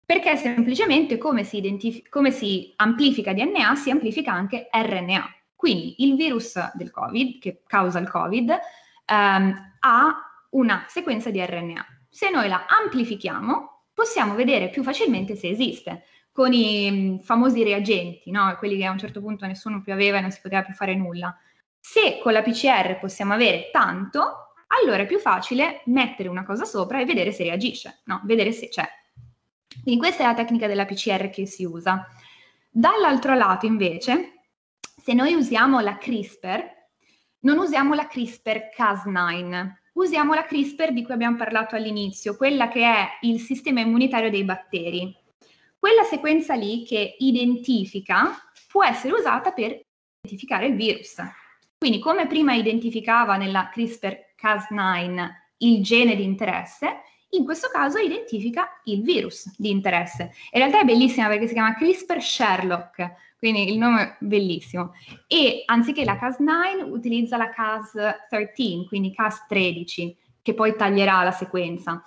Perché 0.05 0.37
semplicemente 0.37 1.19
come 1.19 1.43
si, 1.43 1.57
identif- 1.57 2.09
come 2.09 2.31
si 2.31 2.73
amplifica 2.77 3.33
DNA, 3.33 3.75
si 3.75 3.91
amplifica 3.91 4.31
anche 4.31 4.69
RNA. 4.71 5.29
Quindi 5.63 6.03
il 6.03 6.17
virus 6.17 6.59
del 6.75 6.91
Covid, 6.91 7.39
che 7.39 7.63
causa 7.65 8.01
il 8.01 8.11
Covid, 8.11 8.51
ehm, 9.05 9.77
ha 9.79 10.47
una 10.51 10.85
sequenza 10.89 11.31
di 11.31 11.41
RNA. 11.41 11.87
Se 12.11 12.31
noi 12.31 12.49
la 12.49 12.67
amplifichiamo, 12.67 13.85
possiamo 13.95 14.35
vedere 14.35 14.71
più 14.71 14.83
facilmente 14.83 15.37
se 15.37 15.49
esiste 15.49 16.03
con 16.33 16.53
i 16.53 16.91
mm, 16.91 17.19
famosi 17.19 17.63
reagenti, 17.63 18.33
no? 18.33 18.57
quelli 18.59 18.77
che 18.77 18.87
a 18.87 18.91
un 18.91 18.99
certo 18.99 19.21
punto 19.21 19.47
nessuno 19.47 19.81
più 19.83 19.93
aveva 19.93 20.19
e 20.19 20.23
non 20.23 20.33
si 20.33 20.41
poteva 20.41 20.63
più 20.63 20.75
fare 20.75 20.97
nulla. 20.97 21.33
Se 21.79 22.19
con 22.21 22.33
la 22.33 22.43
PCR 22.43 22.99
possiamo 22.99 23.33
avere 23.33 23.71
tanto, 23.71 24.55
allora 24.83 25.05
è 25.05 25.07
più 25.07 25.21
facile 25.21 25.83
mettere 25.85 26.29
una 26.29 26.45
cosa 26.45 26.65
sopra 26.65 27.01
e 27.01 27.05
vedere 27.05 27.31
se 27.31 27.45
reagisce, 27.45 28.01
no? 28.07 28.21
vedere 28.25 28.51
se 28.51 28.69
c'è. 28.69 28.89
Quindi 29.81 30.01
questa 30.01 30.25
è 30.25 30.27
la 30.27 30.35
tecnica 30.35 30.67
della 30.67 30.87
PCR 30.87 31.31
che 31.31 31.47
si 31.47 31.65
usa. 31.65 32.05
Dall'altro 32.69 33.37
lato, 33.37 33.67
invece, 33.67 34.42
se 35.03 35.15
noi 35.15 35.35
usiamo 35.35 35.81
la 35.81 35.99
CRISPR, 35.99 36.81
non 37.41 37.59
usiamo 37.59 37.95
la 37.95 38.07
CRISPR-Cas9, 38.07 39.73
usiamo 39.95 40.33
la 40.33 40.45
CRISPR 40.45 40.93
di 40.93 41.03
cui 41.03 41.13
abbiamo 41.13 41.37
parlato 41.37 41.75
all'inizio, 41.75 42.37
quella 42.37 42.69
che 42.69 42.85
è 42.85 43.09
il 43.23 43.41
sistema 43.41 43.81
immunitario 43.81 44.31
dei 44.31 44.45
batteri. 44.45 45.13
Quella 45.77 46.05
sequenza 46.05 46.55
lì 46.55 46.85
che 46.85 47.17
identifica 47.19 48.31
può 48.69 48.85
essere 48.85 49.15
usata 49.15 49.51
per 49.51 49.81
identificare 50.21 50.67
il 50.67 50.77
virus. 50.77 51.17
Quindi 51.77 51.99
come 51.99 52.29
prima 52.29 52.55
identificava 52.55 53.37
nella 53.37 53.73
CRISPR-Cas9 53.75 55.31
il 55.59 55.83
gene 55.83 56.15
di 56.15 56.23
interesse, 56.23 57.01
in 57.31 57.45
questo 57.45 57.69
caso 57.73 57.99
identifica 57.99 58.81
il 58.85 59.03
virus 59.03 59.53
di 59.59 59.71
interesse. 59.71 60.33
In 60.53 60.61
realtà 60.61 60.81
è 60.81 60.85
bellissima 60.85 61.27
perché 61.27 61.49
si 61.49 61.55
chiama 61.55 61.75
CRISPR 61.75 62.23
Sherlock, 62.23 63.32
quindi 63.43 63.73
il 63.73 63.77
nome 63.77 64.03
è 64.03 64.17
bellissimo. 64.21 64.93
E 65.27 65.65
anziché 65.67 66.05
la 66.05 66.15
Cas9 66.15 66.89
utilizza 66.89 67.37
la 67.37 67.51
Cas13, 67.51 68.87
quindi 68.87 69.13
Cas13, 69.19 70.15
che 70.41 70.55
poi 70.55 70.77
taglierà 70.77 71.25
la 71.25 71.33
sequenza. 71.33 72.05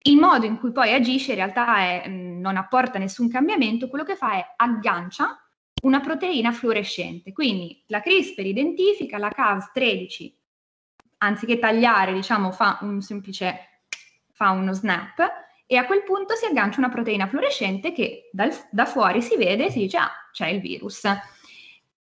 Il 0.00 0.18
modo 0.18 0.44
in 0.44 0.58
cui 0.58 0.70
poi 0.70 0.92
agisce 0.92 1.30
in 1.30 1.38
realtà 1.38 1.78
è, 1.78 2.08
non 2.08 2.58
apporta 2.58 2.98
nessun 2.98 3.30
cambiamento, 3.30 3.88
quello 3.88 4.04
che 4.04 4.16
fa 4.16 4.34
è 4.34 4.44
aggancia 4.56 5.42
una 5.82 6.00
proteina 6.00 6.52
fluorescente. 6.52 7.32
Quindi 7.32 7.82
la 7.86 8.02
CRISPR 8.02 8.44
identifica 8.44 9.16
la 9.16 9.32
Cas13, 9.34 10.30
anziché 11.18 11.58
tagliare, 11.58 12.12
diciamo, 12.12 12.50
fa 12.52 12.80
un 12.82 13.00
semplice, 13.00 13.80
fa 14.30 14.50
uno 14.50 14.74
snap 14.74 15.43
e 15.66 15.76
a 15.76 15.86
quel 15.86 16.02
punto 16.02 16.34
si 16.34 16.46
aggancia 16.46 16.78
una 16.78 16.90
proteina 16.90 17.26
fluorescente 17.26 17.92
che 17.92 18.28
dal, 18.32 18.52
da 18.70 18.86
fuori 18.86 19.22
si 19.22 19.36
vede 19.36 19.66
e 19.66 19.70
si 19.70 19.80
dice, 19.80 19.96
ah, 19.96 20.10
c'è 20.32 20.48
il 20.48 20.60
virus. 20.60 21.04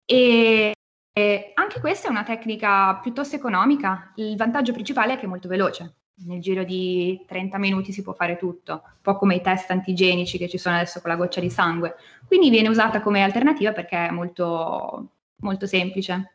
E, 0.05 0.73
e 1.13 1.51
anche 1.53 1.79
questa 1.79 2.07
è 2.07 2.11
una 2.11 2.23
tecnica 2.23 2.95
piuttosto 3.01 3.35
economica. 3.35 4.11
Il 4.15 4.35
vantaggio 4.35 4.73
principale 4.73 5.13
è 5.13 5.17
che 5.17 5.23
è 5.23 5.27
molto 5.27 5.47
veloce 5.47 5.95
nel 6.17 6.39
giro 6.39 6.63
di 6.63 7.23
30 7.27 7.57
minuti 7.57 7.91
si 7.91 8.01
può 8.01 8.13
fare 8.13 8.37
tutto, 8.37 8.73
un 8.73 9.01
po' 9.01 9.17
come 9.17 9.35
i 9.35 9.41
test 9.41 9.69
antigenici 9.71 10.37
che 10.37 10.47
ci 10.47 10.57
sono 10.57 10.75
adesso 10.75 11.01
con 11.01 11.09
la 11.09 11.17
goccia 11.17 11.41
di 11.41 11.49
sangue. 11.49 11.95
Quindi 12.25 12.49
viene 12.49 12.69
usata 12.69 13.01
come 13.01 13.23
alternativa 13.23 13.73
perché 13.73 14.07
è 14.07 14.11
molto, 14.11 15.09
molto 15.37 15.65
semplice. 15.65 16.31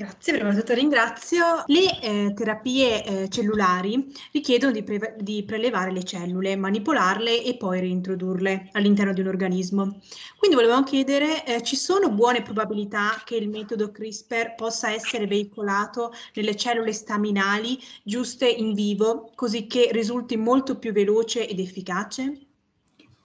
Grazie, 0.00 0.32
prima 0.32 0.48
di 0.48 0.56
tutto 0.56 0.72
ringrazio. 0.72 1.62
Le 1.66 2.00
eh, 2.00 2.32
terapie 2.34 3.04
eh, 3.04 3.28
cellulari 3.28 4.10
richiedono 4.32 4.72
di, 4.72 4.82
pre- 4.82 5.14
di, 5.20 5.44
prelevare 5.44 5.92
le 5.92 6.04
cellule, 6.04 6.56
manipolarle 6.56 7.44
e 7.44 7.54
poi 7.58 7.80
reintrodurle 7.80 8.70
all'interno 8.72 9.12
di 9.12 9.20
un 9.20 9.26
organismo. 9.26 10.00
Quindi 10.38 10.56
volevamo 10.56 10.84
chiedere, 10.84 11.44
eh, 11.44 11.62
ci 11.62 11.76
sono 11.76 12.10
buone 12.10 12.40
probabilità 12.40 13.20
che 13.26 13.36
il 13.36 13.50
metodo 13.50 13.90
CRISPR 13.90 14.54
possa 14.54 14.90
essere 14.90 15.26
veicolato 15.26 16.14
nelle 16.32 16.56
cellule 16.56 16.94
staminali 16.94 17.78
giuste 18.02 18.48
in 18.48 18.72
vivo, 18.72 19.30
così 19.34 19.66
che 19.66 19.90
risulti 19.92 20.38
molto 20.38 20.78
più 20.78 20.92
veloce 20.92 21.46
ed 21.46 21.58
efficace? 21.58 22.46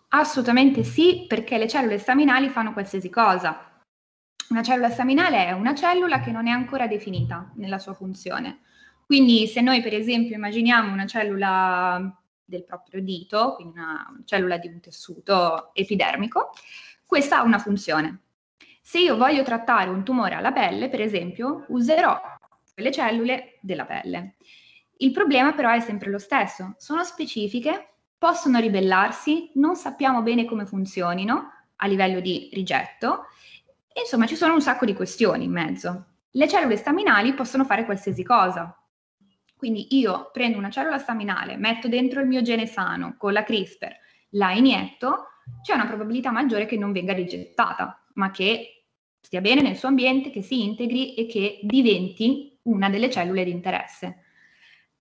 Assolutamente 0.09 0.83
sì, 0.83 1.23
perché 1.25 1.57
le 1.57 1.69
cellule 1.69 1.99
staminali 1.99 2.49
fanno 2.49 2.73
qualsiasi 2.73 3.09
cosa 3.09 3.69
una 4.49 4.61
cellula 4.61 4.89
staminale 4.89 5.45
è 5.45 5.51
una 5.51 5.73
cellula 5.73 6.19
che 6.19 6.31
non 6.31 6.47
è 6.47 6.51
ancora 6.51 6.87
definita 6.87 7.51
nella 7.55 7.79
sua 7.79 7.93
funzione. 7.93 8.59
Quindi 9.05 9.47
se 9.47 9.61
noi 9.61 9.81
per 9.81 9.93
esempio 9.93 10.35
immaginiamo 10.35 10.91
una 10.91 11.05
cellula 11.05 12.15
del 12.43 12.63
proprio 12.63 13.01
dito, 13.01 13.53
quindi 13.55 13.79
una 13.79 14.21
cellula 14.25 14.57
di 14.57 14.67
un 14.67 14.79
tessuto 14.79 15.73
epidermico, 15.73 16.51
questa 17.05 17.39
ha 17.39 17.43
una 17.43 17.59
funzione. 17.59 18.21
Se 18.81 18.99
io 18.99 19.17
voglio 19.17 19.43
trattare 19.43 19.89
un 19.89 20.03
tumore 20.03 20.35
alla 20.35 20.51
pelle, 20.51 20.89
per 20.89 21.01
esempio, 21.01 21.65
userò 21.69 22.19
quelle 22.73 22.91
cellule 22.91 23.57
della 23.61 23.85
pelle. 23.85 24.35
Il 24.97 25.11
problema 25.11 25.53
però 25.53 25.71
è 25.71 25.79
sempre 25.79 26.09
lo 26.09 26.19
stesso, 26.19 26.75
sono 26.77 27.03
specifiche, 27.03 27.95
possono 28.17 28.59
ribellarsi, 28.59 29.51
non 29.55 29.75
sappiamo 29.75 30.21
bene 30.21 30.45
come 30.45 30.65
funzionino 30.65 31.51
a 31.77 31.87
livello 31.87 32.19
di 32.19 32.49
rigetto 32.53 33.25
Insomma, 33.97 34.25
ci 34.25 34.35
sono 34.35 34.53
un 34.53 34.61
sacco 34.61 34.85
di 34.85 34.93
questioni 34.93 35.45
in 35.45 35.51
mezzo. 35.51 36.05
Le 36.31 36.47
cellule 36.49 36.75
staminali 36.75 37.33
possono 37.33 37.63
fare 37.63 37.85
qualsiasi 37.85 38.23
cosa. 38.23 38.77
Quindi 39.55 39.97
io 39.97 40.31
prendo 40.33 40.57
una 40.57 40.69
cellula 40.69 40.97
staminale, 40.97 41.55
metto 41.55 41.87
dentro 41.87 42.19
il 42.19 42.27
mio 42.27 42.41
gene 42.41 42.65
sano 42.67 43.15
con 43.17 43.31
la 43.31 43.43
CRISPR, 43.43 43.95
la 44.31 44.51
inietto, 44.51 45.27
c'è 45.61 45.73
una 45.73 45.87
probabilità 45.87 46.29
maggiore 46.31 46.65
che 46.65 46.77
non 46.77 46.91
venga 46.91 47.13
rigettata, 47.13 48.05
ma 48.15 48.31
che 48.31 48.87
stia 49.21 49.39
bene 49.39 49.61
nel 49.61 49.77
suo 49.77 49.87
ambiente, 49.87 50.29
che 50.29 50.41
si 50.41 50.61
integri 50.61 51.15
e 51.15 51.25
che 51.25 51.61
diventi 51.63 52.59
una 52.63 52.89
delle 52.89 53.09
cellule 53.09 53.45
di 53.45 53.51
interesse. 53.51 54.23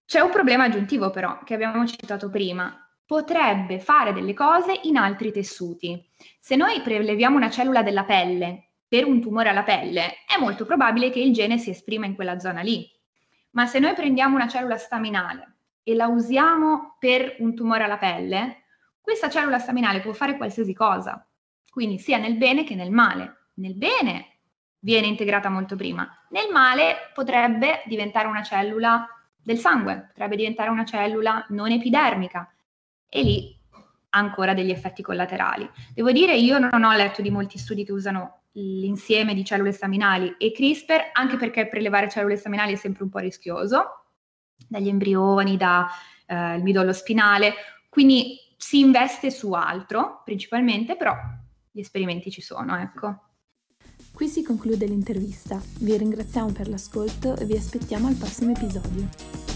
C'è 0.07 0.20
un 0.20 0.30
problema 0.30 0.64
aggiuntivo 0.64 1.11
però, 1.11 1.42
che 1.42 1.55
abbiamo 1.55 1.84
citato 1.86 2.30
prima. 2.30 2.78
Potrebbe 3.05 3.80
fare 3.80 4.12
delle 4.12 4.34
cose 4.34 4.78
in 4.84 4.97
altri 4.97 5.32
tessuti. 5.32 6.01
Se 6.38 6.55
noi 6.57 6.80
preleviamo 6.80 7.36
una 7.36 7.51
cellula 7.51 7.82
della 7.82 8.05
pelle 8.05 8.63
per 8.95 9.07
un 9.07 9.20
tumore 9.20 9.49
alla 9.49 9.64
pelle, 9.64 10.18
è 10.24 10.38
molto 10.38 10.64
probabile 10.64 11.11
che 11.11 11.18
il 11.18 11.32
gene 11.32 11.59
si 11.59 11.70
esprima 11.70 12.07
in 12.07 12.14
quella 12.14 12.38
zona 12.38 12.61
lì. 12.61 12.88
ma 13.51 13.66
se 13.66 13.80
noi 13.80 13.92
prendiamo 13.95 14.36
una 14.36 14.47
cellula 14.47 14.76
staminale 14.76 15.57
e 15.82 15.97
la 15.97 16.07
usiamo 16.07 16.95
per 17.01 17.36
un 17.40 17.57
tumore 17.57 17.82
alla 17.82 17.99
pelle, 17.99 18.62
questa 19.01 19.28
cellula 19.28 19.59
staminale 19.59 20.01
può 20.01 20.12
fare 20.12 20.36
qualsiasi 20.36 20.72
cosa, 20.74 21.26
quindi 21.70 21.99
sia 21.99 22.18
nel 22.18 22.36
bene 22.36 22.62
che 22.62 22.76
nel 22.76 22.92
male. 22.92 23.49
Nel 23.55 23.74
bene 23.74 24.38
viene 24.78 25.09
integrata 25.09 25.49
molto 25.49 25.74
prima, 25.74 26.09
nel 26.30 26.53
male 26.53 27.11
potrebbe 27.12 27.82
diventare 27.86 28.28
una 28.28 28.42
cellula 28.45 29.09
del 29.42 29.59
sangue, 29.59 30.07
potrebbe 30.09 30.36
diventare 30.36 30.70
una 30.70 30.84
cellula 30.84 31.45
non 31.49 31.72
epidermica 31.72 32.49
e 33.09 33.22
lì 33.22 33.61
ancora 34.11 34.55
degli 34.55 34.70
effetti 34.70 35.03
collaterali. 35.03 35.68
Devo 35.92 36.12
dire, 36.12 36.36
io 36.36 36.61
non 36.61 36.84
ho 36.84 36.92
letto 36.92 37.22
di 37.22 37.30
molti 37.30 37.59
studi 37.59 37.84
che 37.84 37.92
usano 37.92 38.42
l'insieme 38.55 39.34
di 39.34 39.44
cellule 39.44 39.72
staminali 39.72 40.34
e 40.38 40.52
CRISPR, 40.52 41.11
anche 41.12 41.36
perché 41.36 41.66
prelevare 41.68 42.09
cellule 42.09 42.36
staminali 42.36 42.72
è 42.72 42.76
sempre 42.76 43.05
un 43.05 43.11
po' 43.11 43.18
rischioso, 43.18 44.05
dagli 44.68 44.88
embrioni, 44.88 45.57
dal 45.57 45.86
eh, 46.26 46.59
midollo 46.59 46.92
spinale, 46.92 47.55
quindi 47.88 48.38
si 48.57 48.80
investe 48.80 49.30
su 49.30 49.52
altro 49.52 50.22
principalmente, 50.24 50.96
però 50.96 51.14
gli 51.70 51.80
esperimenti 51.80 52.30
ci 52.30 52.40
sono, 52.40 52.78
ecco. 52.78 53.18
Qui 54.12 54.28
si 54.28 54.44
conclude 54.44 54.86
l'intervista. 54.86 55.61
Vi 55.80 55.96
ringraziamo 55.96 56.52
per 56.52 56.68
l'ascolto 56.68 57.36
e 57.36 57.44
vi 57.44 57.57
aspettiamo 57.57 58.07
al 58.07 58.14
prossimo 58.14 58.52
episodio. 58.52 59.53